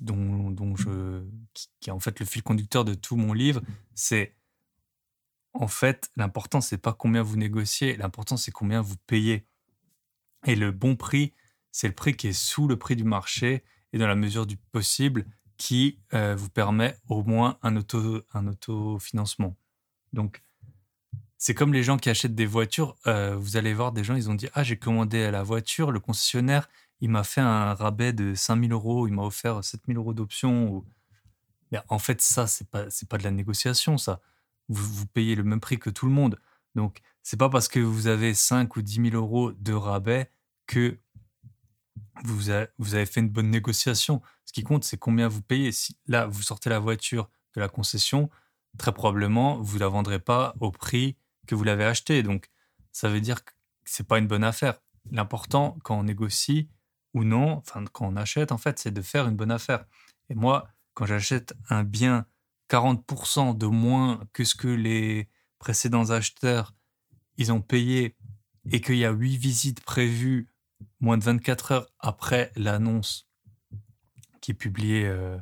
dont, 0.00 0.54
qui 1.80 1.90
est 1.90 1.92
en 1.92 2.00
fait 2.00 2.18
le 2.20 2.26
fil 2.26 2.42
conducteur 2.42 2.84
de 2.84 2.94
tout 2.94 3.16
mon 3.16 3.32
livre, 3.32 3.62
c'est 3.94 4.34
en 5.52 5.66
fait, 5.66 6.10
l'important, 6.16 6.60
c'est 6.60 6.78
pas 6.78 6.92
combien 6.92 7.22
vous 7.22 7.36
négociez, 7.36 7.96
l'important, 7.96 8.36
c'est 8.36 8.52
combien 8.52 8.80
vous 8.80 8.96
payez. 9.06 9.46
Et 10.46 10.54
le 10.54 10.70
bon 10.70 10.96
prix, 10.96 11.34
c'est 11.72 11.88
le 11.88 11.94
prix 11.94 12.14
qui 12.16 12.28
est 12.28 12.32
sous 12.32 12.68
le 12.68 12.76
prix 12.76 12.96
du 12.96 13.04
marché 13.04 13.64
et 13.92 13.98
dans 13.98 14.06
la 14.06 14.14
mesure 14.14 14.46
du 14.46 14.56
possible 14.56 15.26
qui 15.56 15.98
euh, 16.14 16.34
vous 16.36 16.48
permet 16.48 16.96
au 17.08 17.22
moins 17.22 17.58
un, 17.62 17.76
auto, 17.76 18.22
un 18.32 18.46
autofinancement. 18.46 19.56
Donc, 20.12 20.42
c'est 21.36 21.54
comme 21.54 21.72
les 21.72 21.82
gens 21.82 21.96
qui 21.96 22.10
achètent 22.10 22.34
des 22.34 22.46
voitures. 22.46 22.96
Euh, 23.06 23.36
vous 23.36 23.56
allez 23.56 23.74
voir 23.74 23.92
des 23.92 24.04
gens, 24.04 24.14
ils 24.14 24.30
ont 24.30 24.34
dit 24.34 24.48
Ah, 24.54 24.62
j'ai 24.62 24.76
commandé 24.76 25.30
la 25.30 25.42
voiture, 25.42 25.90
le 25.90 26.00
concessionnaire, 26.00 26.68
il 27.00 27.10
m'a 27.10 27.24
fait 27.24 27.40
un 27.40 27.74
rabais 27.74 28.12
de 28.12 28.34
5000 28.34 28.72
euros, 28.72 29.08
il 29.08 29.12
m'a 29.12 29.22
offert 29.22 29.64
7000 29.64 29.96
euros 29.96 30.14
d'options. 30.14 30.84
En 31.88 31.98
fait, 31.98 32.20
ça, 32.20 32.46
c'est 32.46 32.68
pas, 32.68 32.86
pas 33.08 33.18
de 33.18 33.24
la 33.24 33.30
négociation, 33.30 33.96
ça 33.96 34.20
vous, 34.70 35.06
payez 35.06 35.34
le 35.34 35.42
même 35.42 35.60
prix 35.60 35.78
que 35.78 35.90
tout 35.90 36.06
le 36.06 36.12
monde. 36.12 36.38
Donc, 36.74 37.00
c'est 37.22 37.36
pas 37.36 37.50
parce 37.50 37.68
que 37.68 37.80
vous 37.80 38.06
avez 38.06 38.34
5 38.34 38.76
ou 38.76 38.82
10 38.82 39.10
000 39.10 39.16
euros 39.16 39.52
de 39.52 39.72
rabais 39.72 40.30
que 40.66 40.98
vous, 42.24 42.50
avez 42.50 43.06
fait 43.06 43.20
une 43.20 43.28
bonne 43.28 43.50
négociation. 43.50 44.22
Ce 44.46 44.52
qui 44.52 44.62
compte, 44.62 44.84
c'est 44.84 44.96
combien 44.96 45.28
vous 45.28 45.42
payez. 45.42 45.72
Si 45.72 45.96
là, 46.06 46.26
vous 46.26 46.42
sortez 46.42 46.70
la 46.70 46.78
voiture 46.78 47.28
de 47.56 47.60
la 47.60 47.68
concession, 47.68 48.30
très 48.78 48.92
probablement, 48.92 49.60
vous 49.60 49.74
ne 49.74 49.80
la 49.80 49.88
vendrez 49.88 50.20
pas 50.20 50.54
au 50.60 50.70
prix 50.70 51.16
que 51.46 51.54
vous 51.54 51.64
l'avez 51.64 51.84
achetée. 51.84 52.22
Donc, 52.22 52.48
ça 52.92 53.08
veut 53.08 53.20
dire 53.20 53.44
que 53.44 53.52
c'est 53.84 54.06
pas 54.06 54.18
une 54.18 54.28
bonne 54.28 54.44
affaire. 54.44 54.80
L'important, 55.10 55.76
quand 55.82 55.98
on 55.98 56.04
négocie 56.04 56.68
ou 57.14 57.24
non, 57.24 57.58
enfin, 57.58 57.84
quand 57.92 58.06
on 58.06 58.16
achète, 58.16 58.52
en 58.52 58.58
fait, 58.58 58.78
c'est 58.78 58.90
de 58.90 59.02
faire 59.02 59.26
une 59.26 59.36
bonne 59.36 59.50
affaire. 59.50 59.84
Et 60.28 60.34
moi, 60.34 60.68
quand 60.94 61.06
j'achète 61.06 61.54
un 61.68 61.82
bien 61.82 62.26
40% 62.68 63.56
de 63.56 63.66
moins 63.66 64.20
que 64.32 64.44
ce 64.44 64.54
que 64.54 64.68
les 64.68 65.28
précédents 65.58 66.10
acheteurs 66.10 66.74
ils 67.40 67.52
ont 67.52 67.62
payé 67.62 68.16
et 68.70 68.80
qu'il 68.80 68.96
y 68.96 69.04
a 69.04 69.10
8 69.10 69.36
visites 69.38 69.80
prévues 69.80 70.48
moins 71.00 71.16
de 71.16 71.24
24 71.24 71.72
heures 71.72 71.86
après 71.98 72.52
l'annonce 72.54 73.26
qui 74.42 74.50
est 74.50 74.54
publiée 74.54 75.06
euh, 75.06 75.38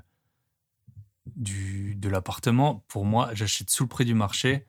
du, 1.26 1.96
de 1.96 2.08
l'appartement, 2.08 2.84
pour 2.88 3.04
moi, 3.04 3.30
j'achète 3.34 3.70
sous 3.70 3.84
le 3.84 3.88
prix 3.88 4.04
du 4.04 4.14
marché 4.14 4.66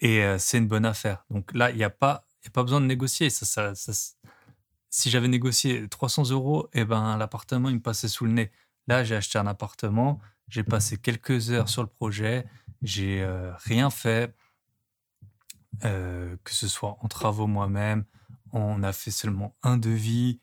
et 0.00 0.22
euh, 0.22 0.38
c'est 0.38 0.58
une 0.58 0.68
bonne 0.68 0.84
affaire. 0.84 1.24
Donc 1.30 1.52
là, 1.54 1.70
il 1.70 1.76
n'y 1.76 1.84
a, 1.84 1.90
pas, 1.90 2.26
a 2.44 2.50
pas 2.50 2.62
besoin 2.62 2.80
de 2.80 2.86
négocier. 2.86 3.30
Si 4.90 5.10
j'avais 5.10 5.28
négocié 5.28 5.88
300 5.88 6.30
euros, 6.30 6.68
eh 6.72 6.84
ben, 6.84 7.16
l'appartement, 7.16 7.68
il 7.68 7.76
me 7.76 7.80
passait 7.80 8.08
sous 8.08 8.24
le 8.24 8.32
nez. 8.32 8.50
Là, 8.86 9.04
j'ai 9.04 9.16
acheté 9.16 9.38
un 9.38 9.46
appartement, 9.46 10.18
j'ai 10.48 10.64
passé 10.64 10.96
quelques 10.96 11.50
heures 11.50 11.68
sur 11.68 11.82
le 11.82 11.88
projet, 11.88 12.46
j'ai 12.82 13.22
euh, 13.22 13.52
rien 13.56 13.90
fait, 13.90 14.34
euh, 15.84 16.36
que 16.42 16.54
ce 16.54 16.68
soit 16.68 16.96
en 17.00 17.08
travaux 17.08 17.46
moi-même, 17.46 18.04
on 18.52 18.82
a 18.82 18.92
fait 18.92 19.10
seulement 19.10 19.54
un 19.62 19.76
devis, 19.76 20.40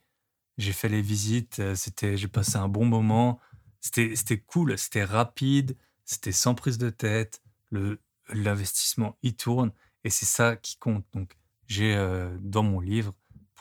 j'ai 0.57 0.73
fait 0.73 0.89
les 0.89 1.01
visites, 1.01 1.59
euh, 1.59 1.75
c'était, 1.75 2.17
j'ai 2.17 2.27
passé 2.27 2.57
un 2.57 2.67
bon 2.67 2.85
moment, 2.85 3.39
c'était, 3.81 4.15
c'était 4.15 4.39
cool, 4.39 4.77
c'était 4.77 5.03
rapide, 5.03 5.75
c'était 6.05 6.31
sans 6.31 6.53
prise 6.53 6.77
de 6.77 6.91
tête, 6.91 7.41
le, 7.71 7.99
l'investissement 8.29 9.17
y 9.23 9.33
tourne 9.33 9.71
et 10.03 10.11
c'est 10.11 10.25
ça 10.25 10.55
qui 10.55 10.77
compte. 10.77 11.05
Donc 11.13 11.35
j'ai 11.67 11.95
dans 12.41 12.61
mon 12.61 12.79
livre, 12.79 13.13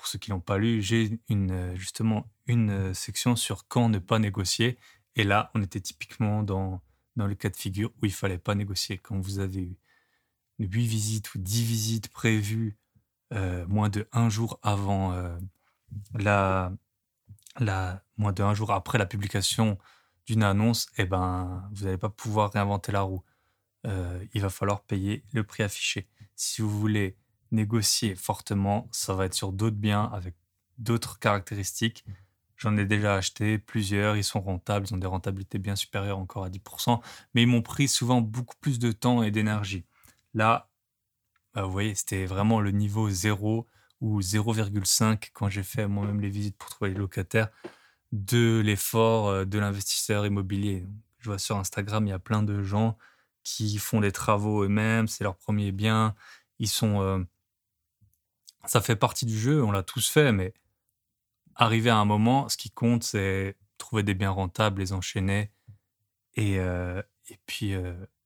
pour 0.05 0.11
ceux 0.11 0.19
qui 0.19 0.29
l'ont 0.29 0.41
pas 0.41 0.59
lu, 0.59 0.83
j'ai 0.83 1.19
une 1.31 1.75
justement 1.77 2.31
une 2.47 2.93
section 2.93 3.37
sur 3.37 3.67
quand 3.69 3.89
ne 3.89 3.99
pas 3.99 4.19
négocier 4.19 4.79
et 5.17 5.25
là, 5.25 5.51
on 5.55 5.63
était 5.63 5.81
typiquement 5.81 6.43
dans, 6.43 6.83
le 7.17 7.35
cas 7.35 7.49
de 7.49 7.57
figure 7.57 7.91
où 8.03 8.05
il 8.05 8.13
fallait 8.13 8.37
pas 8.37 8.55
négocier. 8.55 8.99
Quand 8.99 9.19
vous 9.19 9.39
avez 9.39 9.63
eu 9.63 9.79
8 10.59 10.87
visites 10.87 11.35
ou 11.35 11.39
10 11.39 11.65
visites 11.65 12.09
prévues 12.09 12.77
euh, 13.33 13.67
moins 13.67 13.89
de 13.89 14.07
un 14.13 14.29
jour 14.29 14.61
avant 14.63 15.13
euh, 15.13 15.39
la, 16.13 16.71
moins 18.19 18.35
de 18.35 18.43
un 18.43 18.53
jour 18.53 18.73
après 18.73 18.99
la 18.99 19.07
publication 19.07 19.79
d'une 20.27 20.43
annonce, 20.43 20.89
eh 20.99 21.07
ben, 21.07 21.67
vous 21.73 21.87
n'allez 21.87 21.97
pas 21.97 22.11
pouvoir 22.11 22.53
réinventer 22.53 22.93
la 22.93 23.01
roue. 23.01 23.23
Euh, 23.87 24.23
il 24.35 24.43
va 24.43 24.51
falloir 24.51 24.83
payer 24.83 25.25
le 25.33 25.45
prix 25.45 25.63
affiché. 25.63 26.09
Si 26.37 26.61
vous 26.61 26.69
voulez 26.69 27.17
négocier 27.53 28.15
fortement, 28.15 28.89
ça 28.93 29.15
va 29.15 29.27
être 29.27 29.35
sur 29.35 29.53
d'autres 29.53 29.77
biens 29.77 30.11
avec 30.13 30.35
d'autres 30.79 31.19
caractéristiques. 31.19 32.05
J'en 32.57 32.77
ai 32.77 32.85
déjà 32.85 33.17
acheté 33.17 33.59
plusieurs, 33.59 34.17
ils 34.17 34.25
sont 34.25 34.41
rentables, 34.41 34.87
ils 34.89 34.95
ont 34.95 34.99
des 34.99 35.07
rentabilités 35.07 35.59
bien 35.59 35.77
supérieures 35.77 36.19
encore 36.19 36.45
à 36.45 36.51
10%, 36.51 37.01
mais 37.35 37.43
ils 37.43 37.49
m'ont 37.49 37.63
pris 37.63 37.89
souvent 37.89 38.21
beaucoup 38.21 38.57
plus 38.61 38.79
de 38.79 38.93
temps 38.93 39.23
et 39.23 39.31
d'énergie. 39.31 39.85
Là, 40.35 40.71
bah, 41.55 41.63
vous 41.63 41.73
voyez, 41.73 41.95
c'était 41.95 42.27
vraiment 42.27 42.61
le 42.61 42.71
niveau 42.71 43.09
0 43.11 43.67
ou 44.01 44.21
0,5 44.21 45.31
quand 45.33 45.49
j'ai 45.49 45.63
fait 45.63 45.87
moi-même 45.87 46.21
les 46.21 46.31
visites 46.31 46.57
pour 46.57 46.71
trouver 46.71 46.91
les 46.91 46.97
locataires 46.97 47.49
de 48.13 48.61
l'effort 48.65 49.29
euh, 49.29 49.45
de 49.45 49.59
l'investisseur 49.59 50.27
immobilier. 50.27 50.87
Je 51.19 51.31
vois 51.31 51.39
sur 51.39 51.57
Instagram, 51.57 52.07
il 52.07 52.11
y 52.11 52.13
a 52.13 52.19
plein 52.19 52.43
de 52.43 52.63
gens 52.63 52.97
qui 53.43 53.79
font 53.79 54.01
des 54.01 54.13
travaux 54.13 54.65
eux-mêmes, 54.65 55.09
c'est 55.09 55.25
leur 55.25 55.37
premier 55.37 55.73
bien. 55.73 56.15
Ils 56.59 56.69
sont. 56.69 57.01
Euh, 57.03 57.25
ça 58.67 58.81
fait 58.81 58.97
partie 58.97 59.27
du 59.27 59.39
jeu, 59.39 59.63
on 59.63 59.71
l'a 59.71 59.83
tous 59.83 60.09
fait, 60.09 60.33
mais 60.33 60.55
arriver 61.55 61.91
à 61.91 61.97
un 61.97 62.05
moment, 62.05 62.49
ce 62.49 62.57
qui 62.57 62.71
compte, 62.71 63.05
c'est 63.05 63.57
trouver 63.79 64.03
des 64.03 64.15
biens 64.15 64.31
rentables, 64.31 64.81
les 64.81 64.93
enchaîner 64.93 65.51
et, 66.35 66.59
euh, 66.59 67.03
et 67.29 67.39
puis 67.47 67.75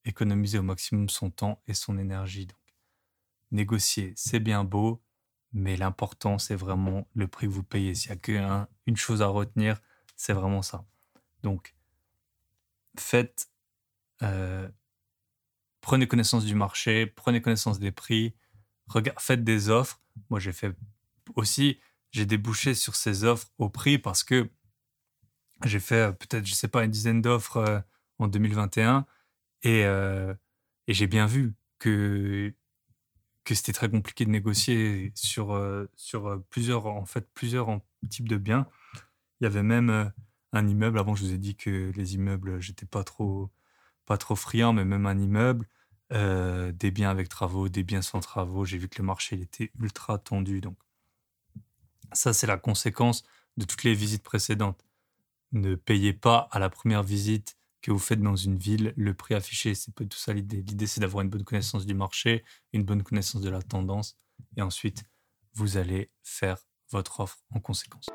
économiser 0.05 0.59
au 0.59 0.62
maximum 0.62 1.09
son 1.09 1.30
temps 1.30 1.62
et 1.66 1.74
son 1.74 1.99
énergie. 1.99 2.47
Donc, 2.47 2.57
négocier, 3.51 4.12
c'est 4.16 4.41
bien 4.41 4.64
beau, 4.64 5.03
mais 5.53 5.76
l'important, 5.76 6.39
c'est 6.39 6.55
vraiment 6.55 7.09
le 7.14 7.28
prix 7.28 7.47
que 7.47 7.53
vous 7.53 7.62
payez. 7.62 7.95
S'il 7.95 8.11
n'y 8.11 8.16
a 8.16 8.20
qu'une 8.20 8.97
chose 8.97 9.22
à 9.22 9.26
retenir, 9.26 9.80
c'est 10.16 10.32
vraiment 10.32 10.62
ça. 10.62 10.84
Donc, 11.43 11.74
faites, 12.99 13.51
euh, 14.22 14.68
prenez 15.80 16.07
connaissance 16.09 16.45
du 16.45 16.55
marché, 16.55 17.07
prenez 17.07 17.41
connaissance 17.41 17.78
des 17.78 17.93
prix, 17.93 18.34
faites 19.18 19.45
des 19.45 19.70
offres. 19.70 20.01
Moi, 20.31 20.41
j'ai 20.41 20.53
fait 20.53 20.75
aussi, 21.35 21.81
j'ai 22.11 22.27
débouché 22.27 22.75
sur 22.75 22.97
ces 22.97 23.25
offres 23.25 23.49
au 23.59 23.69
prix 23.69 23.99
parce 23.99 24.25
que 24.25 24.49
j'ai 25.64 25.81
fait 25.81 26.09
euh, 26.09 26.12
peut-être, 26.12 26.47
je 26.47 26.55
sais 26.55 26.69
pas, 26.69 26.85
une 26.85 26.91
dizaine 26.91 27.21
d'offres 27.23 27.59
euh, 27.59 27.81
en 28.19 28.29
2021 28.29 29.07
et, 29.62 29.81
et 29.81 30.95
j'ai 30.95 31.07
bien 31.09 31.27
vu 31.27 31.55
que 31.79 32.55
que 33.49 33.55
c'était 33.55 33.73
très 33.73 33.89
compliqué 33.89 34.27
de 34.27 34.31
négocier 34.31 35.11
sur, 35.14 35.53
euh, 35.55 35.87
sur 35.97 36.27
euh, 36.27 36.45
plusieurs, 36.51 36.85
en 36.85 37.07
fait, 37.07 37.27
plusieurs 37.33 37.81
types 38.11 38.29
de 38.29 38.37
biens. 38.37 38.66
Il 39.41 39.45
y 39.45 39.47
avait 39.47 39.62
même 39.62 39.89
euh, 39.89 40.05
un 40.53 40.69
immeuble. 40.69 40.99
Avant, 40.99 41.14
je 41.14 41.25
vous 41.25 41.33
ai 41.33 41.39
dit 41.39 41.57
que 41.57 41.91
les 41.97 42.14
immeubles, 42.14 42.61
j'étais 42.61 42.85
pas 42.85 43.05
trop, 43.05 43.51
pas 44.05 44.19
trop 44.19 44.37
friand, 44.37 44.75
mais 44.75 44.85
même 44.85 45.07
un 45.07 45.19
immeuble, 45.19 45.66
des 46.11 46.91
biens 46.91 47.11
avec 47.11 47.29
travaux, 47.29 47.69
des 47.69 47.83
biens 47.83 48.03
sans 48.03 48.21
travaux. 48.21 48.65
J'ai 48.65 48.79
vu 48.79 48.89
que 48.89 49.01
le 49.01 49.07
marché 49.07 49.41
était 49.41 49.71
ultra 49.81 50.19
tendu. 50.19 50.61
Donc, 50.61 50.77
ça, 52.13 52.33
c'est 52.33 52.47
la 52.47 52.57
conséquence 52.57 53.25
de 53.57 53.65
toutes 53.65 53.85
les 53.85 53.95
visites 53.95 54.23
précédentes. 54.23 54.85
Ne 55.53 55.75
payez 55.75 56.13
pas 56.13 56.49
à 56.51 56.59
la 56.59 56.71
première 56.71 57.03
visite 57.03 57.57
que 57.81 57.91
vous 57.91 57.99
faites 57.99 58.21
dans 58.21 58.37
une 58.37 58.59
ville, 58.59 58.93
le 58.97 59.15
prix 59.15 59.35
affiché, 59.35 59.75
c'est 59.75 59.95
pas 59.95 60.05
tout 60.05 60.19
ça 60.19 60.33
l'idée. 60.33 60.63
L'idée, 60.63 60.87
c'est 60.87 61.01
d'avoir 61.01 61.23
une 61.23 61.31
bonne 61.31 61.45
connaissance 61.45 61.87
du 61.87 61.95
marché, 61.95 62.45
une 62.73 62.85
bonne 62.85 63.03
connaissance 63.03 63.41
de 63.41 63.51
la 63.51 63.63
tendance, 63.63 64.19
et 64.57 64.63
ensuite, 64.63 65.05
vous 65.55 65.77
allez 65.77 66.11
faire 66.23 66.59
votre 66.91 67.21
offre 67.21 67.39
en 67.51 67.61
conséquence. 67.61 68.07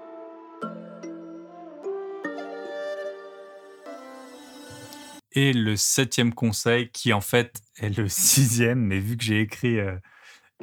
Et 5.34 5.52
le 5.52 5.76
septième 5.76 6.34
conseil, 6.34 6.90
qui 6.92 7.12
en 7.12 7.22
fait 7.22 7.62
est 7.78 7.90
le 7.98 8.08
sixième, 8.08 8.80
mais 8.80 9.00
vu 9.00 9.18
que 9.18 9.24
j'ai 9.24 9.42
écrit 9.42 9.80
euh, 9.80 9.96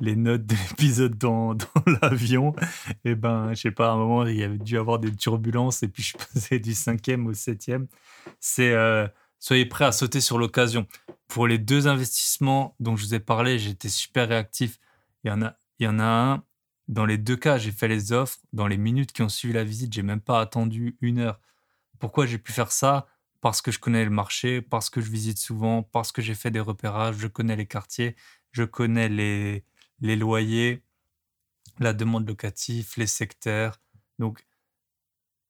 les 0.00 0.16
notes 0.16 0.46
de 0.46 0.54
l'épisode 0.54 1.18
dans, 1.18 1.56
l'avion, 2.02 2.54
et 3.04 3.10
eh 3.10 3.14
ben, 3.14 3.52
je 3.54 3.60
sais 3.60 3.70
pas, 3.72 3.88
à 3.88 3.92
un 3.92 3.96
moment, 3.96 4.26
il 4.26 4.36
y 4.36 4.44
avait 4.44 4.58
dû 4.58 4.78
avoir 4.78 4.98
des 5.00 5.14
turbulences, 5.14 5.82
et 5.82 5.88
puis 5.88 6.02
je 6.02 6.16
passais 6.34 6.60
du 6.60 6.74
cinquième 6.74 7.26
au 7.26 7.34
septième. 7.34 7.88
C'est 8.38 8.72
euh, 8.72 9.08
soyez 9.40 9.66
prêts 9.66 9.84
à 9.84 9.92
sauter 9.92 10.20
sur 10.20 10.38
l'occasion. 10.38 10.86
Pour 11.26 11.46
les 11.46 11.58
deux 11.58 11.88
investissements 11.88 12.74
dont 12.80 12.96
je 12.96 13.06
vous 13.06 13.14
ai 13.14 13.20
parlé, 13.20 13.58
j'étais 13.58 13.88
super 13.88 14.28
réactif. 14.28 14.78
Il 15.24 15.28
y 15.28 15.30
en 15.32 15.42
a, 15.42 15.56
il 15.78 15.84
y 15.84 15.88
en 15.88 15.98
a 15.98 16.04
un. 16.04 16.44
Dans 16.88 17.06
les 17.06 17.18
deux 17.18 17.36
cas, 17.36 17.56
j'ai 17.56 17.70
fait 17.70 17.86
les 17.86 18.12
offres. 18.12 18.38
Dans 18.52 18.66
les 18.66 18.76
minutes 18.76 19.12
qui 19.12 19.22
ont 19.22 19.28
suivi 19.28 19.54
la 19.54 19.62
visite, 19.62 19.92
j'ai 19.92 20.02
même 20.02 20.20
pas 20.20 20.40
attendu 20.40 20.96
une 21.00 21.20
heure. 21.20 21.40
Pourquoi 22.00 22.26
j'ai 22.26 22.38
pu 22.38 22.52
faire 22.52 22.72
ça? 22.72 23.06
Parce 23.40 23.62
que 23.62 23.70
je 23.70 23.78
connais 23.78 24.04
le 24.04 24.10
marché, 24.10 24.60
parce 24.60 24.90
que 24.90 25.00
je 25.00 25.10
visite 25.10 25.38
souvent, 25.38 25.82
parce 25.82 26.12
que 26.12 26.20
j'ai 26.20 26.34
fait 26.34 26.50
des 26.50 26.60
repérages, 26.60 27.16
je 27.16 27.26
connais 27.26 27.56
les 27.56 27.66
quartiers, 27.66 28.16
je 28.52 28.64
connais 28.64 29.08
les, 29.08 29.64
les 30.00 30.16
loyers, 30.16 30.84
la 31.78 31.92
demande 31.92 32.28
locative, 32.28 32.92
les 32.96 33.06
secteurs. 33.06 33.80
Donc, 34.18 34.46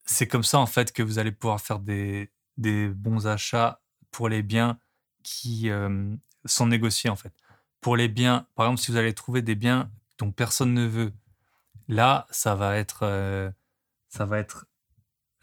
c'est 0.05 0.29
comme 0.29 0.45
ça, 0.45 0.59
en 0.59 0.67
fait, 0.67 0.93
que 0.93 1.03
vous 1.03 1.19
allez 1.19 1.33
pouvoir 1.33 1.61
faire 1.61 1.81
des, 1.81 2.31
des 2.57 2.89
bons 2.89 3.27
achats 3.27 3.83
pour 4.11 4.29
les 4.29 4.43
biens 4.43 4.79
qui 5.23 5.71
euh, 5.71 6.15
sont 6.45 6.67
négociés, 6.67 7.11
en 7.11 7.17
fait. 7.17 7.33
Pour 7.81 7.97
les 7.97 8.09
biens, 8.09 8.47
par 8.55 8.67
exemple, 8.67 8.81
si 8.81 8.91
vous 8.93 8.99
allez 8.99 9.15
trouver 9.15 9.43
des 9.43 9.55
biens 9.55 9.91
dont 10.19 10.33
personne 10.33 10.75
ne 10.75 10.87
veut, 10.87 11.13
là, 11.89 12.27
ça 12.31 12.55
va 12.55 12.77
être, 12.77 13.01
euh, 13.03 13.51
ça 14.09 14.25
va 14.27 14.39
être 14.39 14.67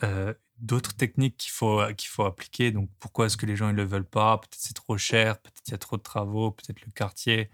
euh, 0.04 0.34
d'autres 0.60 0.96
techniques 0.96 1.38
qu'il 1.38 1.52
faut, 1.52 1.82
faut 2.08 2.26
appliquer. 2.26 2.72
Donc, 2.72 2.90
pourquoi 3.00 3.28
est-ce 3.28 3.38
que 3.38 3.46
les 3.46 3.56
gens 3.56 3.68
ne 3.68 3.74
le 3.74 3.84
veulent 3.84 4.06
pas? 4.06 4.38
Peut-être 4.38 4.58
c'est 4.58 4.74
trop 4.74 4.98
cher, 4.98 5.40
peut-être 5.40 5.62
il 5.68 5.72
y 5.72 5.74
a 5.76 5.78
trop 5.78 5.98
de 5.98 6.02
travaux, 6.02 6.52
peut-être 6.52 6.86
le 6.86 6.92
quartier. 6.92 7.50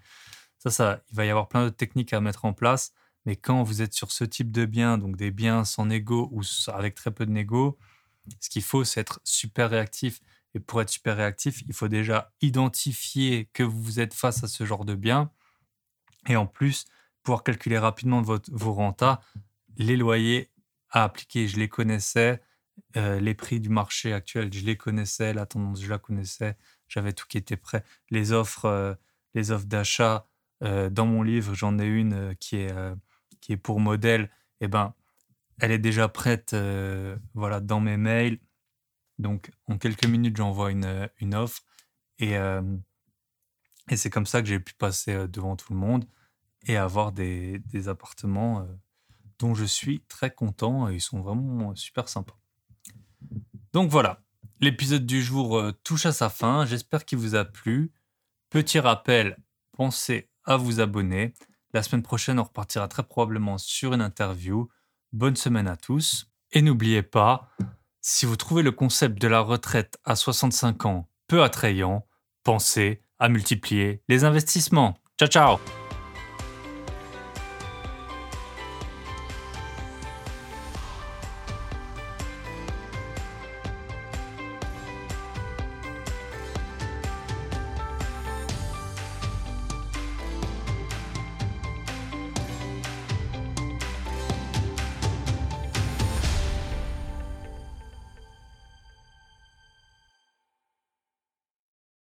Ça, 0.59 0.69
ça, 0.71 1.01
il 1.11 1.15
va 1.15 1.25
y 1.25 1.29
avoir 1.29 1.49
plein 1.49 1.65
de 1.65 1.69
techniques 1.69 2.13
à 2.13 2.21
mettre 2.21 2.45
en 2.45 2.53
place. 2.53 2.93
Mais 3.25 3.35
quand 3.35 3.63
vous 3.63 3.81
êtes 3.81 3.93
sur 3.93 4.11
ce 4.11 4.23
type 4.23 4.51
de 4.51 4.65
biens, 4.65 4.97
donc 4.97 5.15
des 5.15 5.31
biens 5.31 5.63
sans 5.65 5.85
négo 5.85 6.29
ou 6.31 6.41
avec 6.67 6.95
très 6.95 7.11
peu 7.11 7.25
de 7.25 7.31
négo, 7.31 7.77
ce 8.39 8.49
qu'il 8.49 8.63
faut, 8.63 8.83
c'est 8.83 8.99
être 9.01 9.19
super 9.23 9.69
réactif. 9.69 10.21
Et 10.55 10.59
pour 10.59 10.81
être 10.81 10.89
super 10.89 11.17
réactif, 11.17 11.63
il 11.67 11.73
faut 11.73 11.87
déjà 11.87 12.31
identifier 12.41 13.49
que 13.53 13.63
vous 13.63 13.99
êtes 13.99 14.13
face 14.13 14.43
à 14.43 14.47
ce 14.47 14.65
genre 14.65 14.85
de 14.85 14.95
biens. 14.95 15.31
Et 16.27 16.35
en 16.35 16.45
plus, 16.45 16.85
pouvoir 17.23 17.43
calculer 17.43 17.77
rapidement 17.77 18.21
votre, 18.21 18.49
vos 18.53 18.73
rentas, 18.73 19.19
les 19.77 19.97
loyers 19.97 20.51
à 20.89 21.03
appliquer. 21.03 21.47
Je 21.47 21.57
les 21.57 21.69
connaissais. 21.69 22.41
Euh, 22.95 23.19
les 23.19 23.33
prix 23.33 23.59
du 23.59 23.69
marché 23.69 24.13
actuel, 24.13 24.53
je 24.53 24.63
les 24.63 24.77
connaissais. 24.77 25.33
La 25.33 25.45
tendance, 25.45 25.81
je 25.81 25.89
la 25.89 25.97
connaissais. 25.97 26.55
J'avais 26.87 27.13
tout 27.13 27.25
qui 27.27 27.37
était 27.37 27.57
prêt. 27.57 27.83
Les 28.09 28.31
offres, 28.31 28.65
euh, 28.65 28.93
offres 29.35 29.65
d'achat, 29.65 30.27
euh, 30.63 30.89
dans 30.89 31.05
mon 31.05 31.23
livre, 31.23 31.55
j'en 31.55 31.79
ai 31.79 31.85
une 31.85 32.35
qui, 32.39 32.57
est, 32.57 32.73
qui 33.41 33.53
est 33.53 33.57
pour 33.57 33.79
modèle. 33.79 34.29
Eh 34.61 34.67
ben, 34.67 34.93
elle 35.59 35.71
est 35.71 35.79
déjà 35.79 36.07
prête 36.07 36.55
voilà, 37.33 37.59
dans 37.59 37.79
mes 37.79 37.97
mails. 37.97 38.39
Donc, 39.19 39.51
en 39.67 39.77
quelques 39.77 40.05
minutes, 40.05 40.37
j'envoie 40.37 40.71
une, 40.71 41.09
une 41.19 41.35
offre. 41.35 41.63
Et, 42.19 42.33
et 43.89 43.95
c'est 43.95 44.09
comme 44.09 44.25
ça 44.25 44.41
que 44.41 44.47
j'ai 44.47 44.59
pu 44.59 44.73
passer 44.73 45.27
devant 45.27 45.55
tout 45.55 45.73
le 45.73 45.79
monde 45.79 46.05
et 46.65 46.77
avoir 46.77 47.11
des, 47.11 47.59
des 47.59 47.89
appartements 47.89 48.67
dont 49.39 49.53
je 49.53 49.65
suis 49.65 50.01
très 50.01 50.33
content. 50.33 50.87
Ils 50.89 51.01
sont 51.01 51.21
vraiment 51.21 51.75
super 51.75 52.07
sympas. 52.07 52.37
Donc 53.73 53.89
voilà, 53.89 54.21
l'épisode 54.61 55.05
du 55.05 55.21
jour 55.21 55.61
touche 55.83 56.05
à 56.05 56.11
sa 56.11 56.29
fin. 56.29 56.65
J'espère 56.65 57.05
qu'il 57.05 57.17
vous 57.17 57.35
a 57.35 57.43
plu. 57.43 57.91
Petit 58.49 58.79
rappel, 58.79 59.37
pensez 59.71 60.29
à 60.45 60.57
vous 60.57 60.79
abonner. 60.79 61.33
La 61.73 61.81
semaine 61.81 62.03
prochaine, 62.03 62.39
on 62.39 62.43
repartira 62.43 62.87
très 62.87 63.03
probablement 63.03 63.57
sur 63.57 63.93
une 63.93 64.01
interview. 64.01 64.69
Bonne 65.11 65.35
semaine 65.35 65.67
à 65.67 65.75
tous. 65.75 66.27
Et 66.51 66.61
n'oubliez 66.61 67.01
pas, 67.01 67.49
si 67.99 68.25
vous 68.25 68.35
trouvez 68.35 68.61
le 68.61 68.71
concept 68.71 69.19
de 69.19 69.27
la 69.27 69.39
retraite 69.39 69.97
à 70.03 70.15
65 70.15 70.85
ans 70.85 71.09
peu 71.27 71.41
attrayant, 71.41 72.05
pensez 72.43 73.01
à 73.17 73.29
multiplier 73.29 74.03
les 74.07 74.23
investissements. 74.23 74.97
Ciao 75.17 75.29
ciao 75.29 75.82